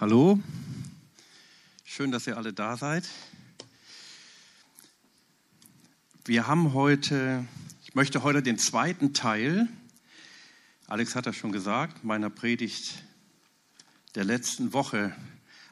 Hallo, 0.00 0.40
schön, 1.84 2.10
dass 2.10 2.26
ihr 2.26 2.36
alle 2.36 2.52
da 2.52 2.76
seid. 2.76 3.08
Wir 6.24 6.46
haben 6.46 6.72
heute, 6.72 7.46
ich 7.84 7.94
möchte 7.94 8.22
heute 8.24 8.42
den 8.42 8.58
zweiten 8.58 9.12
Teil, 9.12 9.68
Alex 10.88 11.14
hat 11.14 11.26
das 11.26 11.36
schon 11.36 11.52
gesagt, 11.52 12.04
meiner 12.04 12.30
Predigt 12.30 13.04
der 14.14 14.24
letzten 14.24 14.72
Woche 14.72 15.14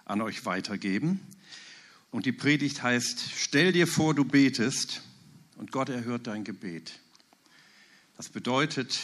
an 0.04 0.20
euch 0.20 0.44
weitergeben. 0.44 1.20
Und 2.12 2.26
die 2.26 2.32
Predigt 2.32 2.82
heißt, 2.82 3.32
stell 3.34 3.72
dir 3.72 3.88
vor, 3.88 4.14
du 4.14 4.24
betest 4.24 5.02
und 5.56 5.72
Gott 5.72 5.88
erhört 5.88 6.26
dein 6.26 6.44
Gebet. 6.44 7.00
Das 8.16 8.28
bedeutet, 8.28 9.00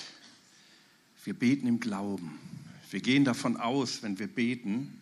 wir 1.24 1.34
beten 1.34 1.66
im 1.66 1.80
Glauben. 1.80 2.38
Wir 2.90 3.00
gehen 3.00 3.24
davon 3.24 3.56
aus, 3.56 4.02
wenn 4.02 4.18
wir 4.20 4.28
beten, 4.28 5.00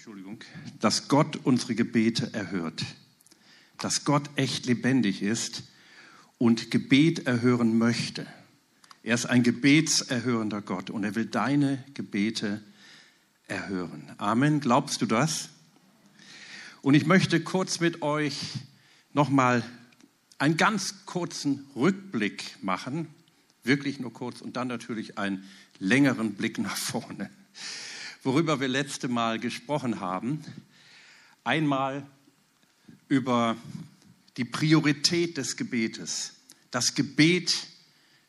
Entschuldigung, 0.00 0.38
dass 0.80 1.08
Gott 1.08 1.36
unsere 1.44 1.74
Gebete 1.74 2.32
erhört. 2.32 2.82
Dass 3.76 4.06
Gott 4.06 4.30
echt 4.34 4.64
lebendig 4.64 5.20
ist 5.20 5.64
und 6.38 6.70
Gebet 6.70 7.26
erhören 7.26 7.76
möchte. 7.76 8.26
Er 9.02 9.14
ist 9.14 9.26
ein 9.26 9.42
gebetserhörender 9.42 10.62
Gott 10.62 10.88
und 10.88 11.04
er 11.04 11.16
will 11.16 11.26
deine 11.26 11.84
Gebete 11.92 12.62
erhören. 13.46 14.10
Amen. 14.16 14.60
Glaubst 14.60 15.02
du 15.02 15.06
das? 15.06 15.50
Und 16.80 16.94
ich 16.94 17.04
möchte 17.04 17.42
kurz 17.42 17.78
mit 17.80 18.00
euch 18.00 18.40
nochmal 19.12 19.62
einen 20.38 20.56
ganz 20.56 21.04
kurzen 21.04 21.66
Rückblick 21.76 22.56
machen, 22.62 23.08
wirklich 23.64 24.00
nur 24.00 24.14
kurz, 24.14 24.40
und 24.40 24.56
dann 24.56 24.68
natürlich 24.68 25.18
einen 25.18 25.44
längeren 25.78 26.36
Blick 26.36 26.56
nach 26.56 26.78
vorne, 26.78 27.28
worüber 28.22 28.60
wir 28.60 28.68
letzte 28.68 29.08
Mal 29.08 29.38
gesprochen 29.38 30.00
haben. 30.00 30.44
Einmal 31.44 32.06
über 33.08 33.56
die 34.36 34.44
Priorität 34.44 35.36
des 35.36 35.56
Gebetes, 35.56 36.34
das 36.70 36.94
Gebet 36.94 37.66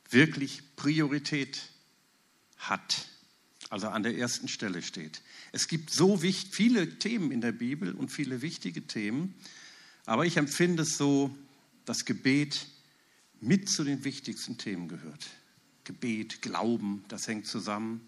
wirklich 0.10 0.64
Priorität 0.76 1.62
hat, 2.58 3.08
also 3.70 3.88
an 3.90 4.04
der 4.04 4.18
ersten 4.18 4.48
Stelle 4.48 4.82
steht. 4.82 5.22
Es 5.52 5.68
gibt 5.68 5.92
so 5.92 6.18
viele 6.18 7.00
Themen 7.00 7.32
in 7.32 7.42
der 7.42 7.52
Bibel 7.52 7.94
und 7.94 8.10
viele 8.10 8.42
wichtige 8.42 8.88
Themen, 8.88 9.36
aber 10.06 10.26
ich 10.26 10.38
empfinde 10.38 10.84
es 10.84 10.98
so, 10.98 11.36
dass 11.86 12.06
Gebet 12.06 12.68
mit 13.40 13.70
zu 13.70 13.84
den 13.84 14.04
wichtigsten 14.04 14.58
Themen 14.58 14.88
gehört. 14.88 15.28
Gebet, 15.84 16.42
Glauben, 16.42 17.04
das 17.08 17.28
hängt 17.28 17.48
zusammen. 17.48 18.02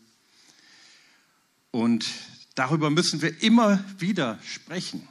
Und 1.73 2.05
darüber 2.53 2.91
müssen 2.91 3.23
wir 3.23 3.41
immer 3.41 3.83
wieder 3.97 4.37
sprechen. 4.43 5.07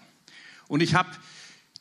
Und 0.69 0.81
ich 0.81 0.95
habe 0.95 1.11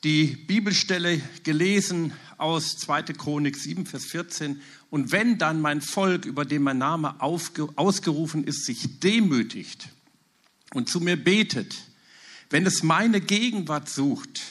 die 0.03 0.25
Bibelstelle 0.25 1.21
gelesen 1.43 2.13
aus 2.39 2.77
2. 2.77 3.03
Chronik 3.13 3.55
7, 3.55 3.85
Vers 3.85 4.05
14. 4.05 4.59
Und 4.89 5.11
wenn 5.11 5.37
dann 5.37 5.61
mein 5.61 5.81
Volk, 5.81 6.25
über 6.25 6.45
dem 6.45 6.63
mein 6.63 6.79
Name 6.79 7.21
ausgerufen 7.21 8.43
ist, 8.43 8.65
sich 8.65 8.99
demütigt 8.99 9.89
und 10.73 10.89
zu 10.89 10.99
mir 10.99 11.15
betet, 11.15 11.75
wenn 12.49 12.65
es 12.65 12.81
meine 12.81 13.21
Gegenwart 13.21 13.87
sucht 13.87 14.41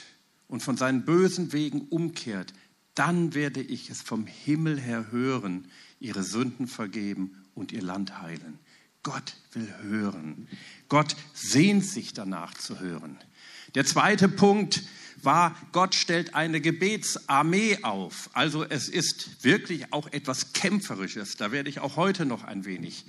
und 0.46 0.62
von 0.62 0.76
seinen 0.76 1.04
bösen 1.04 1.52
Wegen 1.52 1.88
umkehrt, 1.88 2.54
dann 2.94 3.34
werde 3.34 3.62
ich 3.62 3.90
es 3.90 4.00
vom 4.00 4.28
Himmel 4.28 4.78
her 4.80 5.10
hören, 5.10 5.66
ihre 5.98 6.22
Sünden 6.22 6.68
vergeben 6.68 7.32
und 7.56 7.72
ihr 7.72 7.82
Land 7.82 8.22
heilen. 8.22 8.60
Gott 9.02 9.34
will 9.52 9.72
hören. 9.82 10.48
Gott 10.88 11.16
sehnt 11.32 11.84
sich 11.84 12.12
danach 12.12 12.54
zu 12.54 12.80
hören. 12.80 13.18
Der 13.74 13.86
zweite 13.86 14.28
Punkt 14.28 14.82
war, 15.22 15.54
Gott 15.72 15.94
stellt 15.94 16.34
eine 16.34 16.60
Gebetsarmee 16.60 17.78
auf. 17.82 18.30
Also 18.32 18.64
es 18.64 18.88
ist 18.88 19.44
wirklich 19.44 19.92
auch 19.92 20.12
etwas 20.12 20.52
Kämpferisches. 20.52 21.36
Da 21.36 21.52
werde 21.52 21.70
ich 21.70 21.80
auch 21.80 21.96
heute 21.96 22.24
noch 22.24 22.44
ein 22.44 22.64
wenig 22.64 23.04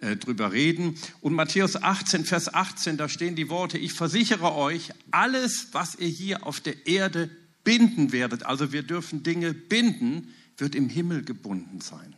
äh, 0.00 0.16
drüber 0.16 0.52
reden. 0.52 0.98
Und 1.20 1.34
Matthäus 1.34 1.76
18, 1.76 2.24
Vers 2.24 2.52
18, 2.52 2.96
da 2.96 3.08
stehen 3.08 3.34
die 3.34 3.48
Worte, 3.48 3.78
ich 3.78 3.94
versichere 3.94 4.54
euch, 4.54 4.90
alles, 5.10 5.68
was 5.72 5.94
ihr 5.96 6.08
hier 6.08 6.46
auf 6.46 6.60
der 6.60 6.86
Erde 6.86 7.30
binden 7.64 8.12
werdet, 8.12 8.44
also 8.44 8.72
wir 8.72 8.82
dürfen 8.82 9.22
Dinge 9.22 9.52
binden, 9.54 10.34
wird 10.58 10.74
im 10.74 10.88
Himmel 10.88 11.24
gebunden 11.24 11.80
sein. 11.80 12.14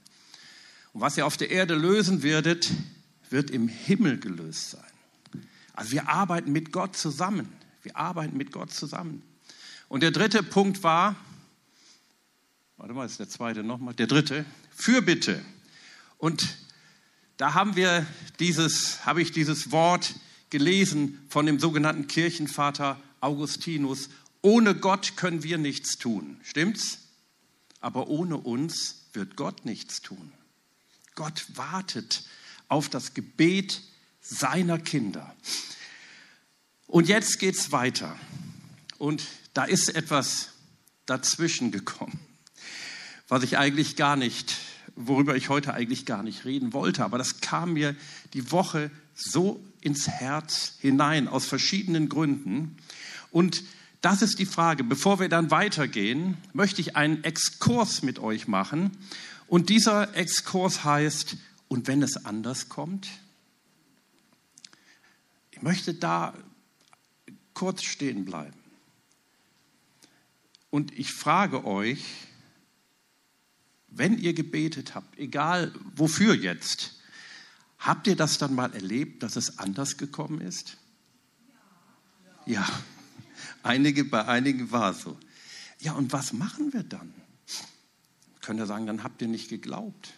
Und 0.92 1.00
was 1.00 1.16
ihr 1.16 1.26
auf 1.26 1.36
der 1.36 1.50
Erde 1.50 1.74
lösen 1.74 2.22
werdet, 2.22 2.70
wird 3.31 3.50
im 3.50 3.69
Himmel 3.69 4.19
gelöst 4.19 4.71
sein. 4.71 5.44
Also 5.75 5.93
wir 5.93 6.09
arbeiten 6.09 6.53
mit 6.53 6.72
Gott 6.72 6.97
zusammen. 6.97 7.53
Wir 7.83 7.97
arbeiten 7.97 8.37
mit 8.37 8.53
Gott 8.53 8.72
zusammen. 8.72 9.22
Und 9.89 10.03
der 10.03 10.11
dritte 10.11 10.43
Punkt 10.43 10.83
war, 10.83 11.16
warte 12.77 12.94
mal, 12.94 13.06
ist 13.06 13.21
der 13.21 13.28
zweite 13.28 13.62
nochmal, 13.62 13.94
der 13.94 14.06
dritte, 14.06 14.44
Fürbitte. 14.75 15.43
Und 16.19 16.56
da 17.37 17.55
haben 17.55 17.77
wir 17.77 18.06
dieses, 18.41 19.06
habe 19.06 19.22
ich 19.22 19.33
dieses 19.33 19.71
Wort 19.71 20.15
gelesen 20.50 21.25
von 21.28 21.47
dem 21.47 21.59
sogenannten 21.60 22.06
Kirchenvater 22.09 23.00
Augustinus. 23.21 24.10
Ohne 24.43 24.75
Gott 24.75 25.16
können 25.16 25.43
wir 25.43 25.59
nichts 25.59 25.99
tun. 25.99 26.41
Stimmt's? 26.43 26.99
Aber 27.81 28.09
ohne 28.09 28.37
uns 28.37 29.06
wird 29.12 29.37
Gott 29.37 29.65
nichts 29.65 30.00
tun. 30.00 30.33
Gott 31.15 31.47
wartet 31.55 32.25
auf 32.68 32.88
das 32.88 33.14
Gebet 33.14 33.82
seiner 34.20 34.78
Kinder. 34.78 35.34
Und 36.86 37.08
jetzt 37.08 37.38
geht's 37.38 37.72
weiter. 37.72 38.16
Und 38.98 39.24
da 39.54 39.64
ist 39.64 39.94
etwas 39.94 40.50
dazwischen 41.06 41.70
gekommen, 41.70 42.18
was 43.28 43.42
ich 43.42 43.58
eigentlich 43.58 43.96
gar 43.96 44.16
nicht, 44.16 44.56
worüber 44.96 45.36
ich 45.36 45.48
heute 45.48 45.74
eigentlich 45.74 46.06
gar 46.06 46.22
nicht 46.22 46.44
reden 46.44 46.72
wollte. 46.72 47.04
Aber 47.04 47.18
das 47.18 47.40
kam 47.40 47.74
mir 47.74 47.94
die 48.34 48.50
Woche 48.50 48.90
so 49.14 49.64
ins 49.80 50.08
Herz 50.08 50.74
hinein, 50.80 51.28
aus 51.28 51.46
verschiedenen 51.46 52.08
Gründen. 52.08 52.76
Und 53.30 53.62
das 54.00 54.22
ist 54.22 54.38
die 54.38 54.46
Frage. 54.46 54.84
Bevor 54.84 55.20
wir 55.20 55.28
dann 55.28 55.50
weitergehen, 55.50 56.36
möchte 56.52 56.80
ich 56.80 56.96
einen 56.96 57.24
Exkurs 57.24 58.02
mit 58.02 58.18
euch 58.18 58.48
machen. 58.48 58.92
Und 59.46 59.70
dieser 59.70 60.14
Exkurs 60.14 60.84
heißt, 60.84 61.36
und 61.68 61.86
wenn 61.86 62.02
es 62.02 62.24
anders 62.24 62.68
kommt? 62.68 63.08
Ich 65.50 65.62
möchte 65.62 65.94
da 65.94 66.34
kurz 67.54 67.82
stehen 67.82 68.24
bleiben. 68.24 68.58
Und 70.70 70.96
ich 70.98 71.12
frage 71.12 71.64
euch, 71.64 72.04
wenn 73.88 74.18
ihr 74.18 74.34
gebetet 74.34 74.94
habt, 74.94 75.18
egal 75.18 75.72
wofür 75.94 76.34
jetzt, 76.34 77.00
habt 77.78 78.06
ihr 78.06 78.16
das 78.16 78.38
dann 78.38 78.54
mal 78.54 78.72
erlebt, 78.74 79.22
dass 79.22 79.36
es 79.36 79.58
anders 79.58 79.96
gekommen 79.96 80.40
ist? 80.40 80.76
Ja. 82.46 82.66
Einige, 83.62 84.04
bei 84.04 84.24
einigen 84.26 84.70
war 84.70 84.92
es 84.92 85.00
so. 85.00 85.18
Ja, 85.80 85.92
und 85.92 86.12
was 86.12 86.32
machen 86.32 86.72
wir 86.72 86.82
dann? 86.82 87.12
Könnt 88.40 88.60
ihr 88.60 88.66
sagen, 88.66 88.86
dann 88.86 89.02
habt 89.02 89.20
ihr 89.22 89.28
nicht 89.28 89.48
geglaubt. 89.48 90.14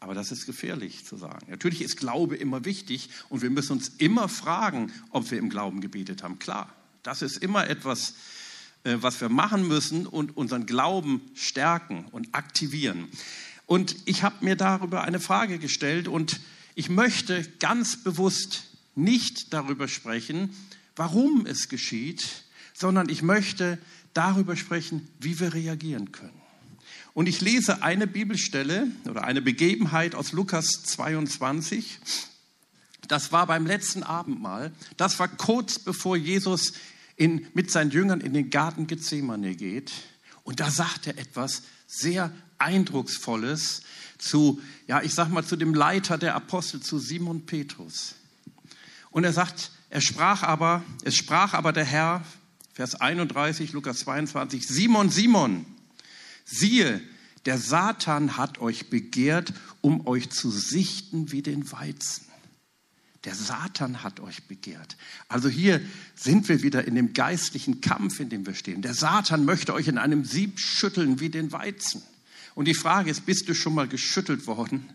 Aber 0.00 0.14
das 0.14 0.30
ist 0.30 0.46
gefährlich 0.46 1.04
zu 1.04 1.16
sagen. 1.16 1.46
Natürlich 1.50 1.82
ist 1.82 1.96
Glaube 1.96 2.36
immer 2.36 2.64
wichtig 2.64 3.10
und 3.28 3.42
wir 3.42 3.50
müssen 3.50 3.72
uns 3.72 3.88
immer 3.98 4.28
fragen, 4.28 4.92
ob 5.10 5.30
wir 5.30 5.38
im 5.38 5.50
Glauben 5.50 5.80
gebetet 5.80 6.22
haben. 6.22 6.38
Klar, 6.38 6.72
das 7.02 7.22
ist 7.22 7.38
immer 7.38 7.68
etwas, 7.68 8.14
äh, 8.84 8.96
was 9.00 9.20
wir 9.20 9.28
machen 9.28 9.66
müssen 9.66 10.06
und 10.06 10.36
unseren 10.36 10.66
Glauben 10.66 11.20
stärken 11.34 12.06
und 12.12 12.34
aktivieren. 12.34 13.08
Und 13.66 13.96
ich 14.04 14.22
habe 14.22 14.44
mir 14.44 14.56
darüber 14.56 15.02
eine 15.02 15.20
Frage 15.20 15.58
gestellt 15.58 16.08
und 16.08 16.40
ich 16.74 16.88
möchte 16.88 17.46
ganz 17.58 17.96
bewusst 17.96 18.64
nicht 18.94 19.52
darüber 19.52 19.88
sprechen, 19.88 20.54
warum 20.96 21.44
es 21.44 21.68
geschieht, 21.68 22.44
sondern 22.72 23.08
ich 23.08 23.22
möchte 23.22 23.78
darüber 24.14 24.56
sprechen, 24.56 25.08
wie 25.18 25.40
wir 25.40 25.54
reagieren 25.54 26.12
können. 26.12 26.37
Und 27.18 27.28
ich 27.28 27.40
lese 27.40 27.82
eine 27.82 28.06
Bibelstelle 28.06 28.86
oder 29.10 29.24
eine 29.24 29.42
Begebenheit 29.42 30.14
aus 30.14 30.30
Lukas 30.30 30.84
22. 30.84 31.98
Das 33.08 33.32
war 33.32 33.48
beim 33.48 33.66
letzten 33.66 34.04
Abendmahl. 34.04 34.70
Das 34.96 35.18
war 35.18 35.26
kurz 35.26 35.80
bevor 35.80 36.16
Jesus 36.16 36.74
in, 37.16 37.44
mit 37.54 37.72
seinen 37.72 37.90
Jüngern 37.90 38.20
in 38.20 38.34
den 38.34 38.50
Garten 38.50 38.86
Gethsemane 38.86 39.56
geht. 39.56 39.90
Und 40.44 40.60
da 40.60 40.70
sagt 40.70 41.08
er 41.08 41.18
etwas 41.18 41.62
sehr 41.88 42.30
Eindrucksvolles 42.58 43.82
zu, 44.18 44.62
ja, 44.86 45.02
ich 45.02 45.12
sag 45.12 45.28
mal, 45.28 45.44
zu 45.44 45.56
dem 45.56 45.74
Leiter 45.74 46.18
der 46.18 46.36
Apostel, 46.36 46.80
zu 46.82 47.00
Simon 47.00 47.46
Petrus. 47.46 48.14
Und 49.10 49.24
er 49.24 49.32
sagt, 49.32 49.72
er 49.90 50.02
sprach 50.02 50.44
aber, 50.44 50.84
es 51.02 51.16
sprach 51.16 51.54
aber 51.54 51.72
der 51.72 51.84
Herr, 51.84 52.22
Vers 52.74 52.94
31, 52.94 53.72
Lukas 53.72 53.98
22, 53.98 54.64
Simon, 54.64 55.10
Simon, 55.10 55.66
siehe, 56.48 57.00
der 57.46 57.58
Satan 57.58 58.36
hat 58.36 58.58
euch 58.58 58.90
begehrt, 58.90 59.52
um 59.80 60.06
euch 60.06 60.30
zu 60.30 60.50
sichten 60.50 61.32
wie 61.32 61.42
den 61.42 61.70
Weizen. 61.72 62.24
Der 63.24 63.34
Satan 63.34 64.02
hat 64.02 64.20
euch 64.20 64.44
begehrt. 64.44 64.96
Also 65.28 65.48
hier 65.48 65.80
sind 66.14 66.48
wir 66.48 66.62
wieder 66.62 66.86
in 66.86 66.94
dem 66.94 67.12
geistlichen 67.12 67.80
Kampf, 67.80 68.20
in 68.20 68.28
dem 68.28 68.46
wir 68.46 68.54
stehen. 68.54 68.80
Der 68.80 68.94
Satan 68.94 69.44
möchte 69.44 69.74
euch 69.74 69.88
in 69.88 69.98
einem 69.98 70.24
Sieb 70.24 70.58
schütteln 70.60 71.20
wie 71.20 71.28
den 71.28 71.52
Weizen. 71.52 72.02
Und 72.54 72.66
die 72.66 72.74
Frage 72.74 73.10
ist, 73.10 73.26
bist 73.26 73.48
du 73.48 73.54
schon 73.54 73.74
mal 73.74 73.88
geschüttelt 73.88 74.46
worden 74.46 74.88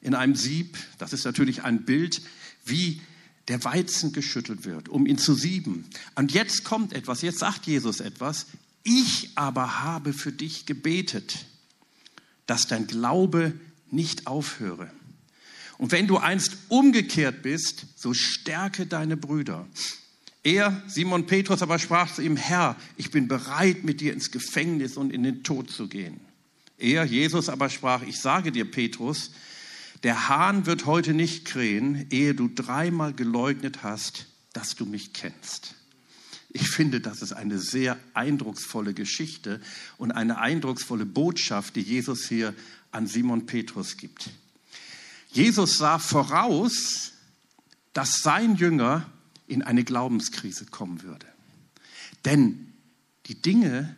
in 0.00 0.14
einem 0.14 0.34
Sieb? 0.34 0.76
Das 0.98 1.12
ist 1.12 1.24
natürlich 1.24 1.62
ein 1.62 1.84
Bild, 1.84 2.20
wie 2.64 3.00
der 3.48 3.62
Weizen 3.64 4.12
geschüttelt 4.12 4.64
wird, 4.64 4.88
um 4.88 5.06
ihn 5.06 5.18
zu 5.18 5.34
sieben. 5.34 5.84
Und 6.16 6.32
jetzt 6.32 6.64
kommt 6.64 6.92
etwas, 6.92 7.22
jetzt 7.22 7.38
sagt 7.38 7.66
Jesus 7.66 8.00
etwas. 8.00 8.46
Ich 8.88 9.30
aber 9.34 9.82
habe 9.82 10.12
für 10.12 10.30
dich 10.30 10.64
gebetet, 10.64 11.46
dass 12.46 12.68
dein 12.68 12.86
Glaube 12.86 13.52
nicht 13.90 14.28
aufhöre. 14.28 14.88
Und 15.76 15.90
wenn 15.90 16.06
du 16.06 16.18
einst 16.18 16.56
umgekehrt 16.68 17.42
bist, 17.42 17.86
so 17.96 18.14
stärke 18.14 18.86
deine 18.86 19.16
Brüder. 19.16 19.66
Er, 20.44 20.80
Simon 20.86 21.26
Petrus, 21.26 21.62
aber 21.62 21.80
sprach 21.80 22.14
zu 22.14 22.22
ihm, 22.22 22.36
Herr, 22.36 22.76
ich 22.96 23.10
bin 23.10 23.26
bereit, 23.26 23.82
mit 23.82 24.00
dir 24.00 24.12
ins 24.12 24.30
Gefängnis 24.30 24.96
und 24.96 25.12
in 25.12 25.24
den 25.24 25.42
Tod 25.42 25.68
zu 25.68 25.88
gehen. 25.88 26.20
Er, 26.78 27.04
Jesus, 27.04 27.48
aber 27.48 27.68
sprach, 27.68 28.02
ich 28.02 28.20
sage 28.20 28.52
dir, 28.52 28.70
Petrus, 28.70 29.32
der 30.04 30.28
Hahn 30.28 30.64
wird 30.64 30.86
heute 30.86 31.12
nicht 31.12 31.44
krähen, 31.44 32.06
ehe 32.10 32.36
du 32.36 32.46
dreimal 32.46 33.12
geleugnet 33.12 33.82
hast, 33.82 34.26
dass 34.52 34.76
du 34.76 34.86
mich 34.86 35.12
kennst. 35.12 35.74
Ich 36.56 36.70
finde, 36.70 37.02
das 37.02 37.20
ist 37.20 37.34
eine 37.34 37.58
sehr 37.58 37.98
eindrucksvolle 38.14 38.94
Geschichte 38.94 39.60
und 39.98 40.12
eine 40.12 40.38
eindrucksvolle 40.38 41.04
Botschaft, 41.04 41.76
die 41.76 41.82
Jesus 41.82 42.26
hier 42.28 42.54
an 42.92 43.06
Simon 43.06 43.44
Petrus 43.44 43.98
gibt. 43.98 44.30
Jesus 45.30 45.76
sah 45.76 45.98
voraus, 45.98 47.12
dass 47.92 48.22
sein 48.22 48.56
Jünger 48.56 49.04
in 49.46 49.60
eine 49.60 49.84
Glaubenskrise 49.84 50.64
kommen 50.64 51.02
würde. 51.02 51.26
Denn 52.24 52.72
die 53.26 53.34
Dinge 53.42 53.94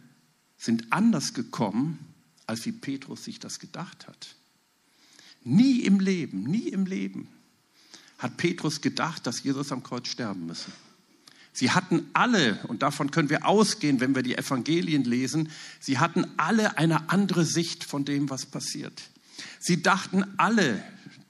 sind 0.57 0.93
anders 0.93 1.35
gekommen, 1.35 2.01
als 2.49 2.67
wie 2.67 2.73
Petrus 2.73 3.23
sich 3.23 3.39
das 3.39 3.61
gedacht 3.61 4.09
hat. 4.09 4.35
Nie 5.45 5.83
im 5.83 6.01
Leben, 6.01 6.43
nie 6.43 6.71
im 6.71 6.87
Leben 6.87 7.29
hat 8.19 8.37
Petrus 8.37 8.81
gedacht, 8.81 9.29
dass 9.29 9.45
Jesus 9.45 9.71
am 9.71 9.85
Kreuz 9.85 10.09
sterben 10.09 10.47
müsse. 10.47 10.73
Sie 11.53 11.71
hatten 11.71 12.09
alle, 12.13 12.59
und 12.69 12.83
davon 12.83 13.11
können 13.11 13.31
wir 13.31 13.47
ausgehen, 13.47 14.01
wenn 14.01 14.15
wir 14.15 14.23
die 14.23 14.37
Evangelien 14.37 15.05
lesen, 15.05 15.51
sie 15.81 15.99
hatten 15.99 16.27
alle 16.37 16.79
eine 16.79 17.11
andere 17.11 17.45
Sicht 17.45 17.85
von 17.85 18.05
dem, 18.05 18.31
was 18.31 18.47
passiert. 18.47 19.03
Sie 19.59 19.83
dachten 19.83 20.25
alle, 20.37 20.83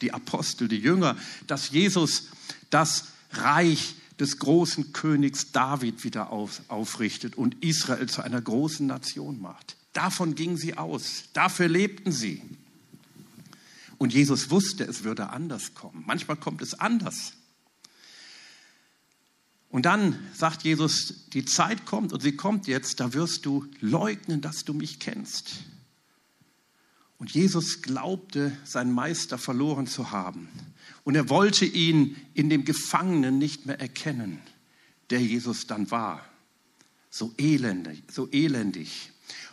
die 0.03 0.13
Apostel, 0.13 0.69
die 0.69 0.79
Jünger, 0.79 1.17
dass 1.47 1.71
Jesus 1.71 2.29
das 2.71 3.09
Reich 3.33 3.95
des 4.21 4.39
großen 4.39 4.93
Königs 4.93 5.53
David 5.53 6.05
wieder 6.05 6.31
auf, 6.31 6.63
aufrichtet 6.69 7.37
und 7.37 7.63
Israel 7.65 8.09
zu 8.09 8.23
einer 8.23 8.41
großen 8.41 8.87
Nation 8.87 9.41
macht. 9.41 9.77
Davon 9.93 10.35
gingen 10.35 10.57
sie 10.57 10.77
aus, 10.77 11.25
dafür 11.33 11.69
lebten 11.69 12.13
sie. 12.13 12.43
Und 13.97 14.15
Jesus 14.15 14.51
wusste, 14.51 14.85
es 14.85 15.03
würde 15.03 15.31
anders 15.31 15.75
kommen. 15.75 16.05
Manchmal 16.07 16.37
kommt 16.37 16.63
es 16.63 16.75
anders. 16.75 17.33
Und 19.71 19.85
dann 19.85 20.19
sagt 20.33 20.63
Jesus, 20.65 21.29
die 21.33 21.45
Zeit 21.45 21.85
kommt 21.85 22.13
und 22.13 22.23
sie 22.23 22.37
kommt 22.37 22.67
jetzt, 22.67 23.01
da 23.01 23.13
wirst 23.13 23.45
du 23.45 23.67
leugnen, 23.81 24.41
dass 24.41 24.65
du 24.65 24.73
mich 24.73 24.99
kennst. 24.99 25.65
Und 27.19 27.31
Jesus 27.33 27.83
glaubte, 27.83 28.57
seinen 28.65 28.93
Meister 28.93 29.37
verloren 29.39 29.87
zu 29.87 30.11
haben. 30.11 30.49
Und 31.05 31.17
er 31.17 31.29
wollte 31.29 31.65
ihn 31.65 32.17
in 32.35 32.49
dem 32.49 32.65
Gefangenen 32.65 33.39
nicht 33.39 33.67
mehr 33.67 33.81
erkennen, 33.81 34.39
der 35.11 35.21
Jesus 35.21 35.67
dann 35.67 35.91
war. 35.91 36.25
So 37.11 37.35
elendig, 37.37 38.05
so 38.11 38.29
elendig. 38.31 39.11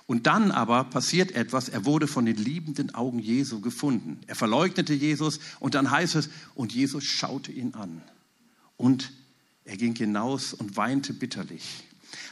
Und 0.08 0.28
dann 0.28 0.52
aber 0.52 0.84
passiert 0.84 1.32
etwas, 1.32 1.68
er 1.68 1.86
wurde 1.86 2.08
von 2.08 2.26
den 2.26 2.38
liebenden 2.38 2.94
Augen 2.94 3.20
Jesu 3.20 3.60
gefunden. 3.60 4.20
Er 4.28 4.36
verleugnete 4.36 4.94
Jesus 4.94 5.40
und 5.60 5.74
dann 5.74 5.90
heißt 5.90 6.16
es, 6.16 6.30
und 6.54 6.74
Jesus 6.74 7.04
schaute 7.04 7.52
ihn 7.52 7.74
an. 7.74 8.02
Und 8.78 9.12
er 9.66 9.78
ging 9.78 9.96
hinaus 9.96 10.54
und 10.54 10.78
weinte 10.78 11.14
bitterlich. 11.14 11.84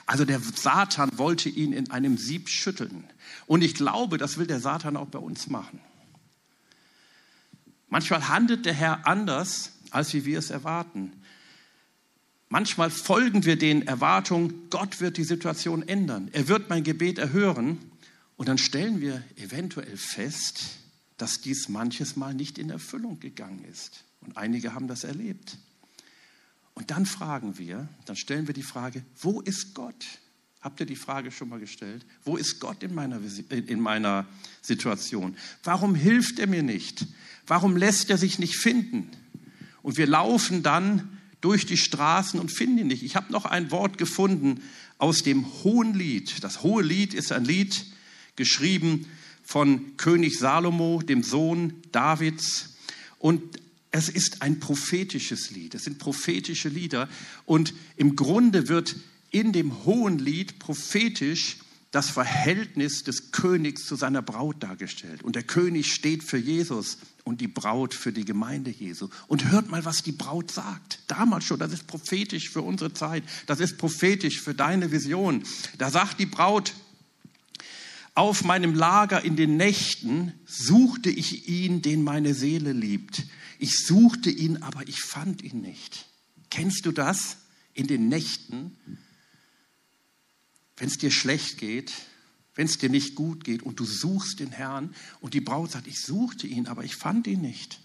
Also 0.06 0.24
der 0.24 0.40
Satan 0.40 1.18
wollte 1.18 1.50
ihn 1.50 1.74
in 1.74 1.90
einem 1.92 2.18
Sieb 2.18 2.48
schütteln. 2.50 3.06
Und 3.48 3.64
ich 3.64 3.74
glaube, 3.74 4.18
das 4.18 4.38
will 4.38 4.48
der 4.48 4.60
Satan 4.60 4.96
auch 4.96 5.08
bei 5.08 5.20
uns 5.20 5.48
machen. 5.48 5.80
Manchmal 7.90 8.28
handelt 8.28 8.66
der 8.66 8.74
Herr 8.74 9.08
anders, 9.08 9.72
als 9.92 10.14
wie 10.14 10.26
wir 10.26 10.40
es 10.40 10.50
erwarten. 10.50 11.14
Manchmal 12.50 12.92
folgen 12.92 13.46
wir 13.46 13.58
den 13.58 13.88
Erwartungen, 13.88 14.70
Gott 14.70 15.02
wird 15.02 15.18
die 15.18 15.24
Situation 15.24 15.88
ändern. 15.88 16.30
Er 16.34 16.48
wird 16.48 16.70
mein 16.70 16.84
Gebet 16.84 17.18
erhören. 17.18 17.80
Und 18.36 18.48
dann 18.48 18.58
stellen 18.58 19.02
wir 19.02 19.24
eventuell 19.38 19.98
fest, 19.98 20.78
dass 21.18 21.42
dies 21.42 21.70
manches 21.70 22.16
Mal 22.16 22.34
nicht 22.34 22.58
in 22.58 22.70
Erfüllung 22.70 23.20
gegangen 23.20 23.64
ist. 23.72 24.04
Und 24.22 24.38
einige 24.38 24.74
haben 24.74 24.88
das 24.88 25.04
erlebt. 25.04 25.58
Und 26.74 26.92
dann 26.92 27.06
fragen 27.06 27.58
wir, 27.58 27.88
dann 28.06 28.16
stellen 28.16 28.48
wir 28.48 28.54
die 28.54 28.64
Frage, 28.64 29.04
wo 29.22 29.42
ist 29.42 29.74
Gott? 29.74 30.06
Habt 30.62 30.80
ihr 30.80 30.86
die 30.86 30.96
Frage 30.96 31.32
schon 31.32 31.50
mal 31.50 31.60
gestellt? 31.60 32.06
Wo 32.24 32.38
ist 32.38 32.60
Gott 32.60 32.84
in 32.84 32.96
meiner, 32.96 33.20
in 33.50 33.80
meiner 33.80 34.26
Situation? 34.62 35.36
Warum 35.64 35.94
hilft 35.94 36.40
er 36.40 36.48
mir 36.48 36.64
nicht? 36.64 37.06
Warum 37.46 37.76
lässt 37.76 38.10
er 38.10 38.18
sich 38.18 38.40
nicht 38.40 38.56
finden? 38.56 39.12
Und 39.82 39.98
wir 39.98 40.08
laufen 40.08 40.64
dann 40.64 41.20
durch 41.42 41.66
die 41.66 41.78
Straßen 41.78 42.40
und 42.40 42.50
finden 42.50 42.78
ihn 42.78 42.88
nicht. 42.88 43.04
Ich 43.04 43.18
habe 43.18 43.32
noch 43.34 43.44
ein 43.44 43.70
Wort 43.72 43.98
gefunden 43.98 44.62
aus 44.98 45.24
dem 45.24 45.46
Hohen 45.64 45.94
Lied. 45.94 46.42
Das 46.44 46.64
Hohe 46.64 46.82
Lied 46.82 47.14
ist 47.14 47.34
ein 47.34 47.44
Lied 47.44 47.86
geschrieben 48.38 49.08
von 49.44 49.98
König 49.98 50.40
Salomo, 50.40 51.02
dem 51.02 51.22
Sohn 51.22 51.82
Davids. 51.92 52.78
Und 53.20 53.60
es 53.94 54.10
ist 54.10 54.42
ein 54.42 54.60
prophetisches 54.60 55.52
Lied. 55.52 55.76
Es 55.76 55.84
sind 55.84 56.00
prophetische 56.00 56.68
Lieder. 56.68 57.08
Und 57.46 57.76
im 57.96 58.16
Grunde 58.16 58.68
wird 58.68 58.96
in 59.30 59.54
dem 59.54 59.86
hohen 59.86 60.18
Lied 60.18 60.58
prophetisch 60.58 61.58
das 61.92 62.10
Verhältnis 62.10 63.04
des 63.04 63.32
Königs 63.32 63.86
zu 63.86 63.96
seiner 63.96 64.24
Braut 64.24 64.64
dargestellt. 64.64 65.22
Und 65.22 65.36
der 65.36 65.44
König 65.44 65.94
steht 65.94 66.24
für 66.24 66.40
Jesus 66.40 66.98
und 67.24 67.40
die 67.40 67.48
Braut 67.48 67.94
für 67.94 68.12
die 68.12 68.26
Gemeinde 68.26 68.72
Jesu. 68.72 69.10
Und 69.28 69.52
hört 69.52 69.70
mal, 69.70 69.86
was 69.86 70.02
die 70.02 70.12
Braut 70.12 70.50
sagt. 70.50 71.02
Damals 71.06 71.46
schon, 71.46 71.60
das 71.60 71.72
ist 71.72 71.86
prophetisch 71.86 72.50
für 72.50 72.64
unsere 72.64 72.96
Zeit. 72.96 73.24
Das 73.46 73.60
ist 73.60 73.78
prophetisch 73.78 74.42
für 74.42 74.56
deine 74.56 74.92
Vision. 74.92 75.44
Da 75.78 75.92
sagt 75.92 76.20
die 76.20 76.26
Braut, 76.26 76.74
auf 78.16 78.44
meinem 78.44 78.76
Lager 78.76 79.24
in 79.24 79.36
den 79.36 79.58
Nächten 79.58 80.34
suchte 80.46 81.10
ich 81.10 81.50
ihn, 81.50 81.82
den 81.82 82.04
meine 82.04 82.34
Seele 82.34 82.72
liebt. 82.72 83.24
Ich 83.58 83.78
suchte 83.86 84.30
ihn, 84.30 84.62
aber 84.62 84.88
ich 84.88 85.02
fand 85.02 85.42
ihn 85.42 85.62
nicht. 85.62 86.06
Kennst 86.50 86.86
du 86.86 86.92
das 86.92 87.38
in 87.74 87.88
den 87.88 88.10
Nächten, 88.10 88.78
wenn 90.78 90.88
es 90.88 90.98
dir 90.98 91.12
schlecht 91.12 91.58
geht, 91.58 91.92
wenn 92.56 92.66
es 92.66 92.78
dir 92.78 92.90
nicht 92.90 93.16
gut 93.16 93.44
geht 93.44 93.64
und 93.64 93.80
du 93.80 93.86
suchst 93.86 94.40
den 94.40 94.52
Herrn 94.52 94.94
und 95.20 95.34
die 95.34 95.42
Braut 95.42 95.72
sagt, 95.72 95.88
ich 95.88 96.00
suchte 96.00 96.46
ihn, 96.46 96.68
aber 96.68 96.84
ich 96.84 96.96
fand 96.96 97.26
ihn 97.26 97.42
nicht. 97.42 97.80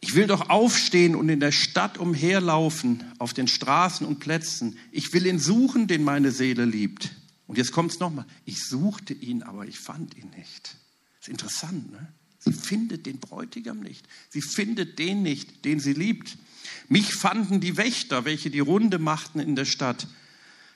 Ich 0.00 0.14
will 0.14 0.28
doch 0.28 0.48
aufstehen 0.48 1.16
und 1.16 1.28
in 1.28 1.40
der 1.40 1.52
Stadt 1.52 1.98
umherlaufen, 1.98 3.04
auf 3.18 3.34
den 3.34 3.48
Straßen 3.48 4.06
und 4.06 4.20
Plätzen. 4.20 4.78
Ich 4.92 5.12
will 5.12 5.26
ihn 5.26 5.38
suchen, 5.38 5.88
den 5.88 6.04
meine 6.04 6.30
Seele 6.30 6.64
liebt. 6.64 7.10
Und 7.50 7.58
jetzt 7.58 7.72
kommt 7.72 7.90
es 7.90 7.98
nochmal. 7.98 8.26
Ich 8.44 8.64
suchte 8.64 9.12
ihn, 9.12 9.42
aber 9.42 9.66
ich 9.66 9.80
fand 9.80 10.16
ihn 10.16 10.30
nicht. 10.30 10.76
Das 11.18 11.22
ist 11.22 11.28
interessant, 11.30 11.90
ne? 11.90 12.12
Sie 12.38 12.52
findet 12.52 13.06
den 13.06 13.18
Bräutigam 13.18 13.80
nicht. 13.80 14.06
Sie 14.28 14.40
findet 14.40 15.00
den 15.00 15.24
nicht, 15.24 15.64
den 15.64 15.80
sie 15.80 15.92
liebt. 15.92 16.38
Mich 16.88 17.12
fanden 17.12 17.60
die 17.60 17.76
Wächter, 17.76 18.24
welche 18.24 18.50
die 18.50 18.60
Runde 18.60 19.00
machten 19.00 19.40
in 19.40 19.56
der 19.56 19.64
Stadt. 19.64 20.06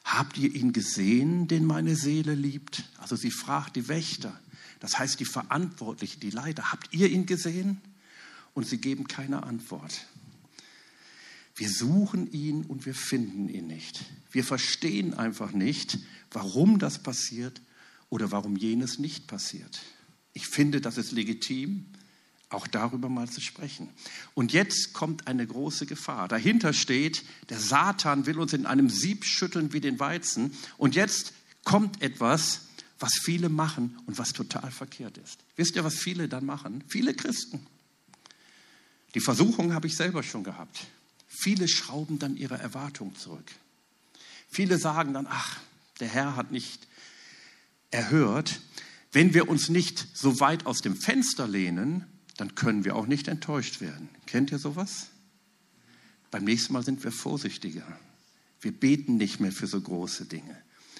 Habt 0.02 0.36
ihr 0.36 0.52
ihn 0.52 0.72
gesehen, 0.72 1.46
den 1.46 1.64
meine 1.64 1.94
Seele 1.94 2.34
liebt? 2.34 2.82
Also 2.98 3.14
sie 3.14 3.30
fragt 3.30 3.76
die 3.76 3.86
Wächter, 3.86 4.36
das 4.80 4.98
heißt 4.98 5.20
die 5.20 5.26
Verantwortlichen, 5.26 6.18
die 6.18 6.30
Leiter, 6.30 6.72
habt 6.72 6.92
ihr 6.92 7.08
ihn 7.08 7.24
gesehen? 7.24 7.80
Und 8.52 8.66
sie 8.66 8.78
geben 8.78 9.06
keine 9.06 9.44
Antwort. 9.44 10.08
Wir 11.56 11.70
suchen 11.70 12.30
ihn 12.32 12.64
und 12.64 12.84
wir 12.84 12.94
finden 12.94 13.48
ihn 13.48 13.66
nicht. 13.66 14.04
Wir 14.32 14.44
verstehen 14.44 15.14
einfach 15.14 15.52
nicht, 15.52 15.98
warum 16.32 16.78
das 16.78 17.02
passiert 17.02 17.60
oder 18.10 18.32
warum 18.32 18.56
jenes 18.56 18.98
nicht 18.98 19.26
passiert. 19.28 19.80
Ich 20.32 20.48
finde, 20.48 20.80
das 20.80 20.98
ist 20.98 21.12
legitim, 21.12 21.86
auch 22.48 22.66
darüber 22.66 23.08
mal 23.08 23.28
zu 23.28 23.40
sprechen. 23.40 23.88
Und 24.34 24.52
jetzt 24.52 24.92
kommt 24.92 25.26
eine 25.28 25.46
große 25.46 25.86
Gefahr. 25.86 26.28
Dahinter 26.28 26.72
steht, 26.72 27.24
der 27.50 27.60
Satan 27.60 28.26
will 28.26 28.38
uns 28.38 28.52
in 28.52 28.66
einem 28.66 28.90
Sieb 28.90 29.24
schütteln 29.24 29.72
wie 29.72 29.80
den 29.80 30.00
Weizen. 30.00 30.52
Und 30.76 30.94
jetzt 30.94 31.32
kommt 31.62 32.02
etwas, 32.02 32.62
was 32.98 33.14
viele 33.14 33.48
machen 33.48 33.98
und 34.06 34.18
was 34.18 34.32
total 34.32 34.70
verkehrt 34.70 35.18
ist. 35.18 35.40
Wisst 35.56 35.76
ihr, 35.76 35.84
was 35.84 35.94
viele 35.94 36.28
dann 36.28 36.46
machen? 36.46 36.82
Viele 36.88 37.14
Christen 37.14 37.66
Die 39.14 39.20
Versuchung 39.20 39.72
habe 39.72 39.86
ich 39.86 39.96
selber 39.96 40.22
schon 40.22 40.42
gehabt. 40.42 40.86
Viele 41.36 41.66
schrauben 41.68 42.18
dann 42.18 42.36
ihre 42.36 42.56
Erwartung 42.58 43.16
zurück. 43.16 43.50
Viele 44.48 44.78
sagen 44.78 45.12
dann, 45.12 45.26
ach, 45.28 45.58
der 45.98 46.08
Herr 46.08 46.36
hat 46.36 46.52
nicht 46.52 46.86
erhört. 47.90 48.60
Wenn 49.10 49.34
wir 49.34 49.48
uns 49.48 49.68
nicht 49.68 50.06
so 50.14 50.38
weit 50.40 50.66
aus 50.66 50.80
dem 50.80 50.96
Fenster 50.96 51.48
lehnen, 51.48 52.04
dann 52.36 52.54
können 52.54 52.84
wir 52.84 52.94
auch 52.94 53.06
nicht 53.06 53.28
enttäuscht 53.28 53.80
werden. 53.80 54.08
Kennt 54.26 54.52
ihr 54.52 54.58
sowas? 54.58 55.08
Beim 56.30 56.44
nächsten 56.44 56.72
Mal 56.72 56.84
sind 56.84 57.02
wir 57.02 57.12
vorsichtiger. 57.12 57.86
Wir 58.60 58.72
beten 58.72 59.16
nicht 59.16 59.40
mehr 59.40 59.52
für 59.52 59.66
so 59.66 59.80
große 59.80 60.26
Dinge. 60.26 60.56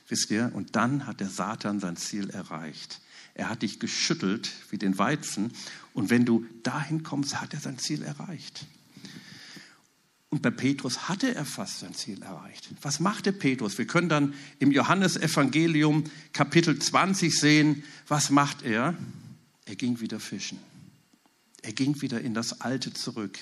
Wisst 0.08 0.30
ihr? 0.30 0.50
Und 0.54 0.76
dann 0.76 1.06
hat 1.06 1.20
der 1.20 1.30
Satan 1.30 1.80
sein 1.80 1.96
Ziel 1.96 2.30
erreicht. 2.30 3.00
Er 3.34 3.48
hat 3.48 3.62
dich 3.62 3.80
geschüttelt 3.80 4.50
wie 4.70 4.78
den 4.78 4.98
Weizen. 4.98 5.52
Und 5.92 6.10
wenn 6.10 6.24
du 6.24 6.44
dahin 6.62 7.04
kommst, 7.04 7.40
hat 7.40 7.54
er 7.54 7.60
sein 7.60 7.78
Ziel 7.78 8.02
erreicht. 8.02 8.66
Und 10.34 10.42
bei 10.42 10.50
Petrus 10.50 11.08
hatte 11.08 11.32
er 11.32 11.44
fast 11.44 11.78
sein 11.78 11.94
Ziel 11.94 12.20
erreicht. 12.20 12.68
Was 12.82 12.98
machte 12.98 13.32
Petrus? 13.32 13.78
Wir 13.78 13.86
können 13.86 14.08
dann 14.08 14.34
im 14.58 14.72
Johannesevangelium 14.72 16.02
Kapitel 16.32 16.76
20 16.76 17.32
sehen, 17.32 17.84
was 18.08 18.30
macht 18.30 18.62
er? 18.62 18.96
Er 19.64 19.76
ging 19.76 20.00
wieder 20.00 20.18
fischen. 20.18 20.58
Er 21.62 21.72
ging 21.72 22.02
wieder 22.02 22.20
in 22.20 22.34
das 22.34 22.62
Alte 22.62 22.92
zurück. 22.92 23.38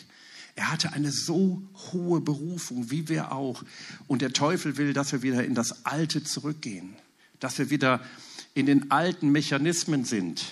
Er 0.54 0.70
hatte 0.70 0.92
eine 0.92 1.11
so 1.11 1.62
hohe 1.92 2.20
Berufung, 2.20 2.90
wie 2.90 3.08
wir 3.08 3.32
auch. 3.32 3.64
Und 4.06 4.20
der 4.20 4.34
Teufel 4.34 4.76
will, 4.76 4.92
dass 4.92 5.12
wir 5.12 5.22
wieder 5.22 5.46
in 5.46 5.54
das 5.54 5.87
Alte 5.87 6.22
zurückgehen, 6.22 6.94
dass 7.40 7.56
wir 7.56 7.70
wieder 7.70 8.04
in 8.52 8.66
den 8.66 8.90
alten 8.90 9.32
Mechanismen 9.32 10.04
sind. 10.04 10.44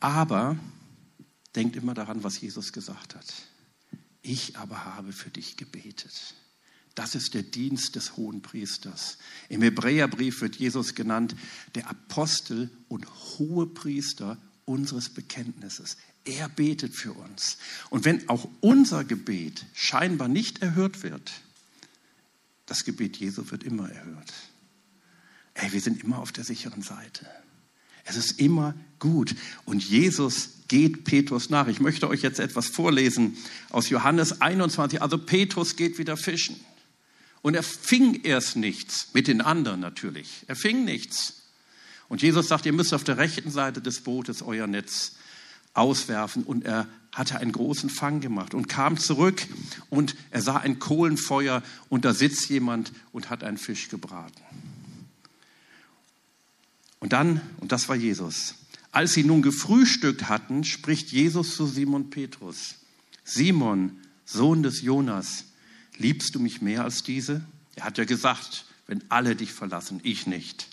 Aber 0.00 0.56
denkt 1.54 1.76
immer 1.76 1.94
daran, 1.94 2.24
was 2.24 2.40
Jesus 2.40 2.72
gesagt 2.72 3.14
hat. 3.14 3.53
Ich 4.24 4.56
aber 4.56 4.86
habe 4.86 5.12
für 5.12 5.28
dich 5.28 5.58
gebetet. 5.58 6.34
Das 6.94 7.14
ist 7.14 7.34
der 7.34 7.42
Dienst 7.42 7.94
des 7.94 8.16
hohen 8.16 8.40
Priesters. 8.40 9.18
Im 9.50 9.60
Hebräerbrief 9.60 10.40
wird 10.40 10.56
Jesus 10.56 10.94
genannt 10.94 11.36
der 11.74 11.90
Apostel 11.90 12.70
und 12.88 13.06
hohe 13.38 13.66
Priester 13.66 14.38
unseres 14.64 15.10
Bekenntnisses. 15.10 15.98
Er 16.24 16.48
betet 16.48 16.94
für 16.94 17.12
uns. 17.12 17.58
Und 17.90 18.06
wenn 18.06 18.26
auch 18.30 18.48
unser 18.60 19.04
Gebet 19.04 19.66
scheinbar 19.74 20.28
nicht 20.28 20.62
erhört 20.62 21.02
wird, 21.02 21.32
das 22.64 22.84
Gebet 22.84 23.18
Jesu 23.18 23.50
wird 23.50 23.62
immer 23.62 23.90
erhört. 23.90 24.32
Ey, 25.52 25.70
wir 25.72 25.82
sind 25.82 26.02
immer 26.02 26.20
auf 26.20 26.32
der 26.32 26.44
sicheren 26.44 26.80
Seite. 26.80 27.26
Es 28.04 28.16
ist 28.16 28.38
immer 28.38 28.74
gut. 28.98 29.34
Und 29.64 29.82
Jesus 29.82 30.50
geht 30.68 31.04
Petrus 31.04 31.50
nach. 31.50 31.68
Ich 31.68 31.80
möchte 31.80 32.08
euch 32.08 32.22
jetzt 32.22 32.40
etwas 32.40 32.68
vorlesen 32.68 33.36
aus 33.70 33.88
Johannes 33.88 34.40
21. 34.40 35.02
Also 35.02 35.18
Petrus 35.18 35.76
geht 35.76 35.98
wieder 35.98 36.16
fischen. 36.16 36.56
Und 37.42 37.54
er 37.54 37.62
fing 37.62 38.22
erst 38.22 38.56
nichts, 38.56 39.08
mit 39.12 39.28
den 39.28 39.40
anderen 39.40 39.80
natürlich. 39.80 40.44
Er 40.46 40.56
fing 40.56 40.84
nichts. 40.84 41.42
Und 42.08 42.22
Jesus 42.22 42.48
sagt, 42.48 42.64
ihr 42.64 42.72
müsst 42.72 42.94
auf 42.94 43.04
der 43.04 43.18
rechten 43.18 43.50
Seite 43.50 43.82
des 43.82 44.00
Bootes 44.00 44.40
euer 44.40 44.66
Netz 44.66 45.16
auswerfen. 45.74 46.44
Und 46.44 46.64
er 46.64 46.88
hatte 47.12 47.38
einen 47.38 47.52
großen 47.52 47.90
Fang 47.90 48.20
gemacht 48.20 48.54
und 48.54 48.68
kam 48.68 48.98
zurück 48.98 49.46
und 49.88 50.16
er 50.30 50.42
sah 50.42 50.56
ein 50.56 50.78
Kohlenfeuer 50.78 51.62
und 51.88 52.04
da 52.04 52.12
sitzt 52.12 52.48
jemand 52.48 52.92
und 53.12 53.30
hat 53.30 53.44
einen 53.44 53.58
Fisch 53.58 53.88
gebraten. 53.88 54.42
Und 57.04 57.12
dann, 57.12 57.42
und 57.58 57.70
das 57.70 57.90
war 57.90 57.96
Jesus, 57.96 58.54
als 58.90 59.12
sie 59.12 59.24
nun 59.24 59.42
gefrühstückt 59.42 60.30
hatten, 60.30 60.64
spricht 60.64 61.12
Jesus 61.12 61.54
zu 61.54 61.66
Simon 61.66 62.08
Petrus, 62.08 62.76
Simon, 63.24 63.98
Sohn 64.24 64.62
des 64.62 64.80
Jonas, 64.80 65.44
liebst 65.98 66.34
du 66.34 66.40
mich 66.40 66.62
mehr 66.62 66.82
als 66.82 67.02
diese? 67.02 67.44
Er 67.74 67.84
hat 67.84 67.98
ja 67.98 68.06
gesagt, 68.06 68.64
wenn 68.86 69.04
alle 69.10 69.36
dich 69.36 69.52
verlassen, 69.52 70.00
ich 70.02 70.26
nicht. 70.26 70.66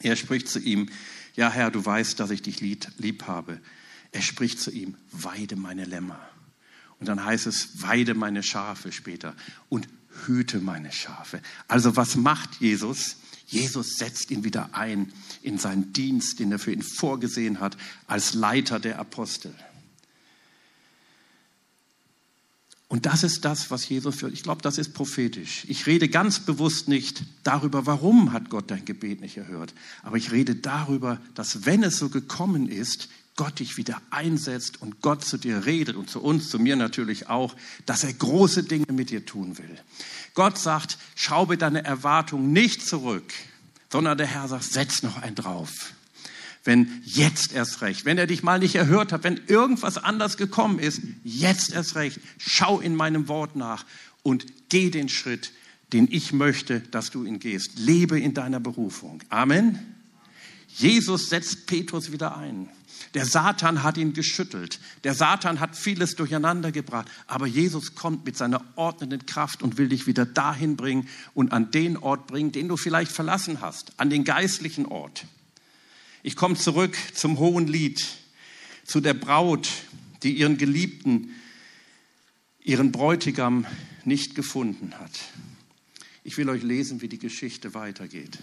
Er 0.00 0.16
spricht 0.16 0.48
zu 0.48 0.60
ihm, 0.60 0.88
ja 1.36 1.50
Herr, 1.50 1.70
du 1.70 1.84
weißt, 1.84 2.18
dass 2.18 2.30
ich 2.30 2.40
dich 2.40 2.62
lieb 2.62 3.24
habe. 3.26 3.60
Er 4.12 4.22
spricht 4.22 4.58
zu 4.58 4.70
ihm, 4.70 4.94
weide 5.12 5.56
meine 5.56 5.84
Lämmer. 5.84 6.26
Und 7.00 7.06
dann 7.10 7.22
heißt 7.22 7.46
es, 7.46 7.82
weide 7.82 8.14
meine 8.14 8.42
Schafe 8.42 8.92
später 8.92 9.36
und 9.68 9.90
hüte 10.26 10.60
meine 10.60 10.90
Schafe. 10.90 11.42
Also 11.66 11.96
was 11.96 12.16
macht 12.16 12.62
Jesus? 12.62 13.16
Jesus 13.48 13.96
setzt 13.96 14.30
ihn 14.30 14.44
wieder 14.44 14.74
ein 14.74 15.10
in 15.42 15.58
seinen 15.58 15.94
Dienst, 15.94 16.38
den 16.38 16.52
er 16.52 16.58
für 16.58 16.72
ihn 16.72 16.82
vorgesehen 16.82 17.60
hat, 17.60 17.78
als 18.06 18.34
Leiter 18.34 18.78
der 18.78 18.98
Apostel. 18.98 19.54
Und 22.88 23.06
das 23.06 23.22
ist 23.22 23.44
das, 23.44 23.70
was 23.70 23.88
Jesus 23.88 24.16
führt. 24.16 24.32
Ich 24.34 24.42
glaube, 24.42 24.62
das 24.62 24.76
ist 24.78 24.92
prophetisch. 24.92 25.64
Ich 25.68 25.86
rede 25.86 26.08
ganz 26.08 26.40
bewusst 26.40 26.88
nicht 26.88 27.22
darüber, 27.42 27.86
warum 27.86 28.32
hat 28.32 28.50
Gott 28.50 28.70
dein 28.70 28.84
Gebet 28.84 29.20
nicht 29.20 29.36
erhört. 29.36 29.74
Aber 30.02 30.16
ich 30.16 30.30
rede 30.30 30.54
darüber, 30.54 31.20
dass 31.34 31.66
wenn 31.66 31.82
es 31.82 31.98
so 31.98 32.08
gekommen 32.10 32.68
ist, 32.68 33.08
Gott 33.38 33.60
dich 33.60 33.76
wieder 33.76 34.02
einsetzt 34.10 34.82
und 34.82 35.00
Gott 35.00 35.24
zu 35.24 35.38
dir 35.38 35.64
redet 35.64 35.94
und 35.94 36.10
zu 36.10 36.20
uns, 36.20 36.50
zu 36.50 36.58
mir 36.58 36.74
natürlich 36.74 37.28
auch, 37.28 37.54
dass 37.86 38.02
er 38.02 38.12
große 38.12 38.64
Dinge 38.64 38.92
mit 38.92 39.10
dir 39.10 39.24
tun 39.24 39.58
will. 39.58 39.78
Gott 40.34 40.58
sagt, 40.58 40.98
schraube 41.14 41.56
deine 41.56 41.84
Erwartung 41.84 42.52
nicht 42.52 42.84
zurück, 42.84 43.32
sondern 43.92 44.18
der 44.18 44.26
Herr 44.26 44.48
sagt, 44.48 44.64
setz 44.64 45.04
noch 45.04 45.22
ein 45.22 45.36
drauf. 45.36 45.92
Wenn 46.64 47.00
jetzt 47.04 47.52
erst 47.52 47.80
recht, 47.80 48.04
wenn 48.04 48.18
er 48.18 48.26
dich 48.26 48.42
mal 48.42 48.58
nicht 48.58 48.74
erhört 48.74 49.12
hat, 49.12 49.22
wenn 49.22 49.40
irgendwas 49.46 49.98
anders 49.98 50.36
gekommen 50.36 50.80
ist, 50.80 51.00
jetzt 51.22 51.72
erst 51.72 51.94
recht, 51.94 52.18
schau 52.38 52.80
in 52.80 52.96
meinem 52.96 53.28
Wort 53.28 53.54
nach 53.54 53.86
und 54.24 54.46
geh 54.68 54.90
den 54.90 55.08
Schritt, 55.08 55.52
den 55.92 56.08
ich 56.10 56.32
möchte, 56.32 56.80
dass 56.80 57.12
du 57.12 57.24
ihn 57.24 57.38
gehst. 57.38 57.78
Lebe 57.78 58.18
in 58.18 58.34
deiner 58.34 58.58
Berufung. 58.58 59.22
Amen. 59.28 59.97
Jesus 60.78 61.28
setzt 61.28 61.66
Petrus 61.66 62.12
wieder 62.12 62.36
ein. 62.36 62.68
Der 63.14 63.24
Satan 63.24 63.82
hat 63.82 63.96
ihn 63.96 64.12
geschüttelt. 64.12 64.78
Der 65.02 65.14
Satan 65.14 65.58
hat 65.58 65.76
vieles 65.76 66.14
durcheinander 66.14 66.70
gebracht. 66.70 67.08
Aber 67.26 67.46
Jesus 67.46 67.96
kommt 67.96 68.24
mit 68.24 68.36
seiner 68.36 68.64
ordnenden 68.76 69.26
Kraft 69.26 69.62
und 69.62 69.76
will 69.76 69.88
dich 69.88 70.06
wieder 70.06 70.24
dahin 70.24 70.76
bringen 70.76 71.08
und 71.34 71.52
an 71.52 71.72
den 71.72 71.96
Ort 71.96 72.28
bringen, 72.28 72.52
den 72.52 72.68
du 72.68 72.76
vielleicht 72.76 73.10
verlassen 73.10 73.60
hast, 73.60 73.92
an 73.98 74.08
den 74.08 74.22
geistlichen 74.22 74.86
Ort. 74.86 75.24
Ich 76.22 76.36
komme 76.36 76.54
zurück 76.54 76.96
zum 77.12 77.38
hohen 77.38 77.66
Lied, 77.66 78.06
zu 78.84 79.00
der 79.00 79.14
Braut, 79.14 79.68
die 80.22 80.32
ihren 80.32 80.58
Geliebten, 80.58 81.34
ihren 82.62 82.92
Bräutigam 82.92 83.66
nicht 84.04 84.36
gefunden 84.36 84.94
hat. 84.98 85.18
Ich 86.22 86.36
will 86.36 86.48
euch 86.48 86.62
lesen, 86.62 87.00
wie 87.00 87.08
die 87.08 87.18
Geschichte 87.18 87.74
weitergeht. 87.74 88.38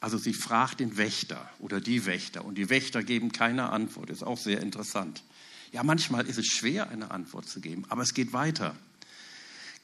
Also 0.00 0.16
sie 0.18 0.32
fragt 0.32 0.80
den 0.80 0.96
Wächter 0.96 1.50
oder 1.58 1.80
die 1.80 2.06
Wächter 2.06 2.44
und 2.44 2.56
die 2.56 2.70
Wächter 2.70 3.02
geben 3.02 3.32
keine 3.32 3.70
Antwort. 3.70 4.10
Ist 4.10 4.22
auch 4.22 4.38
sehr 4.38 4.60
interessant. 4.60 5.24
Ja, 5.72 5.82
manchmal 5.82 6.26
ist 6.26 6.38
es 6.38 6.46
schwer, 6.46 6.88
eine 6.90 7.10
Antwort 7.10 7.48
zu 7.48 7.60
geben, 7.60 7.84
aber 7.88 8.02
es 8.02 8.14
geht 8.14 8.32
weiter. 8.32 8.76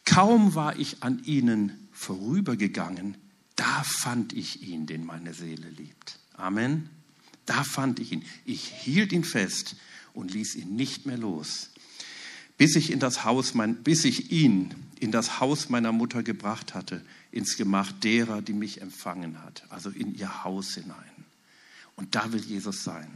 Kaum 0.04 0.54
war 0.54 0.78
ich 0.78 1.02
an 1.02 1.22
ihnen 1.24 1.88
vorübergegangen, 1.92 3.16
da 3.56 3.82
fand 3.84 4.32
ich 4.32 4.62
ihn, 4.62 4.86
den 4.86 5.04
meine 5.04 5.34
Seele 5.34 5.68
liebt. 5.68 6.18
Amen. 6.34 6.90
Da 7.46 7.62
fand 7.64 8.00
ich 8.00 8.12
ihn. 8.12 8.24
Ich 8.44 8.64
hielt 8.64 9.12
ihn 9.12 9.24
fest 9.24 9.76
und 10.12 10.32
ließ 10.32 10.56
ihn 10.56 10.76
nicht 10.76 11.06
mehr 11.06 11.18
los, 11.18 11.70
bis 12.56 12.76
ich 12.76 12.90
in 12.90 13.00
das 13.00 13.24
Haus 13.24 13.54
mein, 13.54 13.76
bis 13.82 14.04
ich 14.04 14.30
ihn 14.32 14.74
in 15.00 15.10
das 15.10 15.40
Haus 15.40 15.68
meiner 15.68 15.92
Mutter 15.92 16.22
gebracht 16.22 16.74
hatte, 16.74 17.04
ins 17.34 17.56
Gemach 17.56 17.90
derer, 17.90 18.42
die 18.42 18.52
mich 18.52 18.80
empfangen 18.80 19.42
hat, 19.42 19.64
also 19.68 19.90
in 19.90 20.14
ihr 20.14 20.44
Haus 20.44 20.74
hinein. 20.74 20.96
Und 21.96 22.14
da 22.14 22.32
will 22.32 22.40
Jesus 22.40 22.84
sein. 22.84 23.10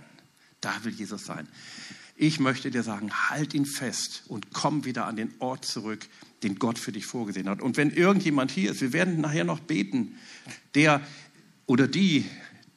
Da 0.61 0.83
will 0.83 0.93
Jesus 0.93 1.25
sein. 1.25 1.47
Ich 2.17 2.41
möchte 2.41 2.73
dir 2.73 2.83
sagen, 2.83 3.13
halt 3.13 3.55
ihn 3.55 3.65
fest 3.65 4.25
und 4.27 4.53
komm 4.53 4.85
wieder 4.85 5.07
an 5.07 5.15
den 5.15 5.33
Ort 5.39 5.65
zurück, 5.65 6.09
den 6.43 6.59
Gott 6.59 6.81
für 6.81 6.91
dich 6.91 7.07
vorgesehen 7.07 7.49
hat. 7.49 7.63
Und 7.63 7.77
wenn 7.77 7.91
irgendjemand 7.91 8.51
hier 8.51 8.73
ist, 8.73 8.81
wir 8.81 8.93
werden 8.93 9.21
nachher 9.21 9.45
noch 9.45 9.61
beten, 9.61 10.17
der 10.75 11.01
oder 11.67 11.87
die 11.87 12.29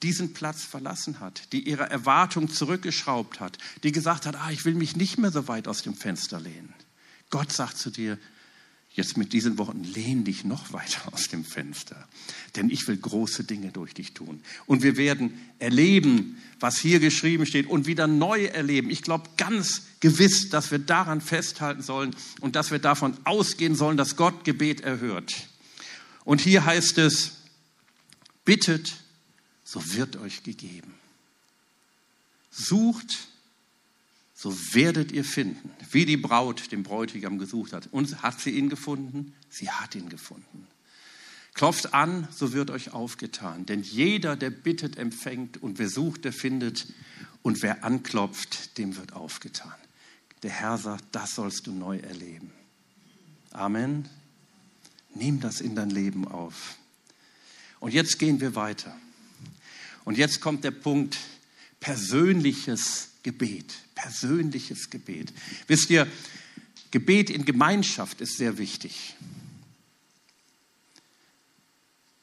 diesen 0.03 0.33
Platz 0.33 0.63
verlassen 0.63 1.19
hat, 1.19 1.51
die 1.53 1.67
ihre 1.67 1.89
Erwartung 1.89 2.49
zurückgeschraubt 2.49 3.39
hat, 3.39 3.57
die 3.81 3.91
gesagt 3.91 4.27
hat, 4.27 4.35
ah, 4.35 4.51
ich 4.51 4.63
will 4.65 4.75
mich 4.75 4.95
nicht 4.95 5.17
mehr 5.17 5.31
so 5.31 5.47
weit 5.47 5.67
aus 5.67 5.81
dem 5.81 5.95
Fenster 5.95 6.39
lehnen. 6.39 6.73
Gott 7.31 7.51
sagt 7.51 7.77
zu 7.77 7.89
dir, 7.89 8.19
Jetzt 8.93 9.15
mit 9.15 9.31
diesen 9.31 9.57
Worten 9.57 9.85
lehn 9.85 10.25
dich 10.25 10.43
noch 10.43 10.73
weiter 10.73 11.13
aus 11.13 11.29
dem 11.29 11.45
Fenster, 11.45 12.07
denn 12.57 12.69
ich 12.69 12.85
will 12.89 12.97
große 12.97 13.45
Dinge 13.45 13.71
durch 13.71 13.93
dich 13.93 14.13
tun. 14.13 14.41
Und 14.65 14.83
wir 14.83 14.97
werden 14.97 15.39
erleben, 15.59 16.37
was 16.59 16.77
hier 16.77 16.99
geschrieben 16.99 17.45
steht 17.45 17.67
und 17.67 17.87
wieder 17.87 18.07
neu 18.07 18.45
erleben. 18.45 18.89
Ich 18.89 19.01
glaube 19.01 19.29
ganz 19.37 19.83
gewiss, 20.01 20.49
dass 20.49 20.71
wir 20.71 20.79
daran 20.79 21.21
festhalten 21.21 21.81
sollen 21.81 22.13
und 22.41 22.57
dass 22.57 22.71
wir 22.71 22.79
davon 22.79 23.15
ausgehen 23.23 23.75
sollen, 23.75 23.95
dass 23.95 24.17
Gott 24.17 24.43
Gebet 24.43 24.81
erhört. 24.81 25.47
Und 26.25 26.41
hier 26.41 26.65
heißt 26.65 26.97
es, 26.97 27.37
bittet, 28.43 28.97
so 29.63 29.81
wird 29.93 30.17
euch 30.17 30.43
gegeben. 30.43 30.93
Sucht, 32.51 33.29
so 34.41 34.57
werdet 34.73 35.11
ihr 35.11 35.23
finden, 35.23 35.69
wie 35.91 36.03
die 36.03 36.17
Braut 36.17 36.71
den 36.71 36.81
Bräutigam 36.81 37.37
gesucht 37.37 37.73
hat. 37.73 37.89
Und 37.91 38.23
hat 38.23 38.41
sie 38.41 38.49
ihn 38.49 38.69
gefunden? 38.69 39.35
Sie 39.51 39.69
hat 39.69 39.93
ihn 39.93 40.09
gefunden. 40.09 40.65
Klopft 41.53 41.93
an, 41.93 42.27
so 42.31 42.51
wird 42.51 42.71
euch 42.71 42.91
aufgetan. 42.91 43.67
Denn 43.67 43.83
jeder, 43.83 44.35
der 44.35 44.49
bittet, 44.49 44.97
empfängt 44.97 45.61
und 45.61 45.77
wer 45.77 45.89
sucht, 45.89 46.25
der 46.25 46.33
findet. 46.33 46.87
Und 47.43 47.61
wer 47.61 47.83
anklopft, 47.83 48.79
dem 48.79 48.97
wird 48.97 49.13
aufgetan. 49.13 49.75
Der 50.41 50.49
Herr 50.49 50.79
sagt, 50.79 51.03
das 51.11 51.35
sollst 51.35 51.67
du 51.67 51.71
neu 51.71 51.99
erleben. 51.99 52.49
Amen. 53.51 54.09
Nimm 55.13 55.39
das 55.39 55.61
in 55.61 55.75
dein 55.75 55.91
Leben 55.91 56.27
auf. 56.27 56.77
Und 57.79 57.93
jetzt 57.93 58.17
gehen 58.17 58.41
wir 58.41 58.55
weiter. 58.55 58.97
Und 60.03 60.17
jetzt 60.17 60.41
kommt 60.41 60.63
der 60.63 60.71
Punkt 60.71 61.19
persönliches 61.81 63.09
Gebet. 63.23 63.73
Persönliches 63.95 64.89
Gebet. 64.89 65.33
Wisst 65.67 65.89
ihr, 65.89 66.07
Gebet 66.91 67.29
in 67.29 67.43
Gemeinschaft 67.43 68.21
ist 68.21 68.37
sehr 68.37 68.57
wichtig. 68.57 69.15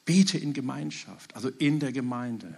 Bete 0.05 0.39
in 0.39 0.53
Gemeinschaft, 0.53 1.35
also 1.35 1.49
in 1.49 1.79
der 1.79 1.91
Gemeinde. 1.91 2.57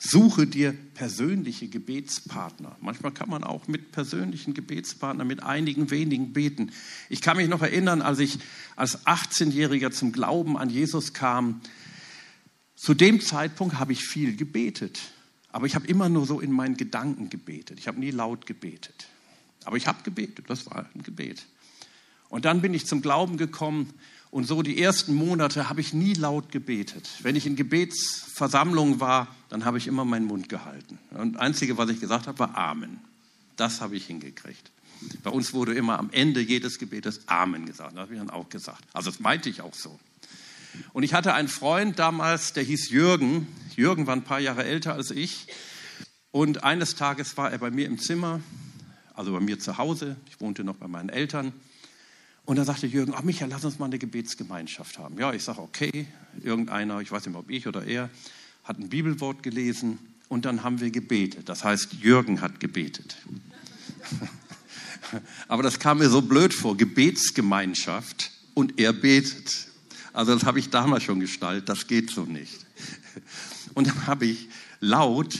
Suche 0.00 0.46
dir 0.46 0.72
persönliche 0.94 1.66
Gebetspartner. 1.66 2.76
Manchmal 2.80 3.10
kann 3.10 3.28
man 3.28 3.42
auch 3.42 3.66
mit 3.66 3.90
persönlichen 3.90 4.54
Gebetspartnern, 4.54 5.26
mit 5.26 5.42
einigen 5.42 5.90
wenigen 5.90 6.32
beten. 6.32 6.70
Ich 7.08 7.20
kann 7.20 7.36
mich 7.36 7.48
noch 7.48 7.62
erinnern, 7.62 8.00
als 8.00 8.20
ich 8.20 8.38
als 8.76 9.06
18-Jähriger 9.06 9.90
zum 9.90 10.12
Glauben 10.12 10.56
an 10.56 10.70
Jesus 10.70 11.14
kam. 11.14 11.60
Zu 12.76 12.94
dem 12.94 13.20
Zeitpunkt 13.20 13.80
habe 13.80 13.92
ich 13.92 14.04
viel 14.04 14.36
gebetet. 14.36 15.00
Aber 15.50 15.66
ich 15.66 15.74
habe 15.74 15.86
immer 15.86 16.08
nur 16.08 16.26
so 16.26 16.40
in 16.40 16.52
meinen 16.52 16.76
Gedanken 16.76 17.30
gebetet. 17.30 17.78
Ich 17.78 17.88
habe 17.88 17.98
nie 17.98 18.10
laut 18.10 18.46
gebetet. 18.46 19.08
Aber 19.64 19.76
ich 19.76 19.86
habe 19.86 20.02
gebetet, 20.02 20.46
das 20.48 20.66
war 20.66 20.86
ein 20.94 21.02
Gebet. 21.02 21.46
Und 22.28 22.44
dann 22.44 22.60
bin 22.60 22.74
ich 22.74 22.86
zum 22.86 23.00
Glauben 23.00 23.36
gekommen 23.36 23.92
und 24.30 24.44
so 24.44 24.62
die 24.62 24.80
ersten 24.80 25.14
Monate 25.14 25.70
habe 25.70 25.80
ich 25.80 25.94
nie 25.94 26.12
laut 26.12 26.52
gebetet. 26.52 27.08
Wenn 27.22 27.36
ich 27.36 27.46
in 27.46 27.56
Gebetsversammlungen 27.56 29.00
war, 29.00 29.34
dann 29.48 29.64
habe 29.64 29.78
ich 29.78 29.86
immer 29.86 30.04
meinen 30.04 30.26
Mund 30.26 30.48
gehalten. 30.48 30.98
Und 31.10 31.34
das 31.34 31.42
Einzige, 31.42 31.78
was 31.78 31.88
ich 31.88 32.00
gesagt 32.00 32.26
habe, 32.26 32.38
war 32.38 32.56
Amen. 32.56 32.98
Das 33.56 33.80
habe 33.80 33.96
ich 33.96 34.06
hingekriegt. 34.06 34.70
Bei 35.22 35.30
uns 35.30 35.54
wurde 35.54 35.74
immer 35.74 35.98
am 35.98 36.10
Ende 36.10 36.40
jedes 36.40 36.78
Gebetes 36.78 37.26
Amen 37.26 37.64
gesagt. 37.66 37.92
Das 37.92 38.02
habe 38.02 38.14
ich 38.14 38.18
dann 38.18 38.30
auch 38.30 38.48
gesagt. 38.48 38.84
Also 38.92 39.10
das 39.10 39.20
meinte 39.20 39.48
ich 39.48 39.62
auch 39.62 39.74
so. 39.74 39.98
Und 40.92 41.02
ich 41.02 41.14
hatte 41.14 41.34
einen 41.34 41.48
Freund 41.48 41.98
damals, 41.98 42.52
der 42.52 42.62
hieß 42.62 42.90
Jürgen. 42.90 43.46
Jürgen 43.76 44.06
war 44.06 44.16
ein 44.16 44.24
paar 44.24 44.40
Jahre 44.40 44.64
älter 44.64 44.94
als 44.94 45.10
ich. 45.10 45.46
Und 46.30 46.64
eines 46.64 46.94
Tages 46.94 47.36
war 47.36 47.50
er 47.50 47.58
bei 47.58 47.70
mir 47.70 47.86
im 47.86 47.98
Zimmer, 47.98 48.40
also 49.14 49.32
bei 49.32 49.40
mir 49.40 49.58
zu 49.58 49.78
Hause. 49.78 50.16
Ich 50.28 50.40
wohnte 50.40 50.64
noch 50.64 50.76
bei 50.76 50.88
meinen 50.88 51.08
Eltern. 51.08 51.52
Und 52.44 52.56
da 52.56 52.64
sagte 52.64 52.86
Jürgen, 52.86 53.12
ach 53.14 53.22
Michael, 53.22 53.50
lass 53.50 53.64
uns 53.64 53.78
mal 53.78 53.86
eine 53.86 53.98
Gebetsgemeinschaft 53.98 54.98
haben. 54.98 55.18
Ja, 55.18 55.32
ich 55.32 55.44
sage, 55.44 55.60
okay, 55.60 56.06
irgendeiner, 56.42 57.00
ich 57.00 57.12
weiß 57.12 57.26
nicht, 57.26 57.36
ob 57.36 57.50
ich 57.50 57.66
oder 57.66 57.84
er, 57.84 58.08
hat 58.64 58.78
ein 58.78 58.88
Bibelwort 58.88 59.42
gelesen 59.42 59.98
und 60.28 60.44
dann 60.44 60.62
haben 60.62 60.80
wir 60.80 60.90
gebetet. 60.90 61.48
Das 61.48 61.64
heißt, 61.64 61.94
Jürgen 61.94 62.40
hat 62.40 62.60
gebetet. 62.60 63.16
Aber 65.48 65.62
das 65.62 65.78
kam 65.78 65.98
mir 65.98 66.10
so 66.10 66.22
blöd 66.22 66.54
vor, 66.54 66.76
Gebetsgemeinschaft 66.76 68.30
und 68.54 68.78
er 68.78 68.92
betet. 68.92 69.68
Also 70.18 70.34
das 70.34 70.44
habe 70.44 70.58
ich 70.58 70.70
damals 70.70 71.04
schon 71.04 71.20
gestaltet, 71.20 71.68
das 71.68 71.86
geht 71.86 72.10
so 72.10 72.24
nicht. 72.24 72.66
Und 73.74 73.86
dann 73.86 74.08
habe 74.08 74.26
ich 74.26 74.48
laut 74.80 75.38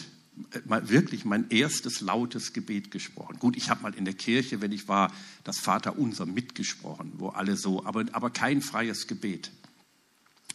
wirklich 0.69 1.25
mein 1.25 1.51
erstes 1.51 2.01
lautes 2.01 2.53
Gebet 2.53 2.93
gesprochen. 2.93 3.41
Gut, 3.41 3.57
ich 3.57 3.71
habe 3.71 3.83
mal 3.83 3.93
in 3.93 4.05
der 4.05 4.15
Kirche, 4.15 4.61
wenn 4.61 4.71
ich 4.71 4.87
war, 4.87 5.13
das 5.43 5.59
Vaterunser 5.59 6.27
mitgesprochen, 6.27 7.15
wo 7.17 7.31
alle 7.31 7.57
so, 7.57 7.85
aber, 7.87 8.05
aber 8.13 8.31
kein 8.31 8.63
freies 8.63 9.09
Gebet. 9.09 9.51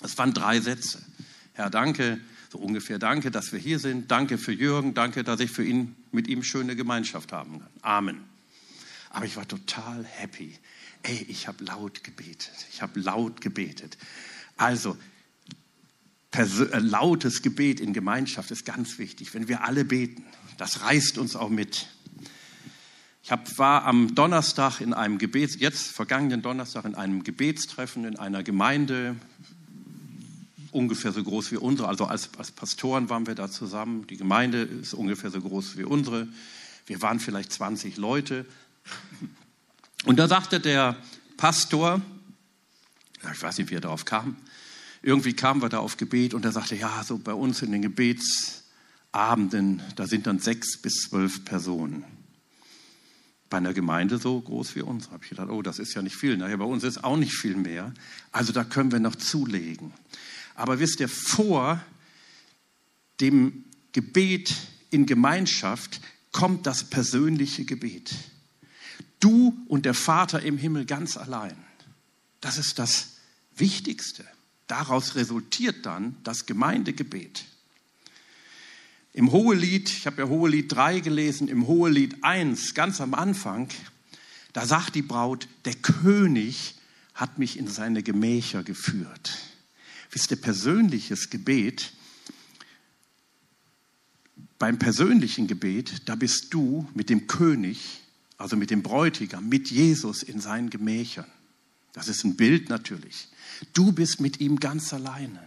Es 0.02 0.18
waren 0.18 0.34
drei 0.34 0.62
Sätze. 0.62 1.04
Herr, 1.52 1.70
danke, 1.70 2.18
so 2.50 2.60
ungefähr 2.60 3.00
danke, 3.00 3.30
dass 3.30 3.52
wir 3.52 3.60
hier 3.60 3.80
sind. 3.80 4.10
Danke 4.10 4.38
für 4.38 4.54
Jürgen, 4.54 4.94
danke, 4.94 5.26
dass 5.26 5.42
ich 5.42 5.52
für 5.52 5.66
ihn, 5.66 5.98
mit 6.14 6.30
ihm 6.30 6.44
schöne 6.44 6.78
Gemeinschaft 6.78 7.34
haben 7.34 7.60
kann. 7.60 7.70
Amen. 7.82 8.33
Aber 9.14 9.26
ich 9.26 9.38
war 9.38 9.48
total 9.48 10.04
happy. 10.04 10.58
Ey, 11.04 11.26
ich 11.30 11.48
habe 11.48 11.64
laut 11.64 12.04
gebetet. 12.04 12.52
Ich 12.72 12.82
habe 12.82 13.00
laut 13.00 13.42
gebetet. 13.42 13.98
Also, 14.58 14.98
äh, 16.32 16.80
lautes 16.80 17.44
Gebet 17.44 17.80
in 17.80 17.94
Gemeinschaft 17.94 18.50
ist 18.50 18.66
ganz 18.66 18.98
wichtig. 18.98 19.34
Wenn 19.36 19.48
wir 19.48 19.64
alle 19.64 19.86
beten, 19.86 20.26
das 20.58 20.82
reißt 20.82 21.20
uns 21.20 21.36
auch 21.36 21.50
mit. 21.50 21.88
Ich 23.22 23.32
hab, 23.32 23.58
war 23.60 23.86
am 23.86 24.16
Donnerstag 24.16 24.82
in 24.82 24.94
einem 24.94 25.20
Gebets, 25.20 25.58
jetzt 25.60 25.92
vergangenen 25.92 26.42
Donnerstag 26.42 26.86
in 26.86 26.96
einem 26.96 27.24
Gebetstreffen 27.24 28.06
in 28.06 28.18
einer 28.18 28.42
Gemeinde, 28.42 29.16
ungefähr 30.72 31.12
so 31.12 31.24
groß 31.24 31.52
wie 31.52 31.58
unsere. 31.58 31.88
Also 31.88 32.06
als, 32.06 32.32
als 32.40 32.52
Pastoren 32.52 33.10
waren 33.10 33.28
wir 33.28 33.36
da 33.36 33.50
zusammen. 33.50 34.08
Die 34.08 34.18
Gemeinde 34.18 34.64
ist 34.64 34.96
ungefähr 34.96 35.30
so 35.30 35.40
groß 35.40 35.78
wie 35.78 35.84
unsere. 35.84 36.28
Wir 36.88 37.02
waren 37.04 37.20
vielleicht 37.20 37.54
20 37.54 37.98
Leute. 37.98 38.46
Und 40.06 40.18
da 40.18 40.28
sagte 40.28 40.60
der 40.60 40.98
Pastor, 41.38 42.02
ich 43.34 43.42
weiß 43.42 43.58
nicht, 43.58 43.70
wie 43.70 43.76
er 43.76 43.82
darauf 43.82 44.06
kam, 44.06 44.36
irgendwie 45.02 45.34
kamen 45.34 45.62
wir 45.62 45.70
da 45.70 45.80
auf 45.80 45.98
Gebet 45.98 46.34
und 46.34 46.46
er 46.46 46.52
sagte, 46.52 46.76
ja, 46.76 47.04
so 47.04 47.18
bei 47.18 47.34
uns 47.34 47.62
in 47.62 47.72
den 47.72 47.82
Gebetsabenden, 47.82 49.82
da 49.96 50.08
sind 50.08 50.28
dann 50.28 50.40
sechs 50.40 50.82
bis 50.82 51.10
zwölf 51.10 51.46
Personen. 51.46 52.06
Bei 53.50 53.58
einer 53.58 53.74
Gemeinde 53.74 54.18
so 54.18 54.42
groß 54.42 54.76
wie 54.76 54.82
uns 54.82 55.12
habe 55.12 55.24
ich 55.24 55.30
gedacht, 55.30 55.50
oh, 55.50 55.62
das 55.62 55.78
ist 55.78 55.94
ja 55.94 56.02
nicht 56.02 56.16
viel. 56.16 56.38
Naja, 56.38 56.58
bei 56.58 56.66
uns 56.66 56.84
ist 56.84 57.04
auch 57.04 57.18
nicht 57.18 57.34
viel 57.34 57.56
mehr. 57.56 57.94
Also 58.32 58.52
da 58.52 58.64
können 58.64 58.92
wir 58.92 59.00
noch 59.00 59.16
zulegen. 59.16 59.94
Aber 60.56 60.80
wisst 60.80 61.00
ihr, 61.00 61.10
vor 61.10 61.84
dem 63.20 63.66
Gebet 63.92 64.56
in 64.90 65.06
Gemeinschaft 65.06 66.02
kommt 66.32 66.66
das 66.66 66.90
persönliche 66.90 67.66
Gebet. 67.66 68.16
Du 69.24 69.58
und 69.68 69.86
der 69.86 69.94
Vater 69.94 70.42
im 70.42 70.58
Himmel 70.58 70.86
ganz 70.86 71.16
allein. 71.16 71.56
Das 72.42 72.58
ist 72.58 72.78
das 72.78 73.12
Wichtigste. 73.56 74.26
Daraus 74.68 75.16
resultiert 75.16 75.86
dann 75.86 76.18
das 76.26 76.46
Gemeindegebet. 76.46 77.46
Im 79.14 79.32
Hohelied, 79.32 79.90
ich 79.90 80.08
habe 80.08 80.24
ja 80.24 80.28
Hohelied 80.28 80.70
3 80.70 81.00
gelesen, 81.00 81.48
im 81.48 81.68
Hohelied 81.68 82.22
1, 82.22 82.74
ganz 82.74 83.00
am 83.00 83.14
Anfang, 83.14 83.70
da 84.52 84.66
sagt 84.66 84.94
die 84.96 85.02
Braut, 85.02 85.48
der 85.64 85.76
König 85.76 86.76
hat 87.14 87.40
mich 87.40 87.58
in 87.58 87.70
seine 87.70 88.04
Gemächer 88.04 88.62
geführt. 88.62 89.38
Wisst 90.12 90.32
ihr, 90.32 90.42
persönliches 90.42 91.30
Gebet, 91.30 91.94
beim 94.60 94.78
persönlichen 94.78 95.48
Gebet, 95.48 96.10
da 96.10 96.16
bist 96.16 96.54
du 96.54 96.90
mit 96.94 97.10
dem 97.10 97.28
König, 97.28 98.03
also 98.38 98.56
mit 98.56 98.72
dem 98.72 98.84
Bräutigam, 98.84 99.48
mit 99.50 99.70
Jesus 99.72 100.24
in 100.24 100.40
seinen 100.40 100.70
Gemächern. 100.70 101.26
Das 101.94 102.08
ist 102.08 102.24
ein 102.24 102.36
Bild 102.36 102.70
natürlich. 102.70 103.28
Du 103.74 103.92
bist 103.92 104.20
mit 104.20 104.40
ihm 104.40 104.60
ganz 104.60 104.94
alleine. 104.94 105.40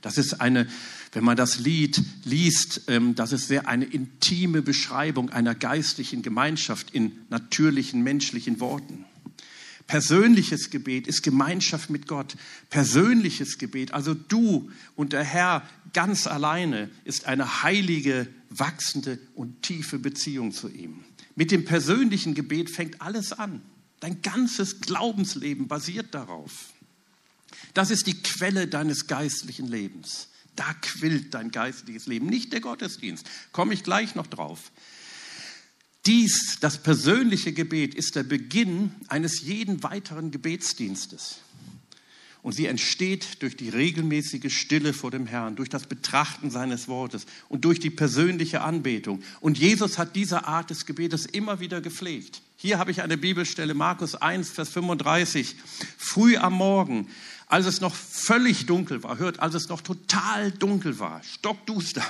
Das 0.00 0.16
ist 0.16 0.40
eine, 0.40 0.68
wenn 1.12 1.24
man 1.24 1.36
das 1.36 1.58
Lied 1.58 2.02
liest, 2.24 2.82
ähm, 2.86 3.14
das 3.14 3.32
ist 3.32 3.48
sehr 3.48 3.66
eine 3.68 3.84
intime 3.84 4.62
Beschreibung 4.62 5.30
einer 5.30 5.54
geistlichen 5.54 6.22
Gemeinschaft 6.22 6.90
in 6.92 7.12
natürlichen 7.30 8.02
menschlichen 8.02 8.60
Worten. 8.60 9.04
Persönliches 9.88 10.68
Gebet 10.70 11.06
ist 11.06 11.22
Gemeinschaft 11.22 11.88
mit 11.88 12.06
Gott. 12.06 12.36
Persönliches 12.68 13.56
Gebet, 13.56 13.94
also 13.94 14.12
du 14.12 14.70
und 14.96 15.14
der 15.14 15.24
Herr 15.24 15.66
ganz 15.94 16.26
alleine, 16.26 16.90
ist 17.04 17.24
eine 17.24 17.62
heilige, 17.62 18.28
wachsende 18.50 19.18
und 19.34 19.62
tiefe 19.62 19.98
Beziehung 19.98 20.52
zu 20.52 20.68
ihm. 20.68 21.04
Mit 21.34 21.50
dem 21.50 21.64
persönlichen 21.64 22.34
Gebet 22.34 22.70
fängt 22.70 23.00
alles 23.00 23.32
an. 23.32 23.62
Dein 24.00 24.22
ganzes 24.22 24.80
Glaubensleben 24.80 25.68
basiert 25.68 26.14
darauf. 26.14 26.72
Das 27.74 27.90
ist 27.90 28.06
die 28.06 28.20
Quelle 28.22 28.68
deines 28.68 29.06
geistlichen 29.06 29.68
Lebens. 29.68 30.28
Da 30.56 30.74
quillt 30.74 31.34
dein 31.34 31.50
geistliches 31.50 32.06
Leben, 32.06 32.26
nicht 32.26 32.52
der 32.52 32.60
Gottesdienst. 32.60 33.28
Komme 33.52 33.74
ich 33.74 33.84
gleich 33.84 34.14
noch 34.14 34.26
drauf. 34.26 34.72
Dies, 36.06 36.56
das 36.60 36.82
persönliche 36.82 37.52
Gebet, 37.52 37.94
ist 37.94 38.16
der 38.16 38.22
Beginn 38.22 38.94
eines 39.08 39.42
jeden 39.42 39.82
weiteren 39.82 40.30
Gebetsdienstes. 40.30 41.40
Und 42.42 42.52
sie 42.52 42.66
entsteht 42.66 43.42
durch 43.42 43.56
die 43.56 43.68
regelmäßige 43.68 44.52
Stille 44.56 44.92
vor 44.92 45.10
dem 45.10 45.26
Herrn, 45.26 45.56
durch 45.56 45.68
das 45.68 45.86
Betrachten 45.86 46.50
seines 46.50 46.88
Wortes 46.88 47.26
und 47.48 47.64
durch 47.64 47.80
die 47.80 47.90
persönliche 47.90 48.60
Anbetung. 48.60 49.22
Und 49.40 49.58
Jesus 49.58 49.98
hat 49.98 50.14
diese 50.14 50.46
Art 50.46 50.70
des 50.70 50.86
Gebetes 50.86 51.26
immer 51.26 51.60
wieder 51.60 51.80
gepflegt. 51.80 52.42
Hier 52.56 52.78
habe 52.78 52.90
ich 52.90 53.02
eine 53.02 53.16
Bibelstelle, 53.16 53.74
Markus 53.74 54.14
1, 54.14 54.50
Vers 54.50 54.70
35. 54.70 55.56
Früh 55.96 56.36
am 56.36 56.54
Morgen, 56.54 57.08
als 57.46 57.66
es 57.66 57.80
noch 57.80 57.94
völlig 57.94 58.66
dunkel 58.66 59.02
war, 59.02 59.18
hört, 59.18 59.40
als 59.40 59.54
es 59.54 59.68
noch 59.68 59.80
total 59.80 60.50
dunkel 60.52 60.98
war, 60.98 61.22
stockduster, 61.22 62.02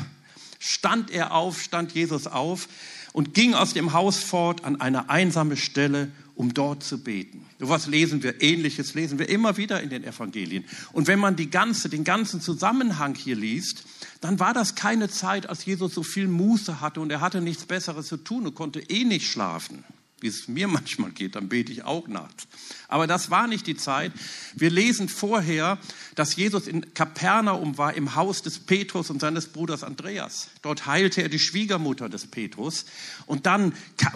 stand 0.58 1.10
er 1.10 1.32
auf, 1.32 1.60
stand 1.60 1.92
Jesus 1.92 2.26
auf 2.26 2.68
und 3.12 3.34
ging 3.34 3.54
aus 3.54 3.74
dem 3.74 3.92
Haus 3.92 4.18
fort 4.18 4.64
an 4.64 4.80
eine 4.80 5.10
einsame 5.10 5.56
Stelle, 5.56 6.10
um 6.38 6.54
dort 6.54 6.84
zu 6.84 7.02
beten. 7.02 7.44
So 7.58 7.68
was 7.68 7.88
lesen 7.88 8.22
wir, 8.22 8.40
ähnliches 8.40 8.94
lesen 8.94 9.18
wir 9.18 9.28
immer 9.28 9.56
wieder 9.56 9.82
in 9.82 9.90
den 9.90 10.04
Evangelien. 10.04 10.64
Und 10.92 11.08
wenn 11.08 11.18
man 11.18 11.34
die 11.34 11.50
ganze, 11.50 11.88
den 11.88 12.04
ganzen 12.04 12.40
Zusammenhang 12.40 13.16
hier 13.16 13.34
liest, 13.34 13.82
dann 14.20 14.38
war 14.38 14.54
das 14.54 14.76
keine 14.76 15.08
Zeit, 15.08 15.48
als 15.48 15.64
Jesus 15.64 15.94
so 15.94 16.04
viel 16.04 16.28
Muße 16.28 16.80
hatte 16.80 17.00
und 17.00 17.10
er 17.10 17.20
hatte 17.20 17.40
nichts 17.40 17.66
Besseres 17.66 18.06
zu 18.06 18.18
tun 18.18 18.46
und 18.46 18.54
konnte 18.54 18.78
eh 18.78 19.04
nicht 19.04 19.26
schlafen 19.26 19.82
wie 20.20 20.28
es 20.28 20.48
mir 20.48 20.68
manchmal 20.68 21.10
geht, 21.10 21.36
dann 21.36 21.48
bete 21.48 21.72
ich 21.72 21.84
auch 21.84 22.08
nachts. 22.08 22.46
Aber 22.88 23.06
das 23.06 23.30
war 23.30 23.46
nicht 23.46 23.66
die 23.66 23.76
Zeit. 23.76 24.12
Wir 24.54 24.70
lesen 24.70 25.08
vorher, 25.08 25.78
dass 26.14 26.36
Jesus 26.36 26.66
in 26.66 26.94
Kapernaum 26.94 27.78
war, 27.78 27.94
im 27.94 28.14
Haus 28.14 28.42
des 28.42 28.58
Petrus 28.58 29.10
und 29.10 29.20
seines 29.20 29.46
Bruders 29.46 29.84
Andreas. 29.84 30.48
Dort 30.62 30.86
heilte 30.86 31.22
er 31.22 31.28
die 31.28 31.38
Schwiegermutter 31.38 32.08
des 32.08 32.26
Petrus. 32.26 32.86
Und 33.26 33.46
dann 33.46 33.74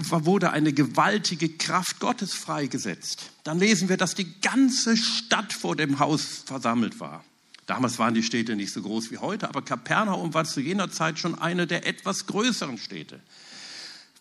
wurde 0.08 0.50
eine 0.50 0.72
gewaltige 0.72 1.50
Kraft 1.50 2.00
Gottes 2.00 2.32
freigesetzt. 2.32 3.30
Dann 3.44 3.58
lesen 3.58 3.88
wir, 3.88 3.96
dass 3.96 4.14
die 4.14 4.40
ganze 4.40 4.96
Stadt 4.96 5.52
vor 5.52 5.76
dem 5.76 5.98
Haus 5.98 6.42
versammelt 6.46 7.00
war. 7.00 7.24
Damals 7.66 7.98
waren 7.98 8.14
die 8.14 8.22
Städte 8.22 8.56
nicht 8.56 8.72
so 8.72 8.82
groß 8.82 9.10
wie 9.12 9.18
heute, 9.18 9.48
aber 9.48 9.62
Kapernaum 9.62 10.34
war 10.34 10.44
zu 10.44 10.60
jener 10.60 10.90
Zeit 10.90 11.18
schon 11.18 11.38
eine 11.38 11.66
der 11.66 11.86
etwas 11.86 12.26
größeren 12.26 12.76
Städte 12.76 13.20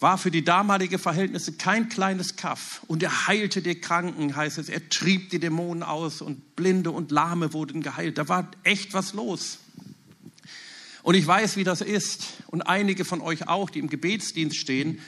war 0.02 0.18
für 0.18 0.32
die 0.32 0.44
damalige 0.44 0.98
Verhältnisse 0.98 1.54
kein 1.54 1.88
kleines 1.88 2.36
Kaff. 2.36 2.82
Und 2.88 3.04
er 3.04 3.28
heilte 3.28 3.62
die 3.62 3.76
Kranken, 3.76 4.36
heißt 4.36 4.58
es. 4.58 4.68
Er 4.68 4.90
trieb 4.90 5.30
die 5.30 5.40
Dämonen 5.40 5.84
aus 5.84 6.22
und 6.22 6.56
Blinde 6.56 6.90
und 6.90 7.12
Lahme 7.12 7.54
wurden 7.54 7.84
geheilt. 7.84 8.18
Da 8.18 8.28
war 8.28 8.50
echt 8.64 8.96
was 8.96 9.14
los. 9.14 9.60
Und 11.04 11.14
ich 11.14 11.26
weiß, 11.26 11.56
wie 11.56 11.64
das 11.64 11.82
ist. 11.82 12.26
Und 12.48 12.64
einige 12.64 13.06
von 13.06 13.22
euch 13.22 13.48
auch, 13.48 13.70
die 13.70 13.78
im 13.78 13.90
Gebetsdienst 13.90 14.58
stehen, 14.58 15.00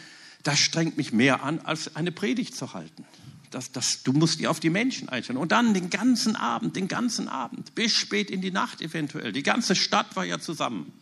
das 0.44 0.60
strengt 0.60 0.96
mich 0.96 1.12
mehr 1.12 1.42
an, 1.42 1.60
als 1.60 1.96
eine 1.96 2.12
Predigt 2.12 2.56
zu 2.56 2.74
halten. 2.74 3.04
Das, 3.50 3.72
das, 3.72 4.04
du 4.04 4.14
musst 4.14 4.40
dir 4.40 4.52
auf 4.52 4.60
die 4.60 4.70
Menschen 4.70 5.10
einstellen. 5.10 5.40
Und 5.40 5.52
dann 5.52 5.74
den 5.74 5.90
ganzen 5.90 6.36
Abend, 6.36 6.76
den 6.76 6.88
ganzen 6.88 7.28
Abend, 7.28 7.74
bis 7.74 7.94
spät 7.94 8.30
in 8.30 8.42
die 8.42 8.52
Nacht 8.52 8.80
eventuell. 8.82 9.32
Die 9.32 9.44
ganze 9.44 9.76
Stadt 9.76 10.16
war 10.16 10.26
ja 10.26 10.40
zusammen. 10.40 10.94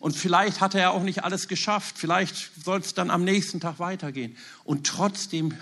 Und 0.00 0.16
vielleicht 0.16 0.62
hat 0.62 0.74
er 0.74 0.92
auch 0.92 1.02
nicht 1.02 1.24
alles 1.24 1.46
geschafft. 1.46 1.96
Vielleicht 1.98 2.64
soll 2.64 2.80
es 2.80 2.94
dann 2.94 3.10
am 3.10 3.22
nächsten 3.22 3.60
Tag 3.60 3.78
weitergehen. 3.78 4.36
Und 4.64 4.86
trotzdem 4.86 5.54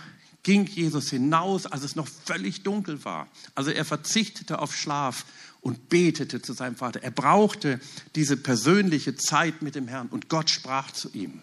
ging 0.44 0.64
Jesus 0.64 1.10
hinaus, 1.10 1.66
als 1.66 1.82
es 1.82 1.96
noch 1.96 2.06
völlig 2.06 2.62
dunkel 2.62 3.04
war. 3.04 3.26
Also 3.56 3.72
er 3.72 3.84
verzichtete 3.84 4.60
auf 4.60 4.74
Schlaf 4.74 5.26
und 5.60 5.88
betete 5.88 6.40
zu 6.40 6.52
seinem 6.52 6.76
Vater. 6.76 7.02
Er 7.02 7.10
brauchte 7.10 7.80
diese 8.14 8.36
persönliche 8.36 9.16
Zeit 9.16 9.60
mit 9.60 9.74
dem 9.74 9.88
Herrn 9.88 10.06
und 10.06 10.28
Gott 10.28 10.48
sprach 10.48 10.92
zu 10.92 11.10
ihm. 11.12 11.42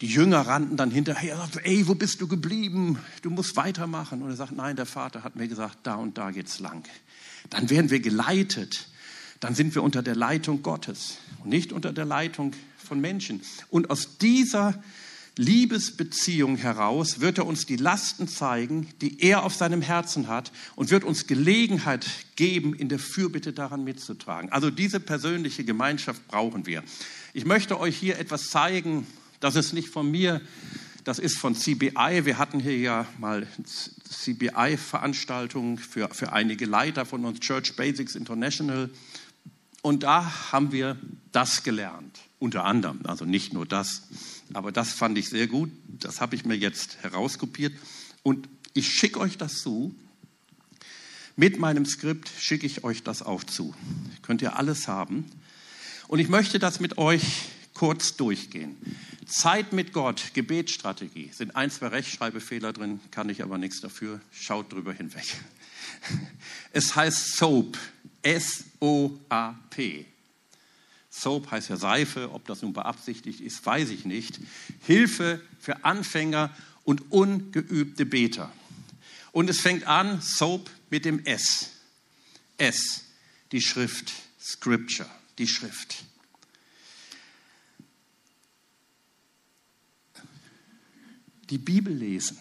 Die 0.00 0.08
Jünger 0.08 0.40
rannten 0.46 0.78
dann 0.78 0.90
hinterher, 0.90 1.36
sagten, 1.36 1.60
ey, 1.62 1.86
wo 1.86 1.94
bist 1.94 2.22
du 2.22 2.26
geblieben? 2.26 2.98
Du 3.20 3.28
musst 3.28 3.54
weitermachen. 3.56 4.22
Und 4.22 4.30
er 4.30 4.36
sagt, 4.36 4.52
nein, 4.52 4.76
der 4.76 4.86
Vater 4.86 5.24
hat 5.24 5.36
mir 5.36 5.46
gesagt, 5.46 5.78
da 5.82 5.96
und 5.96 6.16
da 6.16 6.30
geht's 6.30 6.58
lang. 6.58 6.88
Dann 7.50 7.68
werden 7.68 7.90
wir 7.90 8.00
geleitet 8.00 8.88
dann 9.44 9.54
sind 9.54 9.74
wir 9.74 9.82
unter 9.82 10.02
der 10.02 10.16
Leitung 10.16 10.62
Gottes 10.62 11.18
nicht 11.44 11.72
unter 11.72 11.92
der 11.92 12.04
Leitung 12.04 12.52
von 12.76 13.00
Menschen. 13.00 13.42
Und 13.70 13.90
aus 13.90 14.18
dieser 14.18 14.82
Liebesbeziehung 15.36 16.56
heraus 16.56 17.20
wird 17.20 17.38
er 17.38 17.46
uns 17.46 17.66
die 17.66 17.76
Lasten 17.76 18.28
zeigen, 18.28 18.88
die 19.00 19.20
er 19.20 19.42
auf 19.42 19.54
seinem 19.54 19.82
Herzen 19.82 20.28
hat 20.28 20.52
und 20.76 20.90
wird 20.90 21.02
uns 21.02 21.26
Gelegenheit 21.26 22.06
geben, 22.36 22.72
in 22.72 22.88
der 22.88 23.00
Fürbitte 23.00 23.52
daran 23.52 23.82
mitzutragen. 23.82 24.52
Also 24.52 24.70
diese 24.70 25.00
persönliche 25.00 25.64
Gemeinschaft 25.64 26.26
brauchen 26.28 26.66
wir. 26.66 26.84
Ich 27.32 27.44
möchte 27.44 27.80
euch 27.80 27.96
hier 27.96 28.18
etwas 28.18 28.48
zeigen, 28.50 29.06
das 29.40 29.56
ist 29.56 29.72
nicht 29.72 29.88
von 29.88 30.08
mir, 30.08 30.40
das 31.02 31.18
ist 31.18 31.36
von 31.36 31.54
CBI. 31.54 32.24
Wir 32.24 32.38
hatten 32.38 32.60
hier 32.60 32.78
ja 32.78 33.06
mal 33.18 33.46
CBI-Veranstaltungen 34.08 35.78
für, 35.78 36.08
für 36.10 36.32
einige 36.32 36.64
Leiter 36.64 37.04
von 37.04 37.24
uns, 37.24 37.40
Church 37.40 37.74
Basics 37.74 38.14
International. 38.14 38.88
Und 39.84 40.02
da 40.02 40.50
haben 40.50 40.72
wir 40.72 40.96
das 41.30 41.62
gelernt, 41.62 42.18
unter 42.38 42.64
anderem, 42.64 43.00
also 43.04 43.26
nicht 43.26 43.52
nur 43.52 43.66
das, 43.66 44.04
aber 44.54 44.72
das 44.72 44.94
fand 44.94 45.18
ich 45.18 45.28
sehr 45.28 45.46
gut, 45.46 45.70
das 45.86 46.22
habe 46.22 46.34
ich 46.36 46.46
mir 46.46 46.56
jetzt 46.56 46.96
herauskopiert 47.02 47.74
und 48.22 48.48
ich 48.72 48.88
schicke 48.88 49.20
euch 49.20 49.36
das 49.36 49.60
zu. 49.60 49.94
Mit 51.36 51.58
meinem 51.58 51.84
Skript 51.84 52.30
schicke 52.38 52.64
ich 52.64 52.82
euch 52.82 53.02
das 53.02 53.20
auch 53.20 53.44
zu. 53.44 53.74
Könnt 54.22 54.40
ihr 54.40 54.56
alles 54.56 54.88
haben. 54.88 55.26
Und 56.08 56.18
ich 56.18 56.30
möchte 56.30 56.58
das 56.58 56.80
mit 56.80 56.96
euch 56.96 57.42
kurz 57.74 58.16
durchgehen. 58.16 58.76
Zeit 59.26 59.74
mit 59.74 59.92
Gott, 59.92 60.30
Gebetsstrategie. 60.32 61.28
Sind 61.30 61.56
ein, 61.56 61.70
zwei 61.70 61.88
Rechtschreibfehler 61.88 62.72
drin, 62.72 63.00
kann 63.10 63.28
ich 63.28 63.42
aber 63.42 63.58
nichts 63.58 63.82
dafür. 63.82 64.22
Schaut 64.32 64.72
drüber 64.72 64.94
hinweg. 64.94 65.26
Es 66.72 66.96
heißt 66.96 67.36
SOAP, 67.36 67.76
S-O-A-P. 68.24 70.06
Soap 71.10 71.50
heißt 71.50 71.68
ja 71.68 71.76
Seife, 71.76 72.32
ob 72.32 72.44
das 72.46 72.62
nun 72.62 72.72
beabsichtigt 72.72 73.40
ist, 73.40 73.64
weiß 73.64 73.90
ich 73.90 74.04
nicht. 74.04 74.40
Hilfe 74.84 75.40
für 75.60 75.84
Anfänger 75.84 76.50
und 76.82 77.12
ungeübte 77.12 78.04
Beter. 78.04 78.52
Und 79.30 79.48
es 79.48 79.60
fängt 79.60 79.86
an, 79.86 80.20
Soap 80.20 80.68
mit 80.90 81.04
dem 81.04 81.24
S. 81.24 81.70
S, 82.56 83.04
die 83.52 83.60
Schrift, 83.60 84.12
Scripture, 84.40 85.08
die 85.38 85.46
Schrift. 85.46 86.04
Die 91.50 91.58
Bibel 91.58 91.92
lesen. 91.92 92.38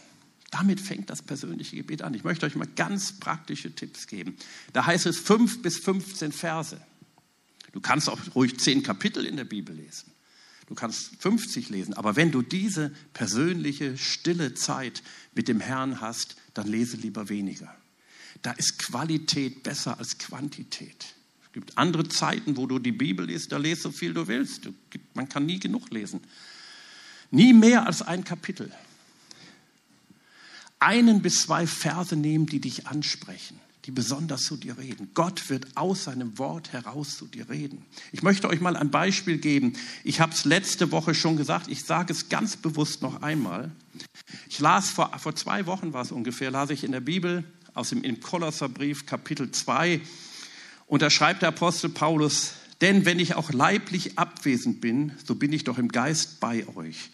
Damit 0.53 0.79
fängt 0.79 1.09
das 1.09 1.23
persönliche 1.23 1.75
Gebet 1.75 2.03
an. 2.03 2.13
Ich 2.13 2.23
möchte 2.23 2.45
euch 2.45 2.55
mal 2.55 2.67
ganz 2.67 3.13
praktische 3.13 3.73
Tipps 3.73 4.05
geben. 4.05 4.37
Da 4.71 4.85
heißt 4.85 5.07
es 5.07 5.17
fünf 5.17 5.63
bis 5.63 5.79
15 5.79 6.31
Verse. 6.31 6.79
Du 7.71 7.81
kannst 7.81 8.07
auch 8.07 8.19
ruhig 8.35 8.59
zehn 8.59 8.83
Kapitel 8.83 9.25
in 9.25 9.35
der 9.35 9.45
Bibel 9.45 9.75
lesen. 9.75 10.11
Du 10.67 10.75
kannst 10.75 11.15
50 11.19 11.69
lesen. 11.69 11.95
Aber 11.95 12.15
wenn 12.15 12.31
du 12.31 12.43
diese 12.43 12.91
persönliche, 13.13 13.97
stille 13.97 14.53
Zeit 14.53 15.01
mit 15.33 15.47
dem 15.47 15.59
Herrn 15.59 16.01
hast, 16.01 16.35
dann 16.53 16.67
lese 16.67 16.97
lieber 16.97 17.29
weniger. 17.29 17.75
Da 18.43 18.51
ist 18.51 18.77
Qualität 18.77 19.63
besser 19.63 19.97
als 19.97 20.19
Quantität. 20.19 21.15
Es 21.47 21.51
gibt 21.51 21.79
andere 21.79 22.07
Zeiten, 22.09 22.57
wo 22.57 22.67
du 22.67 22.77
die 22.77 22.91
Bibel 22.91 23.25
liest, 23.25 23.51
da 23.51 23.57
lest 23.57 23.81
so 23.81 23.91
viel 23.91 24.13
du 24.13 24.27
willst. 24.27 24.69
Man 25.15 25.27
kann 25.27 25.47
nie 25.47 25.59
genug 25.59 25.89
lesen. 25.89 26.21
Nie 27.31 27.53
mehr 27.53 27.87
als 27.87 28.03
ein 28.03 28.23
Kapitel 28.23 28.71
einen 30.83 31.21
bis 31.21 31.43
zwei 31.43 31.65
Verse 31.65 32.15
nehmen, 32.15 32.45
die 32.45 32.59
dich 32.59 32.87
ansprechen, 32.87 33.59
die 33.85 33.91
besonders 33.91 34.41
zu 34.43 34.57
dir 34.57 34.77
reden. 34.77 35.11
Gott 35.13 35.49
wird 35.49 35.65
aus 35.75 36.05
seinem 36.05 36.37
Wort 36.37 36.73
heraus 36.73 37.17
zu 37.17 37.25
dir 37.25 37.49
reden. 37.49 37.85
Ich 38.11 38.21
möchte 38.21 38.49
euch 38.49 38.59
mal 38.59 38.75
ein 38.75 38.91
Beispiel 38.91 39.37
geben. 39.37 39.73
Ich 40.03 40.19
habe 40.19 40.33
es 40.33 40.45
letzte 40.45 40.91
Woche 40.91 41.15
schon 41.15 41.37
gesagt, 41.37 41.69
ich 41.69 41.85
sage 41.85 42.11
es 42.11 42.29
ganz 42.29 42.57
bewusst 42.57 43.01
noch 43.01 43.21
einmal. 43.21 43.71
Ich 44.49 44.59
las 44.59 44.89
vor, 44.89 45.17
vor 45.17 45.35
zwei 45.35 45.65
Wochen 45.65 45.93
war 45.93 46.01
es 46.01 46.11
ungefähr, 46.11 46.51
las 46.51 46.69
ich 46.69 46.83
in 46.83 46.91
der 46.91 47.01
Bibel 47.01 47.43
aus 47.73 47.89
dem 47.89 48.03
im 48.03 48.19
Kolosserbrief 48.19 49.05
Kapitel 49.05 49.51
2 49.51 50.01
und 50.85 51.01
da 51.01 51.09
schreibt 51.09 51.41
der 51.41 51.49
Apostel 51.49 51.89
Paulus, 51.89 52.53
denn 52.81 53.05
wenn 53.05 53.19
ich 53.19 53.35
auch 53.35 53.51
leiblich 53.51 54.19
abwesend 54.19 54.81
bin, 54.81 55.13
so 55.25 55.35
bin 55.35 55.53
ich 55.53 55.63
doch 55.63 55.77
im 55.77 55.87
Geist 55.87 56.39
bei 56.39 56.67
euch 56.75 57.09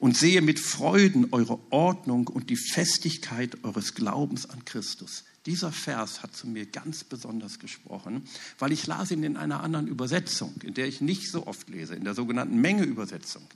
und 0.00 0.16
sehe 0.16 0.40
mit 0.40 0.58
Freuden 0.58 1.28
eure 1.30 1.60
Ordnung 1.70 2.26
und 2.26 2.50
die 2.50 2.56
Festigkeit 2.56 3.62
eures 3.62 3.94
Glaubens 3.94 4.48
an 4.48 4.64
Christus. 4.64 5.24
Dieser 5.46 5.72
Vers 5.72 6.22
hat 6.22 6.34
zu 6.34 6.48
mir 6.48 6.66
ganz 6.66 7.04
besonders 7.04 7.58
gesprochen, 7.58 8.24
weil 8.58 8.72
ich 8.72 8.86
las 8.86 9.10
ihn 9.10 9.22
in 9.22 9.36
einer 9.36 9.62
anderen 9.62 9.86
Übersetzung, 9.86 10.54
in 10.62 10.74
der 10.74 10.88
ich 10.88 11.00
nicht 11.02 11.30
so 11.30 11.46
oft 11.46 11.68
lese, 11.68 11.94
in 11.94 12.04
der 12.04 12.14
sogenannten 12.14 12.60
Menge-Übersetzung. 12.60 13.46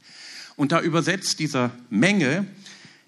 Und 0.57 0.73
da 0.73 0.81
übersetzt 0.81 1.41
dieser 1.41 1.73
Menge, 1.89 2.47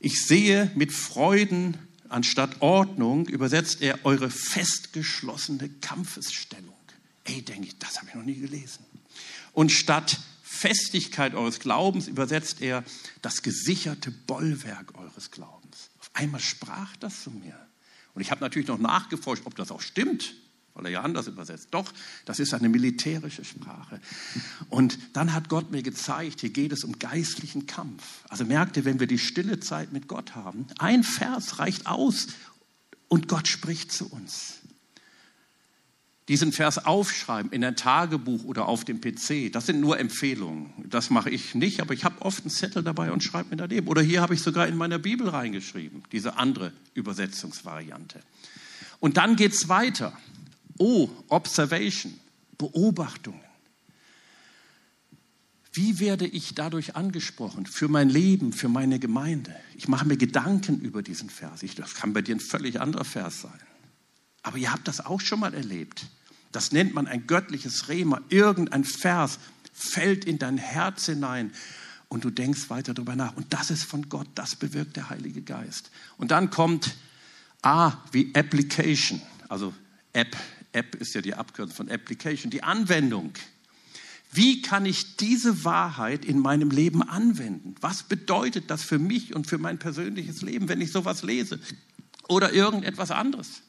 ich 0.00 0.24
sehe 0.24 0.70
mit 0.74 0.92
Freuden 0.92 1.76
anstatt 2.08 2.62
Ordnung, 2.62 3.28
übersetzt 3.28 3.82
er 3.82 4.04
eure 4.04 4.30
festgeschlossene 4.30 5.68
Kampfesstellung. 5.80 6.74
Ey, 7.24 7.42
denke 7.42 7.68
ich, 7.68 7.78
das 7.78 7.98
habe 7.98 8.08
ich 8.08 8.14
noch 8.14 8.24
nie 8.24 8.36
gelesen. 8.36 8.84
Und 9.52 9.72
statt 9.72 10.20
Festigkeit 10.56 11.34
eures 11.34 11.60
Glaubens 11.60 12.08
übersetzt 12.08 12.60
er 12.60 12.84
das 13.22 13.42
gesicherte 13.42 14.10
Bollwerk 14.10 14.98
eures 14.98 15.30
Glaubens. 15.30 15.90
Auf 16.00 16.10
einmal 16.14 16.40
sprach 16.40 16.96
das 16.96 17.22
zu 17.22 17.30
mir. 17.30 17.54
Und 18.14 18.22
ich 18.22 18.30
habe 18.30 18.40
natürlich 18.40 18.68
noch 18.68 18.78
nachgeforscht, 18.78 19.42
ob 19.44 19.54
das 19.56 19.70
auch 19.70 19.82
stimmt, 19.82 20.34
weil 20.74 20.86
er 20.86 20.90
ja 20.90 21.02
anders 21.02 21.26
übersetzt. 21.26 21.68
Doch, 21.70 21.92
das 22.24 22.38
ist 22.38 22.54
eine 22.54 22.68
militärische 22.68 23.44
Sprache. 23.44 24.00
Und 24.70 24.98
dann 25.12 25.32
hat 25.32 25.48
Gott 25.48 25.70
mir 25.70 25.82
gezeigt, 25.82 26.40
hier 26.40 26.50
geht 26.50 26.72
es 26.72 26.84
um 26.84 26.98
geistlichen 26.98 27.66
Kampf. 27.66 28.02
Also 28.28 28.44
merkt 28.44 28.76
ihr, 28.76 28.84
wenn 28.84 29.00
wir 29.00 29.06
die 29.06 29.18
stille 29.18 29.60
Zeit 29.60 29.92
mit 29.92 30.08
Gott 30.08 30.34
haben, 30.34 30.66
ein 30.78 31.04
Vers 31.04 31.58
reicht 31.58 31.86
aus 31.86 32.28
und 33.08 33.28
Gott 33.28 33.48
spricht 33.48 33.92
zu 33.92 34.10
uns. 34.10 34.60
Diesen 36.28 36.52
Vers 36.52 36.84
aufschreiben 36.84 37.52
in 37.52 37.64
ein 37.64 37.76
Tagebuch 37.76 38.44
oder 38.44 38.66
auf 38.66 38.84
dem 38.84 39.00
PC. 39.00 39.52
Das 39.52 39.66
sind 39.66 39.80
nur 39.80 39.98
Empfehlungen. 39.98 40.72
Das 40.88 41.10
mache 41.10 41.30
ich 41.30 41.54
nicht, 41.54 41.80
aber 41.80 41.94
ich 41.94 42.04
habe 42.04 42.20
oft 42.22 42.40
einen 42.40 42.50
Zettel 42.50 42.82
dabei 42.82 43.12
und 43.12 43.22
schreibe 43.22 43.50
mir 43.50 43.56
daneben. 43.56 43.86
Oder 43.86 44.02
hier 44.02 44.22
habe 44.22 44.34
ich 44.34 44.42
sogar 44.42 44.66
in 44.66 44.76
meiner 44.76 44.98
Bibel 44.98 45.28
reingeschrieben, 45.28 46.02
diese 46.10 46.36
andere 46.36 46.72
Übersetzungsvariante. 46.94 48.20
Und 48.98 49.16
dann 49.18 49.36
geht 49.36 49.52
es 49.52 49.68
weiter. 49.68 50.18
Oh, 50.78 51.08
Observation, 51.28 52.14
Beobachtungen. 52.58 53.40
Wie 55.72 56.00
werde 56.00 56.26
ich 56.26 56.54
dadurch 56.54 56.96
angesprochen? 56.96 57.66
Für 57.66 57.88
mein 57.88 58.08
Leben, 58.08 58.52
für 58.52 58.68
meine 58.68 58.98
Gemeinde. 58.98 59.54
Ich 59.76 59.88
mache 59.88 60.06
mir 60.06 60.16
Gedanken 60.16 60.80
über 60.80 61.02
diesen 61.02 61.28
Vers. 61.28 61.62
Ich, 61.62 61.74
das 61.74 61.94
kann 61.94 62.14
bei 62.14 62.22
dir 62.22 62.34
ein 62.34 62.40
völlig 62.40 62.80
anderer 62.80 63.04
Vers 63.04 63.42
sein. 63.42 63.60
Aber 64.42 64.56
ihr 64.56 64.72
habt 64.72 64.88
das 64.88 65.04
auch 65.04 65.20
schon 65.20 65.40
mal 65.40 65.52
erlebt. 65.52 66.06
Das 66.56 66.72
nennt 66.72 66.94
man 66.94 67.06
ein 67.06 67.26
göttliches 67.26 67.90
Rema. 67.90 68.22
Irgendein 68.30 68.84
Vers 68.84 69.40
fällt 69.74 70.24
in 70.24 70.38
dein 70.38 70.56
Herz 70.56 71.04
hinein 71.04 71.52
und 72.08 72.24
du 72.24 72.30
denkst 72.30 72.70
weiter 72.70 72.94
darüber 72.94 73.14
nach. 73.14 73.36
Und 73.36 73.52
das 73.52 73.70
ist 73.70 73.84
von 73.84 74.08
Gott, 74.08 74.26
das 74.34 74.56
bewirkt 74.56 74.96
der 74.96 75.10
Heilige 75.10 75.42
Geist. 75.42 75.90
Und 76.16 76.30
dann 76.30 76.48
kommt 76.48 76.96
A 77.60 77.98
wie 78.10 78.34
Application, 78.34 79.20
also 79.50 79.74
App. 80.14 80.34
App 80.72 80.94
ist 80.94 81.14
ja 81.14 81.20
die 81.20 81.34
Abkürzung 81.34 81.76
von 81.76 81.90
Application, 81.90 82.50
die 82.50 82.62
Anwendung. 82.62 83.34
Wie 84.32 84.62
kann 84.62 84.86
ich 84.86 85.18
diese 85.18 85.62
Wahrheit 85.62 86.24
in 86.24 86.38
meinem 86.38 86.70
Leben 86.70 87.02
anwenden? 87.02 87.74
Was 87.82 88.02
bedeutet 88.02 88.70
das 88.70 88.82
für 88.82 88.98
mich 88.98 89.36
und 89.36 89.46
für 89.46 89.58
mein 89.58 89.78
persönliches 89.78 90.40
Leben, 90.40 90.70
wenn 90.70 90.80
ich 90.80 90.90
sowas 90.90 91.22
lese? 91.22 91.60
Oder 92.28 92.54
irgendetwas 92.54 93.10
anderes? 93.10 93.60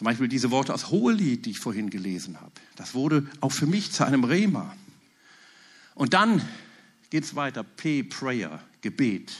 Zum 0.00 0.06
Beispiel 0.06 0.28
diese 0.28 0.50
Worte 0.50 0.72
aus 0.72 0.88
Hohelied, 0.88 1.44
die 1.44 1.50
ich 1.50 1.58
vorhin 1.58 1.90
gelesen 1.90 2.40
habe. 2.40 2.52
Das 2.74 2.94
wurde 2.94 3.26
auch 3.42 3.52
für 3.52 3.66
mich 3.66 3.92
zu 3.92 4.02
einem 4.06 4.24
Rema. 4.24 4.74
Und 5.94 6.14
dann 6.14 6.40
geht 7.10 7.24
es 7.24 7.36
weiter. 7.36 7.64
P, 7.64 8.02
Prayer, 8.02 8.64
Gebet. 8.80 9.30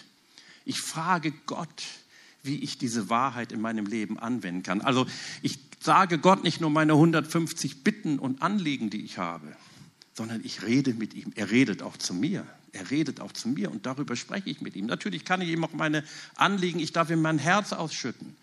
Ich 0.66 0.82
frage 0.82 1.32
Gott, 1.46 1.82
wie 2.42 2.56
ich 2.56 2.76
diese 2.76 3.08
Wahrheit 3.08 3.52
in 3.52 3.62
meinem 3.62 3.86
Leben 3.86 4.18
anwenden 4.18 4.62
kann. 4.62 4.82
Also 4.82 5.06
ich 5.40 5.58
sage 5.80 6.18
Gott 6.18 6.44
nicht 6.44 6.60
nur 6.60 6.68
meine 6.68 6.92
150 6.92 7.82
Bitten 7.82 8.18
und 8.18 8.42
Anliegen, 8.42 8.90
die 8.90 9.02
ich 9.02 9.16
habe, 9.16 9.56
sondern 10.12 10.44
ich 10.44 10.62
rede 10.62 10.92
mit 10.92 11.14
ihm. 11.14 11.32
Er 11.36 11.50
redet 11.50 11.80
auch 11.80 11.96
zu 11.96 12.12
mir. 12.12 12.46
Er 12.72 12.90
redet 12.90 13.20
auch 13.20 13.32
zu 13.32 13.48
mir 13.48 13.70
und 13.70 13.86
darüber 13.86 14.14
spreche 14.14 14.50
ich 14.50 14.60
mit 14.60 14.76
ihm. 14.76 14.84
Natürlich 14.84 15.24
kann 15.24 15.40
ich 15.40 15.48
ihm 15.48 15.64
auch 15.64 15.72
meine 15.72 16.04
Anliegen, 16.36 16.80
ich 16.80 16.92
darf 16.92 17.08
ihm 17.08 17.22
mein 17.22 17.38
Herz 17.38 17.72
ausschütten. 17.72 18.36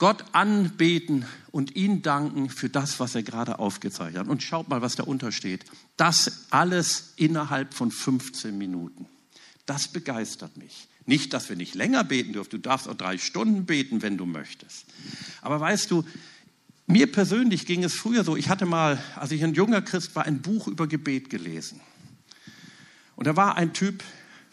Gott 0.00 0.24
anbeten 0.32 1.26
und 1.52 1.76
ihn 1.76 2.00
danken 2.00 2.48
für 2.48 2.70
das, 2.70 2.98
was 3.00 3.14
er 3.14 3.22
gerade 3.22 3.58
aufgezeichnet 3.58 4.20
hat. 4.22 4.28
Und 4.28 4.42
schaut 4.42 4.70
mal, 4.70 4.80
was 4.80 4.96
da 4.96 5.02
untersteht. 5.02 5.66
Das 5.98 6.46
alles 6.48 7.12
innerhalb 7.16 7.74
von 7.74 7.90
15 7.90 8.56
Minuten. 8.56 9.06
Das 9.66 9.88
begeistert 9.88 10.56
mich. 10.56 10.88
Nicht, 11.04 11.34
dass 11.34 11.50
wir 11.50 11.56
nicht 11.56 11.74
länger 11.74 12.02
beten 12.02 12.32
dürfen. 12.32 12.48
Du 12.48 12.58
darfst 12.58 12.88
auch 12.88 12.94
drei 12.94 13.18
Stunden 13.18 13.66
beten, 13.66 14.00
wenn 14.00 14.16
du 14.16 14.24
möchtest. 14.24 14.86
Aber 15.42 15.60
weißt 15.60 15.90
du, 15.90 16.02
mir 16.86 17.12
persönlich 17.12 17.66
ging 17.66 17.84
es 17.84 17.92
früher 17.92 18.24
so. 18.24 18.38
Ich 18.38 18.48
hatte 18.48 18.64
mal, 18.64 19.02
als 19.16 19.32
ich 19.32 19.44
ein 19.44 19.52
junger 19.52 19.82
Christ 19.82 20.16
war, 20.16 20.24
ein 20.24 20.40
Buch 20.40 20.66
über 20.66 20.86
Gebet 20.86 21.28
gelesen. 21.28 21.78
Und 23.16 23.26
da 23.26 23.36
war 23.36 23.58
ein 23.58 23.74
Typ, 23.74 24.02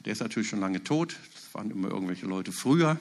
der 0.04 0.12
ist 0.12 0.20
natürlich 0.20 0.50
schon 0.50 0.60
lange 0.60 0.84
tot. 0.84 1.16
Das 1.36 1.54
waren 1.54 1.72
immer 1.72 1.88
irgendwelche 1.88 2.26
Leute 2.26 2.52
früher 2.52 3.00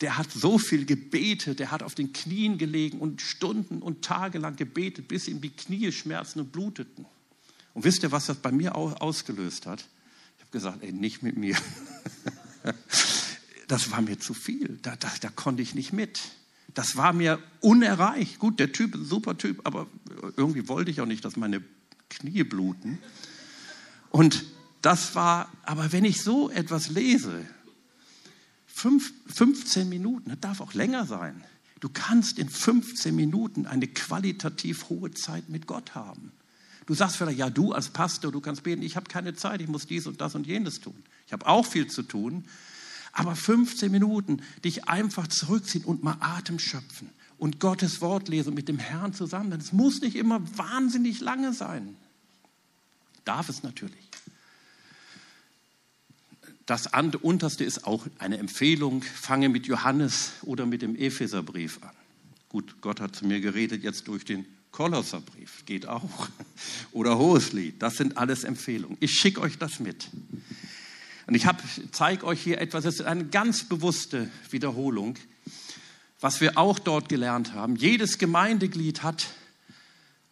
der 0.00 0.16
hat 0.16 0.30
so 0.30 0.58
viel 0.58 0.86
gebetet, 0.86 1.58
der 1.58 1.70
hat 1.70 1.82
auf 1.82 1.94
den 1.94 2.12
Knien 2.12 2.56
gelegen 2.56 3.00
und 3.00 3.20
Stunden 3.20 3.82
und 3.82 4.02
Tage 4.02 4.38
lang 4.38 4.56
gebetet, 4.56 5.08
bis 5.08 5.28
ihm 5.28 5.40
die 5.40 5.50
Knie 5.50 5.92
schmerzen 5.92 6.40
und 6.40 6.52
bluteten. 6.52 7.04
Und 7.74 7.84
wisst 7.84 8.02
ihr, 8.02 8.10
was 8.10 8.26
das 8.26 8.38
bei 8.38 8.50
mir 8.50 8.76
ausgelöst 8.76 9.66
hat? 9.66 9.84
Ich 10.36 10.42
habe 10.42 10.52
gesagt, 10.52 10.82
ey, 10.82 10.92
nicht 10.92 11.22
mit 11.22 11.36
mir. 11.36 11.56
Das 13.68 13.92
war 13.92 14.00
mir 14.00 14.18
zu 14.18 14.34
viel. 14.34 14.80
Da, 14.82 14.96
da, 14.96 15.08
da 15.20 15.28
konnte 15.28 15.62
ich 15.62 15.76
nicht 15.76 15.92
mit. 15.92 16.18
Das 16.74 16.96
war 16.96 17.12
mir 17.12 17.38
unerreicht. 17.60 18.40
Gut, 18.40 18.58
der 18.58 18.72
Typ 18.72 18.96
ist 18.96 19.02
ein 19.02 19.06
super 19.06 19.38
Typ, 19.38 19.60
aber 19.64 19.86
irgendwie 20.36 20.66
wollte 20.66 20.90
ich 20.90 21.00
auch 21.00 21.06
nicht, 21.06 21.24
dass 21.24 21.36
meine 21.36 21.62
Knie 22.08 22.42
bluten. 22.42 22.98
Und 24.10 24.44
das 24.82 25.14
war, 25.14 25.52
aber 25.62 25.92
wenn 25.92 26.04
ich 26.04 26.20
so 26.22 26.50
etwas 26.50 26.88
lese, 26.88 27.46
Fünf, 28.80 29.12
15 29.26 29.90
Minuten, 29.90 30.30
das 30.30 30.40
darf 30.40 30.60
auch 30.62 30.72
länger 30.72 31.04
sein. 31.04 31.44
Du 31.80 31.90
kannst 31.90 32.38
in 32.38 32.48
15 32.48 33.14
Minuten 33.14 33.66
eine 33.66 33.86
qualitativ 33.86 34.88
hohe 34.88 35.10
Zeit 35.10 35.50
mit 35.50 35.66
Gott 35.66 35.94
haben. 35.94 36.32
Du 36.86 36.94
sagst 36.94 37.16
vielleicht, 37.16 37.38
ja, 37.38 37.50
du 37.50 37.72
als 37.72 37.90
Pastor, 37.90 38.32
du 38.32 38.40
kannst 38.40 38.62
beten, 38.62 38.80
ich 38.80 38.96
habe 38.96 39.06
keine 39.10 39.34
Zeit, 39.34 39.60
ich 39.60 39.68
muss 39.68 39.86
dies 39.86 40.06
und 40.06 40.22
das 40.22 40.34
und 40.34 40.46
jenes 40.46 40.80
tun. 40.80 40.94
Ich 41.26 41.34
habe 41.34 41.46
auch 41.46 41.66
viel 41.66 41.88
zu 41.88 42.02
tun. 42.02 42.46
Aber 43.12 43.36
15 43.36 43.92
Minuten, 43.92 44.40
dich 44.64 44.88
einfach 44.88 45.26
zurückziehen 45.26 45.84
und 45.84 46.02
mal 46.02 46.16
Atem 46.20 46.58
schöpfen 46.58 47.10
und 47.36 47.60
Gottes 47.60 48.00
Wort 48.00 48.28
lesen 48.28 48.54
mit 48.54 48.66
dem 48.66 48.78
Herrn 48.78 49.12
zusammen. 49.12 49.52
Es 49.52 49.74
muss 49.74 50.00
nicht 50.00 50.16
immer 50.16 50.40
wahnsinnig 50.56 51.20
lange 51.20 51.52
sein. 51.52 51.96
Darf 53.26 53.50
es 53.50 53.62
natürlich. 53.62 54.09
Das 56.70 56.86
unterste 57.22 57.64
ist 57.64 57.84
auch 57.84 58.06
eine 58.20 58.38
Empfehlung. 58.38 59.02
Fange 59.02 59.48
mit 59.48 59.66
Johannes 59.66 60.34
oder 60.42 60.66
mit 60.66 60.82
dem 60.82 60.94
Epheserbrief 60.94 61.80
an. 61.82 61.90
Gut, 62.48 62.80
Gott 62.80 63.00
hat 63.00 63.16
zu 63.16 63.26
mir 63.26 63.40
geredet 63.40 63.82
jetzt 63.82 64.06
durch 64.06 64.24
den 64.24 64.46
Kolosserbrief. 64.70 65.64
Geht 65.66 65.88
auch. 65.88 66.28
Oder 66.92 67.18
Hoheslied. 67.18 67.82
Das 67.82 67.96
sind 67.96 68.16
alles 68.16 68.44
Empfehlungen. 68.44 68.96
Ich 69.00 69.10
schicke 69.10 69.40
euch 69.40 69.58
das 69.58 69.80
mit. 69.80 70.10
Und 71.26 71.34
ich 71.34 71.44
zeige 71.90 72.24
euch 72.24 72.40
hier 72.40 72.60
etwas, 72.60 72.84
das 72.84 72.94
ist 72.94 73.02
eine 73.02 73.24
ganz 73.24 73.64
bewusste 73.64 74.30
Wiederholung, 74.50 75.16
was 76.20 76.40
wir 76.40 76.56
auch 76.56 76.78
dort 76.78 77.08
gelernt 77.08 77.52
haben. 77.52 77.74
Jedes 77.74 78.16
Gemeindeglied 78.16 79.02
hat 79.02 79.26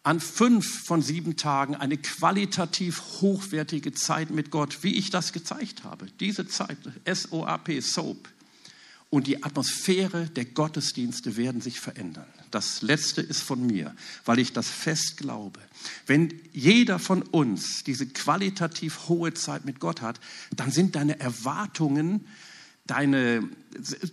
an 0.09 0.19
fünf 0.19 0.85
von 0.85 1.03
sieben 1.03 1.35
Tagen 1.35 1.75
eine 1.75 1.95
qualitativ 1.95 2.99
hochwertige 3.21 3.93
Zeit 3.93 4.31
mit 4.31 4.49
Gott, 4.49 4.79
wie 4.81 4.95
ich 4.95 5.11
das 5.11 5.33
gezeigt 5.33 5.83
habe. 5.83 6.07
Diese 6.19 6.47
Zeit, 6.47 6.79
SOAP, 7.05 7.79
SOAP. 7.79 8.27
Und 9.11 9.27
die 9.27 9.43
Atmosphäre 9.43 10.25
der 10.25 10.45
Gottesdienste 10.45 11.37
werden 11.37 11.61
sich 11.61 11.79
verändern. 11.79 12.25
Das 12.49 12.81
letzte 12.81 13.21
ist 13.21 13.43
von 13.43 13.63
mir, 13.63 13.95
weil 14.25 14.39
ich 14.39 14.51
das 14.51 14.67
fest 14.67 15.17
glaube. 15.17 15.59
Wenn 16.07 16.33
jeder 16.53 16.97
von 16.97 17.21
uns 17.21 17.83
diese 17.83 18.07
qualitativ 18.07 19.09
hohe 19.09 19.35
Zeit 19.35 19.63
mit 19.65 19.79
Gott 19.79 20.01
hat, 20.01 20.19
dann 20.55 20.71
sind 20.71 20.95
deine 20.95 21.19
Erwartungen 21.19 22.25
deine, 22.89 23.47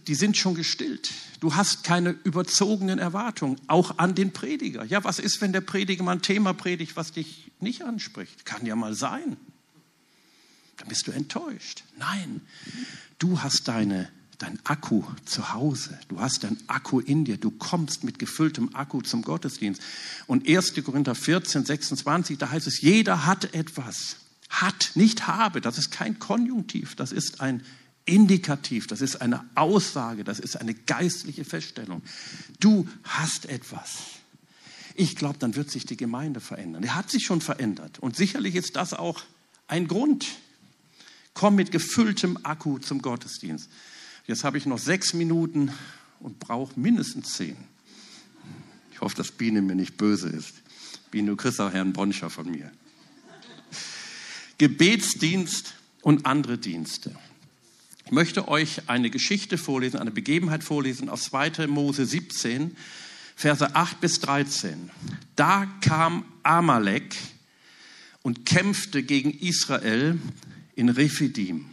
die 0.06 0.14
sind 0.14 0.36
schon 0.36 0.54
gestillt. 0.54 1.12
Du 1.40 1.54
hast 1.54 1.84
keine 1.84 2.10
überzogenen 2.24 2.98
Erwartungen, 2.98 3.60
auch 3.66 3.98
an 3.98 4.14
den 4.14 4.32
Prediger. 4.32 4.84
Ja, 4.84 5.04
was 5.04 5.18
ist, 5.18 5.40
wenn 5.40 5.52
der 5.52 5.60
Prediger 5.60 6.04
mal 6.04 6.12
ein 6.12 6.22
Thema 6.22 6.52
predigt, 6.52 6.96
was 6.96 7.12
dich 7.12 7.50
nicht 7.60 7.82
anspricht? 7.82 8.44
Kann 8.44 8.66
ja 8.66 8.76
mal 8.76 8.94
sein. 8.94 9.36
Dann 10.76 10.88
bist 10.88 11.06
du 11.06 11.12
enttäuscht. 11.12 11.84
Nein, 11.98 12.42
du 13.18 13.40
hast 13.42 13.68
deine, 13.68 14.10
dein 14.38 14.58
Akku 14.64 15.04
zu 15.24 15.54
Hause. 15.54 15.98
Du 16.08 16.20
hast 16.20 16.44
dein 16.44 16.58
Akku 16.66 17.00
in 17.00 17.24
dir. 17.24 17.38
Du 17.38 17.50
kommst 17.50 18.04
mit 18.04 18.18
gefülltem 18.18 18.74
Akku 18.74 19.00
zum 19.00 19.22
Gottesdienst. 19.22 19.80
Und 20.26 20.46
1. 20.48 20.74
Korinther 20.84 21.14
14, 21.14 21.64
26, 21.64 22.36
da 22.36 22.50
heißt 22.50 22.66
es, 22.66 22.80
jeder 22.80 23.24
hat 23.24 23.54
etwas. 23.54 24.16
Hat, 24.48 24.92
nicht 24.94 25.26
habe. 25.26 25.60
Das 25.60 25.78
ist 25.78 25.90
kein 25.90 26.18
Konjunktiv. 26.18 26.94
Das 26.94 27.10
ist 27.10 27.40
ein 27.40 27.62
indikativ, 28.06 28.86
das 28.86 29.00
ist 29.00 29.16
eine 29.16 29.44
Aussage, 29.54 30.24
das 30.24 30.40
ist 30.40 30.56
eine 30.56 30.74
geistliche 30.74 31.44
Feststellung. 31.44 32.02
Du 32.60 32.88
hast 33.04 33.46
etwas. 33.46 33.98
Ich 34.94 35.16
glaube, 35.16 35.38
dann 35.38 35.56
wird 35.56 35.70
sich 35.70 35.84
die 35.84 35.96
Gemeinde 35.96 36.40
verändern. 36.40 36.82
Er 36.82 36.94
hat 36.94 37.10
sich 37.10 37.24
schon 37.24 37.42
verändert. 37.42 37.98
Und 37.98 38.16
sicherlich 38.16 38.54
ist 38.54 38.76
das 38.76 38.94
auch 38.94 39.22
ein 39.68 39.88
Grund. 39.88 40.26
Komm 41.34 41.56
mit 41.56 41.70
gefülltem 41.70 42.38
Akku 42.44 42.78
zum 42.78 43.02
Gottesdienst. 43.02 43.68
Jetzt 44.26 44.42
habe 44.42 44.56
ich 44.56 44.64
noch 44.64 44.78
sechs 44.78 45.12
Minuten 45.12 45.70
und 46.20 46.38
brauche 46.38 46.78
mindestens 46.80 47.34
zehn. 47.34 47.56
Ich 48.92 49.02
hoffe, 49.02 49.16
dass 49.16 49.32
Biene 49.32 49.60
mir 49.60 49.74
nicht 49.74 49.98
böse 49.98 50.30
ist. 50.30 50.54
Biene, 51.10 51.30
du 51.30 51.36
kriegst 51.36 51.60
auch 51.60 51.72
Herrn 51.72 51.92
Bonscher 51.92 52.30
von 52.30 52.50
mir. 52.50 52.72
Gebetsdienst 54.56 55.74
und 56.00 56.24
andere 56.24 56.56
Dienste. 56.56 57.14
Ich 58.06 58.12
möchte 58.12 58.46
euch 58.46 58.88
eine 58.88 59.10
Geschichte 59.10 59.58
vorlesen, 59.58 59.98
eine 59.98 60.12
Begebenheit 60.12 60.62
vorlesen 60.62 61.08
aus 61.08 61.24
2. 61.24 61.66
Mose 61.66 62.06
17, 62.06 62.76
Verse 63.34 63.74
8 63.74 64.00
bis 64.00 64.20
13. 64.20 64.90
Da 65.34 65.66
kam 65.80 66.24
Amalek 66.44 67.16
und 68.22 68.46
kämpfte 68.46 69.02
gegen 69.02 69.32
Israel 69.32 70.20
in 70.76 70.88
Rephidim. 70.88 71.64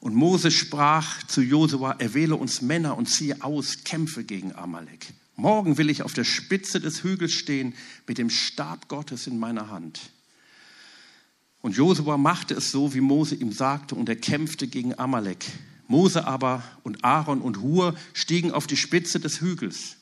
Und 0.00 0.16
Mose 0.16 0.50
sprach 0.50 1.22
zu 1.28 1.42
Josua, 1.42 1.92
erwähle 2.00 2.34
uns 2.34 2.60
Männer 2.60 2.96
und 2.96 3.08
ziehe 3.08 3.40
aus, 3.44 3.84
kämpfe 3.84 4.24
gegen 4.24 4.52
Amalek. 4.52 5.12
Morgen 5.36 5.78
will 5.78 5.90
ich 5.90 6.02
auf 6.02 6.12
der 6.12 6.24
Spitze 6.24 6.80
des 6.80 7.04
Hügels 7.04 7.34
stehen 7.34 7.74
mit 8.08 8.18
dem 8.18 8.30
Stab 8.30 8.88
Gottes 8.88 9.28
in 9.28 9.38
meiner 9.38 9.70
Hand. 9.70 10.10
Und 11.62 11.76
Josua 11.76 12.16
machte 12.18 12.54
es 12.54 12.72
so, 12.72 12.92
wie 12.92 13.00
Mose 13.00 13.36
ihm 13.36 13.52
sagte, 13.52 13.94
und 13.94 14.08
er 14.08 14.16
kämpfte 14.16 14.66
gegen 14.66 14.98
Amalek. 14.98 15.46
Mose 15.86 16.26
aber 16.26 16.62
und 16.82 17.04
Aaron 17.04 17.40
und 17.40 17.60
Hur 17.60 17.94
stiegen 18.12 18.50
auf 18.50 18.66
die 18.66 18.76
Spitze 18.76 19.20
des 19.20 19.40
Hügels. 19.40 19.96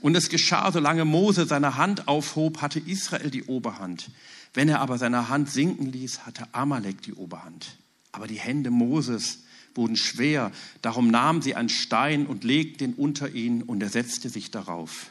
Und 0.00 0.16
es 0.16 0.28
geschah, 0.28 0.70
solange 0.72 1.04
Mose 1.04 1.46
seine 1.46 1.76
Hand 1.76 2.08
aufhob, 2.08 2.60
hatte 2.60 2.80
Israel 2.80 3.30
die 3.30 3.44
Oberhand. 3.44 4.10
Wenn 4.52 4.68
er 4.68 4.80
aber 4.80 4.98
seine 4.98 5.28
Hand 5.28 5.50
sinken 5.50 5.86
ließ, 5.86 6.26
hatte 6.26 6.46
Amalek 6.52 7.02
die 7.02 7.14
Oberhand. 7.14 7.76
Aber 8.12 8.26
die 8.26 8.38
Hände 8.38 8.70
Moses 8.70 9.40
wurden 9.74 9.96
schwer, 9.96 10.50
darum 10.82 11.08
nahmen 11.08 11.42
sie 11.42 11.54
einen 11.54 11.68
Stein 11.68 12.26
und 12.26 12.44
legten 12.44 12.90
ihn 12.90 12.94
unter 12.94 13.30
ihn, 13.30 13.62
und 13.62 13.82
er 13.82 13.90
setzte 13.90 14.28
sich 14.28 14.50
darauf. 14.50 15.10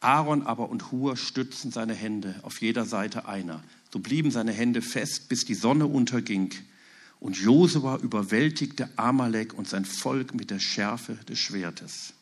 Aaron 0.00 0.42
aber 0.42 0.68
und 0.68 0.90
Hur 0.90 1.16
stützten 1.16 1.70
seine 1.70 1.94
Hände, 1.94 2.34
auf 2.42 2.60
jeder 2.60 2.84
Seite 2.84 3.28
einer. 3.28 3.62
So 3.92 3.98
blieben 3.98 4.30
seine 4.30 4.52
Hände 4.52 4.82
fest, 4.82 5.28
bis 5.28 5.44
die 5.44 5.54
Sonne 5.54 5.86
unterging. 5.86 6.52
Und 7.20 7.36
Josua 7.36 7.96
überwältigte 7.96 8.88
Amalek 8.96 9.54
und 9.54 9.68
sein 9.68 9.84
Volk 9.84 10.34
mit 10.34 10.50
der 10.50 10.58
Schärfe 10.58 11.14
des 11.28 11.38
Schwertes. 11.38 12.12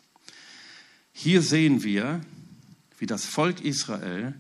Hier 1.13 1.43
sehen 1.43 1.83
wir, 1.83 2.21
wie 2.99 3.07
das 3.07 3.25
Volk 3.25 3.61
Israel 3.65 4.35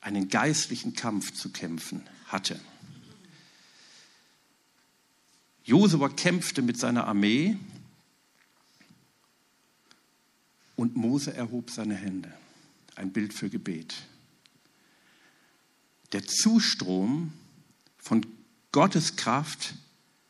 einen 0.00 0.28
geistlichen 0.28 0.94
Kampf 0.94 1.32
zu 1.32 1.50
kämpfen 1.50 2.02
hatte. 2.26 2.60
Josua 5.64 6.10
kämpfte 6.10 6.60
mit 6.60 6.78
seiner 6.78 7.06
Armee 7.06 7.56
und 10.76 10.96
Mose 10.96 11.32
erhob 11.32 11.70
seine 11.70 11.94
Hände. 11.94 12.32
Ein 12.96 13.12
Bild 13.12 13.32
für 13.32 13.48
Gebet. 13.48 13.94
Der 16.14 16.24
Zustrom 16.24 17.32
von 17.98 18.24
Gottes 18.70 19.16
Kraft 19.16 19.74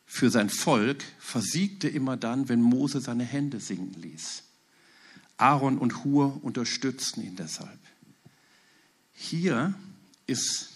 für 0.07 0.31
sein 0.31 0.49
Volk 0.49 1.05
versiegte 1.19 1.89
immer 1.89 2.17
dann, 2.17 2.49
wenn 2.49 2.63
Mose 2.63 3.03
seine 3.03 3.25
Hände 3.25 3.61
sinken 3.61 4.01
ließ. 4.01 4.45
Aaron 5.37 5.77
und 5.77 6.03
Hur 6.03 6.43
unterstützten 6.43 7.23
ihn 7.23 7.37
deshalb. 7.37 7.79
Hier 9.13 9.75
ist 10.27 10.71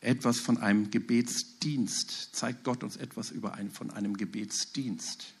etwas 0.00 0.38
von 0.38 0.58
einem 0.58 0.92
Gebetsdienst, 0.92 2.36
zeigt 2.36 2.62
Gott 2.62 2.84
uns 2.84 2.96
etwas 2.96 3.32
über 3.32 3.54
ein, 3.54 3.68
von 3.68 3.90
einem 3.90 4.16
Gebetsdienst. 4.16 5.34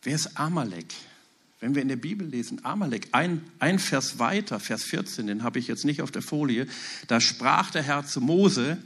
Wer 0.00 0.14
ist 0.14 0.38
Amalek? 0.38 0.94
Wenn 1.58 1.74
wir 1.74 1.82
in 1.82 1.88
der 1.88 1.96
Bibel 1.96 2.26
lesen, 2.26 2.64
Amalek, 2.64 3.08
ein, 3.12 3.42
ein 3.58 3.78
Vers 3.78 4.18
weiter, 4.18 4.60
Vers 4.60 4.84
14, 4.84 5.26
den 5.26 5.42
habe 5.42 5.58
ich 5.58 5.68
jetzt 5.68 5.84
nicht 5.84 6.02
auf 6.02 6.10
der 6.10 6.22
Folie, 6.22 6.66
da 7.08 7.20
sprach 7.20 7.70
der 7.70 7.82
Herr 7.82 8.04
zu 8.04 8.20
Mose, 8.20 8.76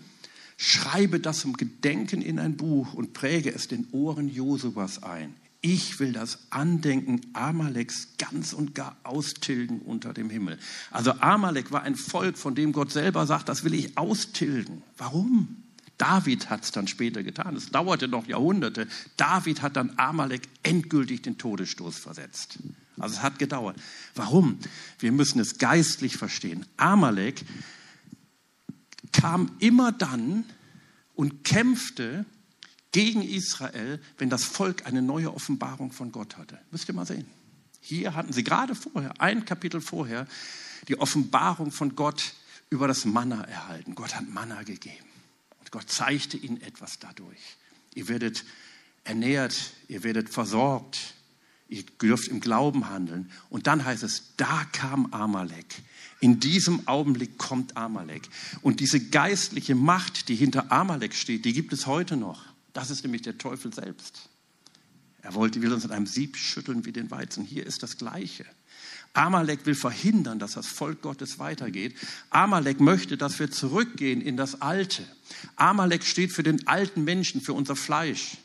schreibe 0.56 1.18
das 1.18 1.40
zum 1.40 1.54
Gedenken 1.54 2.22
in 2.22 2.38
ein 2.38 2.56
Buch 2.56 2.94
und 2.94 3.12
präge 3.12 3.52
es 3.52 3.66
den 3.66 3.88
Ohren 3.90 4.28
Josuas 4.28 5.02
ein. 5.02 5.35
Ich 5.62 6.00
will 6.00 6.12
das 6.12 6.38
Andenken 6.50 7.20
Amaleks 7.35 8.09
ganz 8.18 8.52
und 8.52 8.74
gar 8.74 8.96
austilgen 9.02 9.80
unter 9.80 10.14
dem 10.14 10.30
Himmel. 10.30 10.59
Also 10.90 11.12
Amalek 11.20 11.70
war 11.70 11.83
ein 11.83 11.96
Volk, 11.96 12.38
von 12.38 12.54
dem 12.54 12.72
Gott 12.72 12.92
selber 12.92 13.26
sagt, 13.26 13.48
das 13.48 13.64
will 13.64 13.74
ich 13.74 13.98
austilgen. 13.98 14.83
Warum? 14.96 15.64
David 16.00 16.48
hat 16.48 16.64
es 16.64 16.70
dann 16.72 16.88
später 16.88 17.22
getan. 17.22 17.54
Es 17.56 17.70
dauerte 17.70 18.08
noch 18.08 18.26
Jahrhunderte. 18.26 18.88
David 19.18 19.60
hat 19.60 19.76
dann 19.76 19.92
Amalek 19.98 20.48
endgültig 20.62 21.20
den 21.20 21.36
Todesstoß 21.36 21.98
versetzt. 21.98 22.58
Also 22.98 23.16
es 23.16 23.22
hat 23.22 23.38
gedauert. 23.38 23.76
Warum? 24.14 24.58
Wir 24.98 25.12
müssen 25.12 25.40
es 25.40 25.58
geistlich 25.58 26.16
verstehen. 26.16 26.64
Amalek 26.78 27.44
kam 29.12 29.52
immer 29.58 29.92
dann 29.92 30.44
und 31.14 31.44
kämpfte 31.44 32.24
gegen 32.92 33.20
Israel, 33.20 34.00
wenn 34.16 34.30
das 34.30 34.44
Volk 34.44 34.86
eine 34.86 35.02
neue 35.02 35.34
Offenbarung 35.34 35.92
von 35.92 36.12
Gott 36.12 36.38
hatte. 36.38 36.58
Müsst 36.70 36.88
ihr 36.88 36.94
mal 36.94 37.06
sehen. 37.06 37.26
Hier 37.82 38.14
hatten 38.14 38.32
sie 38.32 38.42
gerade 38.42 38.74
vorher, 38.74 39.20
ein 39.20 39.44
Kapitel 39.44 39.82
vorher, 39.82 40.26
die 40.88 40.98
Offenbarung 40.98 41.72
von 41.72 41.94
Gott 41.94 42.32
über 42.70 42.88
das 42.88 43.04
Manna 43.04 43.42
erhalten. 43.44 43.94
Gott 43.94 44.14
hat 44.14 44.26
Manna 44.28 44.62
gegeben. 44.62 45.10
Gott 45.70 45.90
zeigte 45.90 46.37
ihnen 46.37 46.61
etwas 46.61 46.98
dadurch. 46.98 47.38
Ihr 47.94 48.09
werdet 48.09 48.44
ernährt, 49.04 49.72
ihr 49.88 50.02
werdet 50.02 50.28
versorgt, 50.28 51.14
ihr 51.68 51.85
dürft 52.02 52.28
im 52.28 52.40
Glauben 52.40 52.88
handeln. 52.90 53.30
Und 53.48 53.66
dann 53.66 53.85
heißt 53.85 54.02
es, 54.02 54.35
da 54.37 54.64
kam 54.72 55.12
Amalek. 55.12 55.83
In 56.20 56.38
diesem 56.40 56.87
Augenblick 56.87 57.38
kommt 57.38 57.76
Amalek. 57.76 58.28
Und 58.62 58.80
diese 58.80 59.00
geistliche 59.00 59.74
Macht, 59.74 60.28
die 60.28 60.35
hinter 60.35 60.70
Amalek 60.70 61.14
steht, 61.14 61.44
die 61.44 61.52
gibt 61.52 61.72
es 61.72 61.87
heute 61.87 62.16
noch. 62.16 62.44
Das 62.72 62.90
ist 62.90 63.02
nämlich 63.04 63.22
der 63.22 63.38
Teufel 63.38 63.72
selbst. 63.72 64.28
Er 65.22 65.35
wollte, 65.35 65.62
will 65.62 65.72
uns 65.72 65.85
in 65.85 65.90
einem 65.90 66.06
Sieb 66.06 66.37
schütteln 66.37 66.85
wie 66.85 66.92
den 66.92 67.11
Weizen. 67.11 67.44
Hier 67.44 67.66
ist 67.66 67.83
das 67.83 67.96
Gleiche. 67.96 68.44
Amalek 69.12 69.66
will 69.66 69.75
verhindern, 69.75 70.38
dass 70.38 70.53
das 70.53 70.66
Volk 70.66 71.03
Gottes 71.03 71.38
weitergeht. 71.38 71.94
Amalek 72.31 72.81
möchte, 72.81 73.16
dass 73.16 73.38
wir 73.38 73.51
zurückgehen 73.51 74.20
in 74.20 74.37
das 74.37 74.62
Alte. 74.62 75.05
Amalek 75.57 76.05
steht 76.05 76.33
für 76.33 76.42
den 76.42 76.66
alten 76.68 77.05
Menschen, 77.05 77.40
für 77.40 77.53
unser 77.53 77.77
Fleisch, 77.77 78.37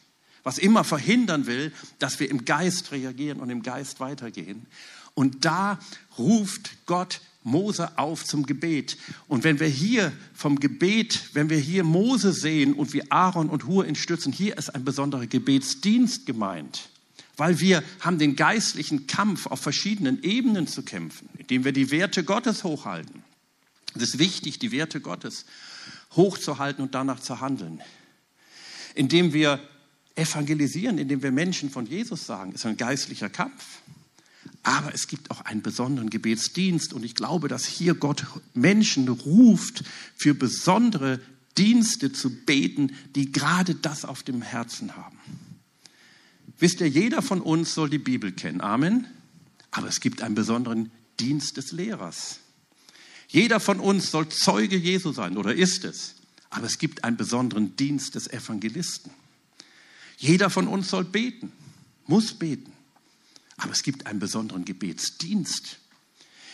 was 0.44 0.58
immer 0.58 0.84
verhindern 0.84 1.46
will, 1.46 1.72
dass 2.00 2.20
wir 2.20 2.30
im 2.30 2.46
Geist 2.46 2.92
reagieren 2.92 3.40
und 3.40 3.50
im 3.50 3.62
Geist 3.62 4.00
weitergehen. 4.00 4.66
Und 5.14 5.46
da 5.46 5.80
ruft 6.18 6.86
Gott 6.86 7.22
Mose 7.44 7.98
auf 7.98 8.26
zum 8.26 8.46
Gebet. 8.48 8.98
Und 9.28 9.44
wenn 9.44 9.60
wir 9.60 9.68
hier 9.68 10.12
vom 10.34 10.60
Gebet, 10.60 11.30
wenn 11.34 11.50
wir 11.50 11.60
hier 11.60 11.84
Mose 11.84 12.34
sehen 12.34 12.74
und 12.74 12.92
wie 12.94 13.10
Aaron 13.12 13.50
und 13.50 13.68
Hur 13.68 13.86
ihn 13.86 13.96
stützen, 13.96 14.34
hier 14.34 14.58
ist 14.58 14.74
ein 14.74 14.84
besonderer 14.84 15.28
Gebetsdienst 15.28 16.26
gemeint. 16.26 16.90
Weil 17.38 17.60
wir 17.60 17.84
haben 18.00 18.18
den 18.18 18.36
geistlichen 18.36 19.08
Kampf 19.08 19.48
auf 19.48 19.60
verschiedenen 19.60 20.24
Ebenen 20.24 20.68
zu 20.68 20.84
kämpfen, 20.84 21.30
indem 21.38 21.66
wir 21.66 21.74
die 21.74 21.92
Werte 21.92 22.24
Gottes 22.24 22.64
hochhalten. 22.64 23.24
Es 23.96 24.04
ist 24.04 24.20
wichtig, 24.20 24.60
die 24.60 24.72
Werte 24.72 25.02
Gottes 25.02 25.46
hochzuhalten 26.16 26.84
und 26.84 26.96
danach 26.96 27.20
zu 27.20 27.42
handeln. 27.42 27.82
Indem 28.94 29.34
wir 29.34 29.60
evangelisieren, 30.16 30.98
indem 30.98 31.22
wir 31.24 31.32
Menschen 31.32 31.70
von 31.70 31.86
Jesus 31.86 32.26
sagen, 32.26 32.54
ist 32.54 32.66
ein 32.66 32.78
geistlicher 32.78 33.30
Kampf. 33.30 33.64
Aber 34.64 34.94
es 34.94 35.08
gibt 35.08 35.32
auch 35.32 35.42
einen 35.42 35.62
besonderen 35.62 36.10
Gebetsdienst 36.10 36.94
und 36.94 37.04
ich 37.04 37.16
glaube, 37.16 37.48
dass 37.48 37.66
hier 37.66 37.94
Gott 37.94 38.26
Menschen 38.54 39.08
ruft, 39.08 39.84
für 40.16 40.34
besondere 40.34 41.20
Dienste 41.58 42.12
zu 42.12 42.30
beten, 42.30 42.96
die 43.16 43.32
gerade 43.32 43.76
das 43.76 44.06
auf 44.06 44.24
dem 44.24 44.42
Herzen 44.42 44.96
haben. 44.96 45.18
Wisst 46.60 46.82
ihr, 46.82 46.88
jeder 46.88 47.22
von 47.22 47.42
uns 47.42 47.74
soll 47.74 47.90
die 47.90 47.98
Bibel 47.98 48.32
kennen. 48.32 48.62
Amen. 48.62 49.08
Aber 49.72 49.88
es 49.88 50.00
gibt 50.00 50.22
einen 50.22 50.36
besonderen 50.36 50.92
Dienst 51.20 51.58
des 51.58 51.72
Lehrers. 51.72 52.40
Jeder 53.28 53.60
von 53.60 53.80
uns 53.80 54.12
soll 54.12 54.30
Zeuge 54.30 54.78
Jesu 54.78 55.12
sein 55.12 55.38
oder 55.38 55.54
ist 55.54 55.84
es. 55.84 56.16
Aber 56.50 56.66
es 56.66 56.78
gibt 56.78 57.04
einen 57.04 57.18
besonderen 57.18 57.76
Dienst 57.76 58.16
des 58.16 58.28
Evangelisten. 58.28 59.12
Jeder 60.18 60.50
von 60.50 60.68
uns 60.68 60.90
soll 60.90 61.04
beten, 61.04 61.52
muss 62.08 62.34
beten. 62.34 62.72
Aber 63.58 63.72
es 63.72 63.84
gibt 63.84 64.06
einen 64.06 64.20
besonderen 64.20 64.64
Gebetsdienst. 64.64 65.80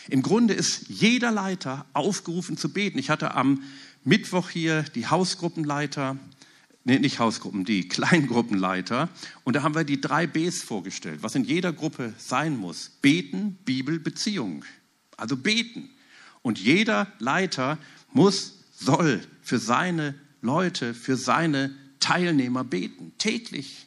Im 0.08 0.22
Grunde 0.22 0.54
ist 0.54 0.88
jeder 0.88 1.30
Leiter 1.30 1.86
aufgerufen 1.92 2.56
zu 2.56 2.72
beten. 2.72 2.98
Ich 2.98 3.10
hatte 3.10 3.34
am 3.34 3.62
Mittwoch 4.04 4.50
hier 4.50 4.82
die 4.82 5.06
Hausgruppenleiter, 5.06 6.16
nee, 6.84 6.98
nicht 6.98 7.18
Hausgruppen, 7.18 7.64
die 7.64 7.88
Kleingruppenleiter. 7.88 9.08
Und 9.44 9.56
da 9.56 9.62
haben 9.62 9.74
wir 9.74 9.84
die 9.84 10.00
drei 10.00 10.26
Bs 10.26 10.62
vorgestellt, 10.62 11.22
was 11.22 11.34
in 11.34 11.44
jeder 11.44 11.72
Gruppe 11.72 12.14
sein 12.18 12.56
muss. 12.56 12.90
Beten, 13.00 13.58
Bibel, 13.64 13.98
Beziehung. 13.98 14.64
Also 15.16 15.36
beten. 15.36 15.90
Und 16.42 16.58
jeder 16.58 17.12
Leiter 17.18 17.78
muss, 18.12 18.58
soll 18.72 19.22
für 19.42 19.58
seine 19.58 20.14
Leute, 20.40 20.94
für 20.94 21.16
seine 21.16 21.74
Teilnehmer 22.00 22.64
beten. 22.64 23.12
Täglich, 23.18 23.86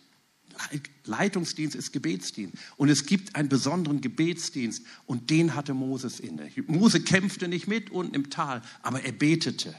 Leitungsdienst 1.04 1.76
ist 1.76 1.92
Gebetsdienst. 1.92 2.58
Und 2.78 2.90
es 2.90 3.06
gibt 3.06 3.36
einen 3.36 3.50
besonderen 3.50 4.02
Gebetsdienst 4.02 4.84
und 5.06 5.30
den 5.30 5.56
hatte 5.56 5.74
Moses 5.74 6.20
inne. 6.20 6.50
Mose 6.68 7.02
kämpfte 7.02 7.48
nicht 7.48 7.68
mit 7.68 7.92
unten 7.92 8.16
im 8.16 8.30
Tal, 8.30 8.62
aber 8.82 9.04
er 9.04 9.12
betete. 9.12 9.76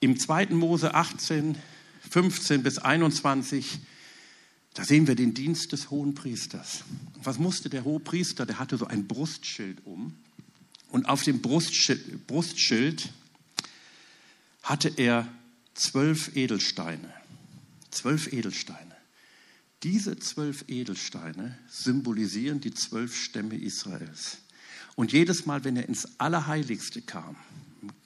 Im 0.00 0.18
2. 0.18 0.46
Mose 0.50 0.94
18, 0.94 1.56
15 2.08 2.62
bis 2.62 2.78
21, 2.78 3.80
da 4.74 4.84
sehen 4.84 5.08
wir 5.08 5.16
den 5.16 5.34
Dienst 5.34 5.72
des 5.72 5.90
hohen 5.90 6.14
Priesters. 6.14 6.84
Was 7.24 7.38
musste 7.38 7.68
der 7.68 7.82
hohe 7.82 7.98
Priester? 7.98 8.46
Der 8.46 8.60
hatte 8.60 8.76
so 8.76 8.86
ein 8.86 9.08
Brustschild 9.08 9.84
um. 9.84 10.14
Und 10.90 11.08
auf 11.08 11.24
dem 11.24 11.42
Brustschild, 11.42 12.28
Brustschild 12.28 13.12
hatte 14.62 14.92
er 14.96 15.26
zwölf 15.74 16.36
Edelsteine. 16.36 17.12
Zwölf 17.90 18.32
Edelsteine. 18.32 18.96
Diese 19.82 20.16
zwölf 20.18 20.64
Edelsteine 20.68 21.58
symbolisieren 21.68 22.60
die 22.60 22.72
zwölf 22.72 23.16
Stämme 23.16 23.56
Israels. 23.56 24.38
Und 24.94 25.12
jedes 25.12 25.44
Mal, 25.44 25.64
wenn 25.64 25.76
er 25.76 25.88
ins 25.88 26.20
Allerheiligste 26.20 27.02
kam, 27.02 27.36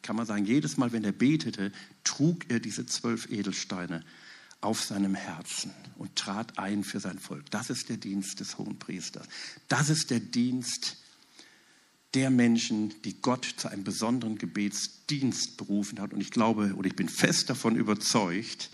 kann 0.03 0.17
man 0.17 0.27
sagen, 0.27 0.45
jedes 0.45 0.77
Mal, 0.77 0.93
wenn 0.93 1.05
er 1.05 1.13
betete, 1.13 1.73
trug 2.05 2.51
er 2.51 2.61
diese 2.61 2.87
zwölf 2.87 3.31
Edelsteine 3.31 4.05
auf 4.61 4.83
seinem 4.83 5.15
Herzen 5.15 5.73
und 5.97 6.15
trat 6.17 6.59
ein 6.59 6.85
für 6.85 7.01
sein 7.01 7.19
Volk. 7.19 7.51
Das 7.51 7.69
ist 7.69 7.89
der 7.89 7.97
Dienst 7.97 8.41
des 8.41 8.59
Hohenpriesters. 8.59 9.27
Das 9.69 9.91
ist 9.91 10.11
der 10.11 10.21
Dienst 10.21 10.99
der 12.15 12.31
Menschen, 12.31 12.95
die 13.05 13.21
Gott 13.21 13.55
zu 13.57 13.69
einem 13.69 13.85
besonderen 13.85 14.39
Gebetsdienst 14.39 15.57
berufen 15.57 16.01
hat. 16.01 16.13
Und 16.13 16.21
ich 16.21 16.31
glaube 16.31 16.75
oder 16.77 16.87
ich 16.87 16.97
bin 16.97 17.09
fest 17.09 17.51
davon 17.51 17.75
überzeugt, 17.77 18.71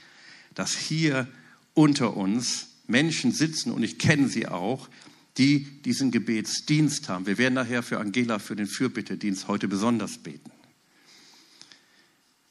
dass 0.54 0.76
hier 0.76 1.28
unter 1.74 2.16
uns 2.16 2.66
Menschen 2.86 3.32
sitzen, 3.32 3.70
und 3.70 3.82
ich 3.82 3.98
kenne 3.98 4.28
sie 4.28 4.48
auch, 4.48 4.88
die 5.36 5.64
diesen 5.82 6.10
Gebetsdienst 6.10 7.08
haben. 7.08 7.26
Wir 7.26 7.38
werden 7.38 7.54
nachher 7.54 7.82
für 7.82 8.00
Angela 8.00 8.38
für 8.40 8.56
den 8.56 8.66
Fürbittedienst 8.66 9.46
heute 9.46 9.68
besonders 9.68 10.18
beten. 10.18 10.50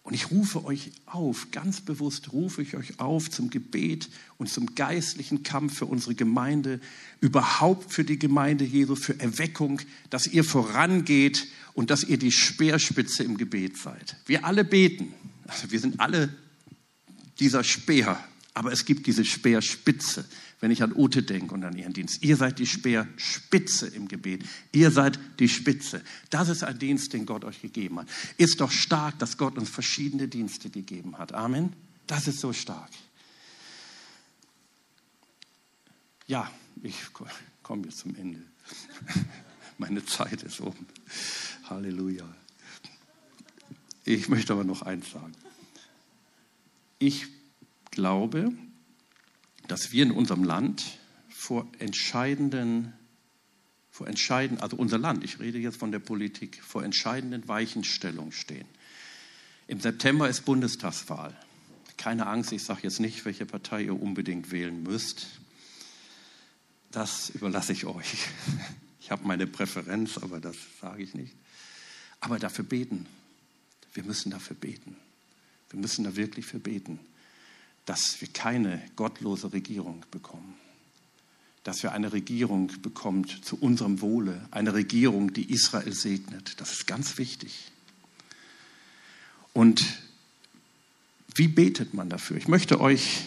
Und 0.07 0.13
ich 0.13 0.31
rufe 0.31 0.63
euch 0.63 0.91
auf, 1.05 1.51
ganz 1.51 1.81
bewusst 1.81 2.31
rufe 2.31 2.61
ich 2.61 2.77
euch 2.77 2.97
auf 2.97 3.29
zum 3.29 3.49
Gebet 3.49 4.07
und 4.37 4.49
zum 4.49 4.73
geistlichen 4.73 5.43
Kampf 5.43 5.79
für 5.79 5.85
unsere 5.85 6.15
Gemeinde, 6.15 6.79
überhaupt 7.19 7.91
für 7.91 8.05
die 8.05 8.17
Gemeinde 8.17 8.63
Jesu, 8.63 8.95
für 8.95 9.19
Erweckung, 9.19 9.81
dass 10.09 10.25
ihr 10.25 10.45
vorangeht 10.45 11.49
und 11.73 11.89
dass 11.89 12.05
ihr 12.05 12.17
die 12.17 12.31
Speerspitze 12.31 13.25
im 13.25 13.35
Gebet 13.35 13.75
seid. 13.75 14.15
Wir 14.25 14.45
alle 14.45 14.63
beten. 14.63 15.11
Also 15.45 15.71
wir 15.71 15.79
sind 15.81 15.99
alle 15.99 16.33
dieser 17.41 17.65
Speer, 17.65 18.17
aber 18.57 18.71
es 18.71 18.85
gibt 18.85 19.07
diese 19.07 19.23
Speerspitze 19.23 20.25
wenn 20.59 20.71
ich 20.71 20.81
an 20.81 20.93
Ute 20.95 21.23
denke 21.23 21.53
und 21.53 21.63
an 21.63 21.77
ihren 21.77 21.93
Dienst. 21.93 22.23
Ihr 22.23 22.35
seid 22.35 22.57
die 22.59 22.65
Speerspitze 22.65 23.87
im 23.87 24.07
Gebet. 24.07 24.43
Ihr 24.71 24.91
seid 24.91 25.19
die 25.39 25.49
Spitze. 25.49 26.01
Das 26.29 26.49
ist 26.49 26.63
ein 26.63 26.79
Dienst, 26.79 27.13
den 27.13 27.25
Gott 27.25 27.45
euch 27.45 27.61
gegeben 27.61 27.99
hat. 27.99 28.07
Ist 28.37 28.61
doch 28.61 28.71
stark, 28.71 29.19
dass 29.19 29.37
Gott 29.37 29.57
uns 29.57 29.69
verschiedene 29.69 30.27
Dienste 30.27 30.69
gegeben 30.69 31.17
hat. 31.17 31.33
Amen. 31.33 31.73
Das 32.07 32.27
ist 32.27 32.39
so 32.39 32.53
stark. 32.53 32.89
Ja, 36.25 36.51
ich 36.81 36.95
komme 37.61 37.83
jetzt 37.85 37.99
zum 37.99 38.15
Ende. 38.15 38.41
Meine 39.77 40.03
Zeit 40.05 40.41
ist 40.41 40.59
um. 40.59 40.75
Halleluja. 41.69 42.25
Ich 44.05 44.27
möchte 44.27 44.53
aber 44.53 44.63
noch 44.63 44.81
eins 44.81 45.11
sagen. 45.11 45.33
Ich 46.97 47.27
glaube, 47.97 48.51
dass 49.67 49.91
wir 49.91 50.03
in 50.03 50.11
unserem 50.11 50.43
Land 50.43 50.99
vor 51.29 51.67
entscheidenden, 51.79 52.93
vor 53.89 54.07
entscheidenden, 54.07 54.61
also 54.61 54.77
unser 54.77 54.99
Land, 54.99 55.23
ich 55.23 55.39
rede 55.39 55.57
jetzt 55.57 55.77
von 55.77 55.91
der 55.91 55.97
Politik, 55.97 56.61
vor 56.63 56.83
entscheidenden 56.83 57.47
Weichenstellungen 57.47 58.31
stehen. 58.31 58.67
Im 59.65 59.79
September 59.79 60.29
ist 60.29 60.45
Bundestagswahl. 60.45 61.35
Keine 61.97 62.27
Angst, 62.27 62.51
ich 62.51 62.61
sage 62.61 62.81
jetzt 62.83 62.99
nicht, 62.99 63.25
welche 63.25 63.47
Partei 63.47 63.85
ihr 63.85 63.99
unbedingt 63.99 64.51
wählen 64.51 64.83
müsst. 64.83 65.25
Das 66.91 67.31
überlasse 67.31 67.73
ich 67.73 67.85
euch. 67.85 68.17
Ich 68.99 69.11
habe 69.11 69.25
meine 69.25 69.47
Präferenz, 69.47 70.17
aber 70.17 70.41
das 70.41 70.57
sage 70.81 71.01
ich 71.01 71.13
nicht. 71.13 71.33
Aber 72.19 72.39
dafür 72.39 72.65
beten. 72.65 73.05
Wir 73.93 74.03
müssen 74.03 74.31
dafür 74.31 74.57
beten. 74.57 74.97
Wir 75.69 75.79
müssen 75.79 76.03
da 76.03 76.17
wirklich 76.17 76.45
für 76.45 76.59
beten 76.59 76.99
dass 77.87 78.19
wir 78.19 78.27
keine 78.27 78.81
gottlose 78.97 79.53
Regierung 79.53 80.05
bekommen. 80.11 80.55
Dass 81.63 81.83
wir 81.83 81.93
eine 81.93 82.11
Regierung 82.11 82.69
bekommt 82.81 83.45
zu 83.45 83.57
unserem 83.57 84.01
Wohle, 84.01 84.45
eine 84.51 84.73
Regierung, 84.73 85.33
die 85.33 85.51
Israel 85.51 85.93
segnet. 85.93 86.59
Das 86.59 86.73
ist 86.73 86.85
ganz 86.85 87.17
wichtig. 87.17 87.71
Und 89.53 89.85
wie 91.33 91.47
betet 91.47 91.93
man 91.93 92.09
dafür? 92.09 92.35
Ich 92.35 92.49
möchte 92.49 92.81
euch 92.81 93.25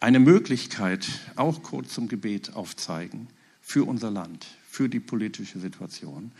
eine 0.00 0.18
Möglichkeit 0.18 1.06
auch 1.36 1.62
kurz 1.62 1.92
zum 1.92 2.08
Gebet 2.08 2.54
aufzeigen 2.54 3.28
für 3.60 3.86
unser 3.86 4.10
Land, 4.10 4.46
für 4.66 4.88
die 4.88 5.00
politische 5.00 5.60
Situation. 5.60 6.32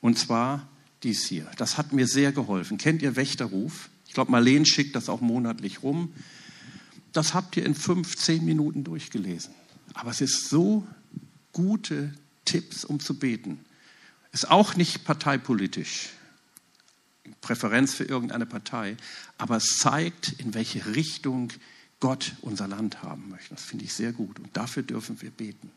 Und 0.00 0.18
zwar 0.18 0.68
dies 1.02 1.26
hier. 1.26 1.50
Das 1.56 1.78
hat 1.78 1.92
mir 1.92 2.06
sehr 2.06 2.30
geholfen. 2.30 2.78
Kennt 2.78 3.02
ihr 3.02 3.16
Wächterruf? 3.16 3.90
Ich 4.06 4.14
glaube, 4.14 4.30
Marleen 4.30 4.64
schickt 4.64 4.94
das 4.94 5.08
auch 5.08 5.20
monatlich 5.20 5.82
rum 5.82 6.12
das 7.18 7.34
habt 7.34 7.56
ihr 7.56 7.66
in 7.66 7.74
fünf, 7.74 8.16
zehn 8.16 8.44
Minuten 8.44 8.84
durchgelesen. 8.84 9.52
Aber 9.92 10.12
es 10.12 10.20
ist 10.20 10.48
so 10.48 10.86
gute 11.52 12.12
Tipps, 12.44 12.84
um 12.84 13.00
zu 13.00 13.18
beten. 13.18 13.58
Ist 14.30 14.48
auch 14.48 14.76
nicht 14.76 15.04
parteipolitisch, 15.04 16.10
Präferenz 17.40 17.94
für 17.94 18.04
irgendeine 18.04 18.46
Partei, 18.46 18.96
aber 19.36 19.56
es 19.56 19.78
zeigt, 19.78 20.32
in 20.38 20.54
welche 20.54 20.94
Richtung 20.94 21.52
Gott 21.98 22.36
unser 22.40 22.68
Land 22.68 23.02
haben 23.02 23.30
möchte. 23.30 23.52
Das 23.54 23.64
finde 23.64 23.84
ich 23.84 23.94
sehr 23.94 24.12
gut 24.12 24.38
und 24.38 24.56
dafür 24.56 24.84
dürfen 24.84 25.20
wir 25.20 25.30
beten. 25.30 25.72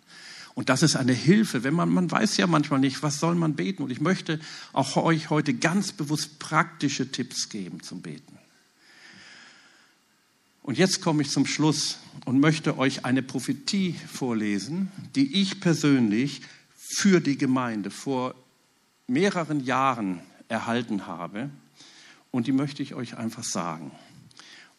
Und 0.53 0.69
das 0.69 0.83
ist 0.83 0.95
eine 0.95 1.13
Hilfe, 1.13 1.63
wenn 1.63 1.73
man, 1.73 1.89
man 1.89 2.11
weiß 2.11 2.37
ja 2.37 2.45
manchmal 2.45 2.81
nicht, 2.81 3.01
was 3.01 3.19
soll 3.19 3.33
man 3.33 3.55
beten. 3.55 3.81
Und 3.81 3.89
ich 3.89 4.01
möchte 4.01 4.39
auch 4.73 4.95
euch 4.97 5.31
heute 5.31 5.55
ganz 5.55 5.91
bewusst 5.91 6.37
praktische 6.37 7.11
Tipps 7.11 7.49
geben 7.49 7.81
zum 7.81 8.01
Beten. 8.01 8.37
Und 10.64 10.78
jetzt 10.78 11.01
komme 11.01 11.24
ich 11.24 11.30
zum 11.30 11.45
Schluss 11.45 11.97
und 12.26 12.39
möchte 12.39 12.78
euch 12.78 13.03
eine 13.03 13.24
Prophetie 13.24 13.95
vorlesen, 14.12 14.91
die 15.16 15.41
ich 15.41 15.59
persönlich 15.59 16.41
für 16.76 17.20
die 17.20 17.38
Gemeinde 17.38 17.89
vor 17.89 18.36
mehreren 19.07 19.64
Jahren 19.64 20.22
erhalten 20.47 21.07
habe. 21.07 21.49
Und 22.30 22.47
die 22.47 22.51
möchte 22.51 22.84
ich 22.84 22.93
euch 22.93 23.18
einfach 23.18 23.43
sagen. 23.43 23.91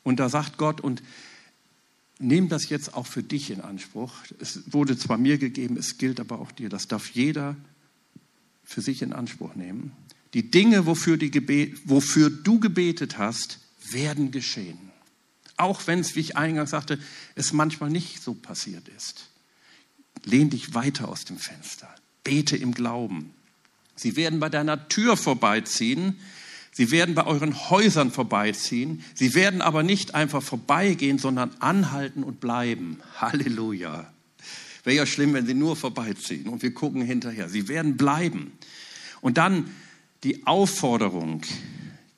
Und 0.04 0.20
da 0.20 0.28
sagt 0.28 0.56
Gott, 0.56 0.80
und 0.80 1.02
nimm 2.18 2.48
das 2.48 2.68
jetzt 2.68 2.94
auch 2.94 3.06
für 3.06 3.22
dich 3.22 3.50
in 3.50 3.60
Anspruch. 3.60 4.14
Es 4.38 4.72
wurde 4.72 4.96
zwar 4.96 5.18
mir 5.18 5.38
gegeben, 5.38 5.76
es 5.76 5.98
gilt 5.98 6.20
aber 6.20 6.40
auch 6.40 6.52
dir. 6.52 6.68
Das 6.68 6.86
darf 6.86 7.10
jeder 7.10 7.56
für 8.64 8.80
sich 8.80 9.02
in 9.02 9.12
Anspruch 9.12 9.54
nehmen. 9.54 9.92
Die 10.34 10.50
Dinge, 10.50 10.86
wofür, 10.86 11.16
die 11.16 11.74
wofür 11.84 12.30
du 12.30 12.58
gebetet 12.60 13.18
hast, 13.18 13.58
werden 13.90 14.30
geschehen. 14.30 14.91
Auch 15.62 15.86
wenn 15.86 16.00
es, 16.00 16.16
wie 16.16 16.20
ich 16.20 16.36
eingangs 16.36 16.70
sagte, 16.70 16.98
es 17.36 17.52
manchmal 17.52 17.88
nicht 17.88 18.20
so 18.20 18.34
passiert 18.34 18.88
ist. 18.88 19.28
Lehn 20.24 20.50
dich 20.50 20.74
weiter 20.74 21.08
aus 21.08 21.24
dem 21.24 21.38
Fenster. 21.38 21.88
Bete 22.24 22.56
im 22.56 22.74
Glauben. 22.74 23.32
Sie 23.94 24.16
werden 24.16 24.40
bei 24.40 24.48
deiner 24.48 24.88
Tür 24.88 25.16
vorbeiziehen. 25.16 26.18
Sie 26.72 26.90
werden 26.90 27.14
bei 27.14 27.26
euren 27.26 27.70
Häusern 27.70 28.10
vorbeiziehen. 28.10 29.04
Sie 29.14 29.34
werden 29.34 29.62
aber 29.62 29.84
nicht 29.84 30.16
einfach 30.16 30.42
vorbeigehen, 30.42 31.18
sondern 31.18 31.54
anhalten 31.60 32.24
und 32.24 32.40
bleiben. 32.40 32.98
Halleluja. 33.18 34.12
Wäre 34.82 34.96
ja 34.96 35.06
schlimm, 35.06 35.32
wenn 35.34 35.46
sie 35.46 35.54
nur 35.54 35.76
vorbeiziehen 35.76 36.48
und 36.48 36.62
wir 36.62 36.74
gucken 36.74 37.02
hinterher. 37.02 37.48
Sie 37.48 37.68
werden 37.68 37.96
bleiben. 37.96 38.50
Und 39.20 39.38
dann 39.38 39.70
die 40.24 40.44
Aufforderung, 40.44 41.42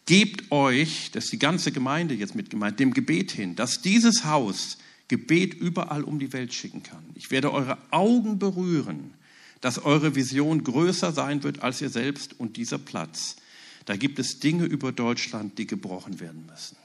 gebt 0.06 0.50
euch, 0.50 1.10
das 1.12 1.24
ist 1.24 1.32
die 1.32 1.38
ganze 1.38 1.72
Gemeinde 1.72 2.14
jetzt 2.14 2.34
mit 2.34 2.50
gemeint, 2.50 2.78
dem 2.80 2.92
Gebet 2.92 3.32
hin, 3.32 3.56
dass 3.56 3.80
dieses 3.80 4.24
Haus 4.24 4.78
Gebet 5.08 5.54
überall 5.54 6.02
um 6.02 6.18
die 6.18 6.32
Welt 6.32 6.54
schicken 6.54 6.82
kann. 6.82 7.04
Ich 7.14 7.30
werde 7.30 7.52
eure 7.52 7.78
Augen 7.90 8.38
berühren, 8.38 9.14
dass 9.60 9.78
eure 9.78 10.14
Vision 10.14 10.64
größer 10.64 11.12
sein 11.12 11.42
wird 11.42 11.62
als 11.62 11.80
ihr 11.80 11.90
selbst 11.90 12.38
und 12.38 12.56
dieser 12.56 12.78
Platz. 12.78 13.36
Da 13.84 13.96
gibt 13.96 14.18
es 14.18 14.40
Dinge 14.40 14.64
über 14.64 14.92
Deutschland, 14.92 15.58
die 15.58 15.66
gebrochen 15.66 16.20
werden 16.20 16.46
müssen. 16.46 16.76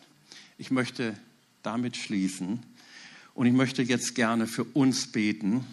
Ich 0.57 0.69
möchte 0.69 1.15
damit 1.63 1.95
schließen 1.95 2.59
und 3.33 3.45
ich 3.45 3.53
möchte 3.53 3.81
jetzt 3.83 4.15
gerne 4.15 4.47
für 4.47 4.65
uns 4.65 5.07
beten, 5.07 5.65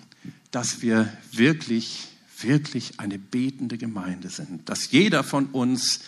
dass 0.53 0.83
wir 0.83 1.13
wirklich, 1.33 2.07
wirklich 2.41 3.01
eine 3.01 3.19
betende 3.19 3.77
Gemeinde 3.77 4.31
sind, 4.31 4.69
dass 4.69 4.93
jeder 4.93 5.25
von 5.25 5.47
uns 5.47 6.01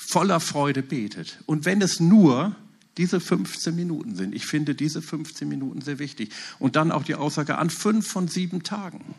voller 0.00 0.40
Freude 0.40 0.82
betet. 0.82 1.38
Und 1.46 1.64
wenn 1.64 1.82
es 1.82 2.00
nur 2.00 2.56
diese 2.96 3.20
15 3.20 3.74
Minuten 3.74 4.16
sind, 4.16 4.34
ich 4.34 4.46
finde 4.46 4.74
diese 4.74 5.02
15 5.02 5.48
Minuten 5.48 5.80
sehr 5.80 5.98
wichtig. 5.98 6.32
Und 6.58 6.76
dann 6.76 6.90
auch 6.90 7.04
die 7.04 7.14
Aussage 7.14 7.58
an 7.58 7.70
fünf 7.70 8.06
von 8.06 8.26
sieben 8.26 8.62
Tagen. 8.62 9.14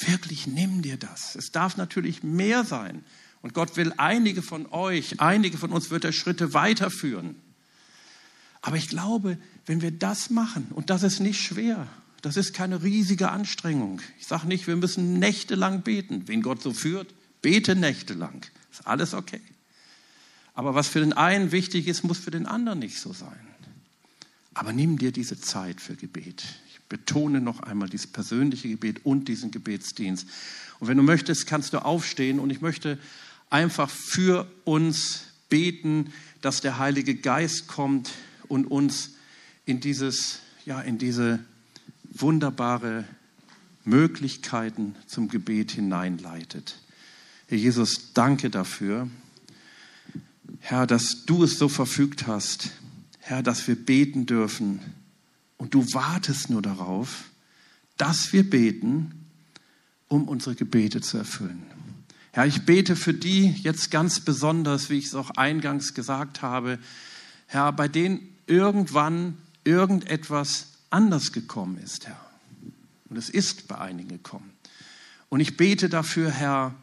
Wirklich 0.00 0.46
nimm 0.46 0.82
dir 0.82 0.96
das. 0.96 1.34
Es 1.34 1.52
darf 1.52 1.76
natürlich 1.76 2.22
mehr 2.22 2.64
sein. 2.64 3.04
Und 3.42 3.54
Gott 3.54 3.76
will 3.76 3.92
einige 3.96 4.42
von 4.42 4.66
euch, 4.66 5.20
einige 5.20 5.58
von 5.58 5.70
uns 5.70 5.90
wird 5.90 6.04
er 6.04 6.12
Schritte 6.12 6.54
weiterführen. 6.54 7.36
Aber 8.62 8.76
ich 8.76 8.88
glaube, 8.88 9.38
wenn 9.66 9.82
wir 9.82 9.92
das 9.92 10.30
machen, 10.30 10.68
und 10.74 10.90
das 10.90 11.02
ist 11.02 11.20
nicht 11.20 11.40
schwer, 11.40 11.86
das 12.22 12.36
ist 12.36 12.52
keine 12.52 12.82
riesige 12.82 13.30
Anstrengung. 13.30 14.00
Ich 14.18 14.26
sage 14.26 14.48
nicht, 14.48 14.66
wir 14.66 14.74
müssen 14.74 15.18
nächtelang 15.18 15.82
beten. 15.82 16.24
Wen 16.26 16.42
Gott 16.42 16.62
so 16.62 16.72
führt, 16.72 17.14
bete 17.42 17.76
nächtelang. 17.76 18.44
Ist 18.72 18.86
alles 18.86 19.14
okay. 19.14 19.40
Aber 20.58 20.74
was 20.74 20.88
für 20.88 20.98
den 20.98 21.12
einen 21.12 21.52
wichtig 21.52 21.86
ist, 21.86 22.02
muss 22.02 22.18
für 22.18 22.32
den 22.32 22.44
anderen 22.44 22.80
nicht 22.80 22.98
so 22.98 23.12
sein. 23.12 23.38
Aber 24.54 24.72
nimm 24.72 24.98
dir 24.98 25.12
diese 25.12 25.40
Zeit 25.40 25.80
für 25.80 25.94
Gebet. 25.94 26.42
Ich 26.72 26.80
betone 26.88 27.40
noch 27.40 27.60
einmal 27.60 27.88
dieses 27.88 28.08
persönliche 28.08 28.68
Gebet 28.68 29.06
und 29.06 29.28
diesen 29.28 29.52
Gebetsdienst. 29.52 30.26
Und 30.80 30.88
wenn 30.88 30.96
du 30.96 31.04
möchtest, 31.04 31.46
kannst 31.46 31.74
du 31.74 31.84
aufstehen 31.84 32.40
und 32.40 32.50
ich 32.50 32.60
möchte 32.60 32.98
einfach 33.50 33.88
für 33.88 34.50
uns 34.64 35.26
beten, 35.48 36.12
dass 36.40 36.60
der 36.60 36.80
Heilige 36.80 37.14
Geist 37.14 37.68
kommt 37.68 38.10
und 38.48 38.64
uns 38.64 39.10
in 39.64 39.78
dieses, 39.78 40.40
ja, 40.66 40.80
in 40.80 40.98
diese 40.98 41.38
wunderbare 42.02 43.04
Möglichkeiten 43.84 44.96
zum 45.06 45.28
Gebet 45.28 45.70
hineinleitet. 45.70 46.80
Herr 47.46 47.58
Jesus, 47.58 48.12
danke 48.12 48.50
dafür. 48.50 49.08
Herr, 50.60 50.86
dass 50.86 51.24
du 51.24 51.44
es 51.44 51.58
so 51.58 51.68
verfügt 51.68 52.26
hast, 52.26 52.70
Herr, 53.20 53.42
dass 53.42 53.66
wir 53.68 53.76
beten 53.76 54.26
dürfen. 54.26 54.80
Und 55.56 55.74
du 55.74 55.84
wartest 55.92 56.50
nur 56.50 56.62
darauf, 56.62 57.24
dass 57.96 58.32
wir 58.32 58.48
beten, 58.48 59.26
um 60.08 60.28
unsere 60.28 60.54
Gebete 60.54 61.00
zu 61.00 61.18
erfüllen. 61.18 61.62
Herr, 62.32 62.46
ich 62.46 62.62
bete 62.64 62.96
für 62.96 63.14
die 63.14 63.50
jetzt 63.62 63.90
ganz 63.90 64.20
besonders, 64.20 64.90
wie 64.90 64.98
ich 64.98 65.06
es 65.06 65.14
auch 65.14 65.30
eingangs 65.30 65.94
gesagt 65.94 66.42
habe, 66.42 66.78
Herr, 67.46 67.72
bei 67.72 67.88
denen 67.88 68.20
irgendwann 68.46 69.36
irgendetwas 69.64 70.68
anders 70.90 71.32
gekommen 71.32 71.78
ist, 71.78 72.06
Herr. 72.06 72.20
Und 73.10 73.16
es 73.16 73.28
ist 73.28 73.68
bei 73.68 73.78
einigen 73.78 74.08
gekommen. 74.08 74.50
Und 75.28 75.40
ich 75.40 75.56
bete 75.56 75.88
dafür, 75.88 76.30
Herr, 76.30 76.74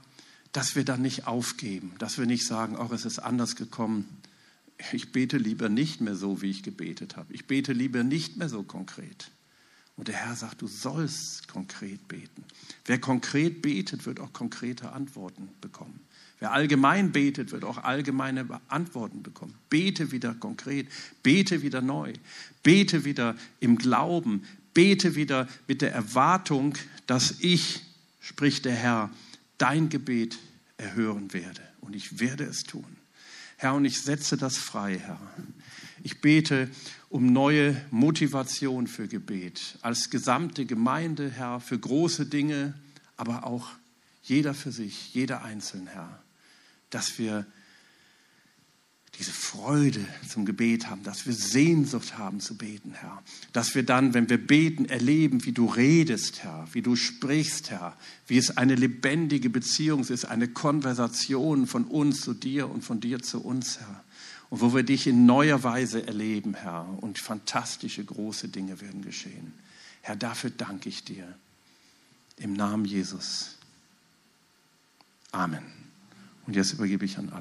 dass 0.55 0.77
wir 0.77 0.85
dann 0.85 1.01
nicht 1.01 1.27
aufgeben, 1.27 1.91
dass 1.99 2.17
wir 2.17 2.25
nicht 2.25 2.47
sagen, 2.47 2.77
oh, 2.77 2.89
es 2.93 3.03
ist 3.03 3.19
anders 3.19 3.57
gekommen. 3.57 4.05
Ich 4.93 5.11
bete 5.11 5.37
lieber 5.37 5.67
nicht 5.67 5.99
mehr 5.99 6.15
so, 6.15 6.41
wie 6.41 6.49
ich 6.49 6.63
gebetet 6.63 7.17
habe. 7.17 7.33
Ich 7.33 7.45
bete 7.45 7.73
lieber 7.73 8.05
nicht 8.05 8.37
mehr 8.37 8.47
so 8.47 8.63
konkret. 8.63 9.31
Und 9.97 10.07
der 10.07 10.15
Herr 10.15 10.33
sagt, 10.33 10.61
du 10.61 10.67
sollst 10.67 11.49
konkret 11.49 12.07
beten. 12.07 12.45
Wer 12.85 12.99
konkret 12.99 13.61
betet, 13.61 14.05
wird 14.05 14.21
auch 14.21 14.31
konkrete 14.31 14.93
Antworten 14.93 15.49
bekommen. 15.59 15.99
Wer 16.39 16.53
allgemein 16.53 17.11
betet, 17.11 17.51
wird 17.51 17.65
auch 17.65 17.79
allgemeine 17.79 18.61
Antworten 18.69 19.23
bekommen. 19.23 19.55
Bete 19.69 20.13
wieder 20.13 20.33
konkret, 20.35 20.87
bete 21.21 21.63
wieder 21.63 21.81
neu, 21.81 22.13
bete 22.63 23.03
wieder 23.03 23.35
im 23.59 23.77
Glauben, 23.77 24.43
bete 24.73 25.15
wieder 25.15 25.49
mit 25.67 25.81
der 25.81 25.91
Erwartung, 25.91 26.77
dass 27.07 27.41
ich, 27.41 27.81
spricht 28.21 28.63
der 28.63 28.75
Herr, 28.75 29.09
dein 29.57 29.89
Gebet 29.89 30.37
erhören 30.77 31.33
werde. 31.33 31.61
Und 31.81 31.95
ich 31.95 32.19
werde 32.19 32.43
es 32.43 32.63
tun. 32.63 32.97
Herr, 33.57 33.73
und 33.73 33.85
ich 33.85 34.01
setze 34.01 34.35
das 34.35 34.57
frei, 34.57 34.99
Herr. 34.99 35.19
Ich 36.03 36.19
bete 36.19 36.69
um 37.09 37.31
neue 37.31 37.81
Motivation 37.89 38.87
für 38.87 39.07
Gebet 39.07 39.77
als 39.81 40.09
gesamte 40.09 40.65
Gemeinde, 40.65 41.31
Herr, 41.31 41.61
für 41.61 41.79
große 41.79 42.25
Dinge, 42.25 42.73
aber 43.15 43.45
auch 43.45 43.69
jeder 44.23 44.53
für 44.53 44.71
sich, 44.71 45.13
jeder 45.13 45.43
einzeln, 45.43 45.87
Herr, 45.87 46.21
dass 46.89 47.17
wir 47.17 47.45
diese 49.17 49.31
Freude 49.31 50.05
zum 50.27 50.45
Gebet 50.45 50.89
haben, 50.89 51.03
dass 51.03 51.25
wir 51.25 51.33
Sehnsucht 51.33 52.17
haben 52.17 52.39
zu 52.39 52.57
beten, 52.57 52.93
Herr. 52.93 53.23
Dass 53.53 53.73
wir 53.73 53.83
dann, 53.83 54.13
wenn 54.13 54.29
wir 54.29 54.37
beten, 54.37 54.85
erleben, 54.85 55.45
wie 55.45 55.51
du 55.51 55.67
redest, 55.67 56.43
Herr, 56.43 56.67
wie 56.73 56.81
du 56.81 56.95
sprichst, 56.95 57.71
Herr, 57.71 57.95
wie 58.27 58.37
es 58.37 58.57
eine 58.57 58.75
lebendige 58.75 59.49
Beziehung 59.49 60.03
ist, 60.03 60.25
eine 60.25 60.47
Konversation 60.47 61.67
von 61.67 61.85
uns 61.85 62.21
zu 62.21 62.33
dir 62.33 62.69
und 62.69 62.83
von 62.83 62.99
dir 62.99 63.21
zu 63.21 63.41
uns, 63.41 63.79
Herr. 63.79 64.03
Und 64.49 64.61
wo 64.61 64.73
wir 64.73 64.83
dich 64.83 65.07
in 65.07 65.25
neuer 65.25 65.63
Weise 65.63 66.05
erleben, 66.05 66.53
Herr, 66.53 66.87
und 67.01 67.17
fantastische 67.17 68.03
große 68.03 68.49
Dinge 68.49 68.81
werden 68.81 69.01
geschehen. 69.01 69.53
Herr, 70.01 70.15
dafür 70.15 70.51
danke 70.51 70.89
ich 70.89 71.03
dir. 71.03 71.33
Im 72.37 72.53
Namen 72.53 72.85
Jesus. 72.85 73.55
Amen. 75.31 75.63
Und 76.45 76.55
jetzt 76.55 76.73
übergebe 76.73 77.05
ich 77.05 77.17
an 77.17 77.29
alle. 77.29 77.33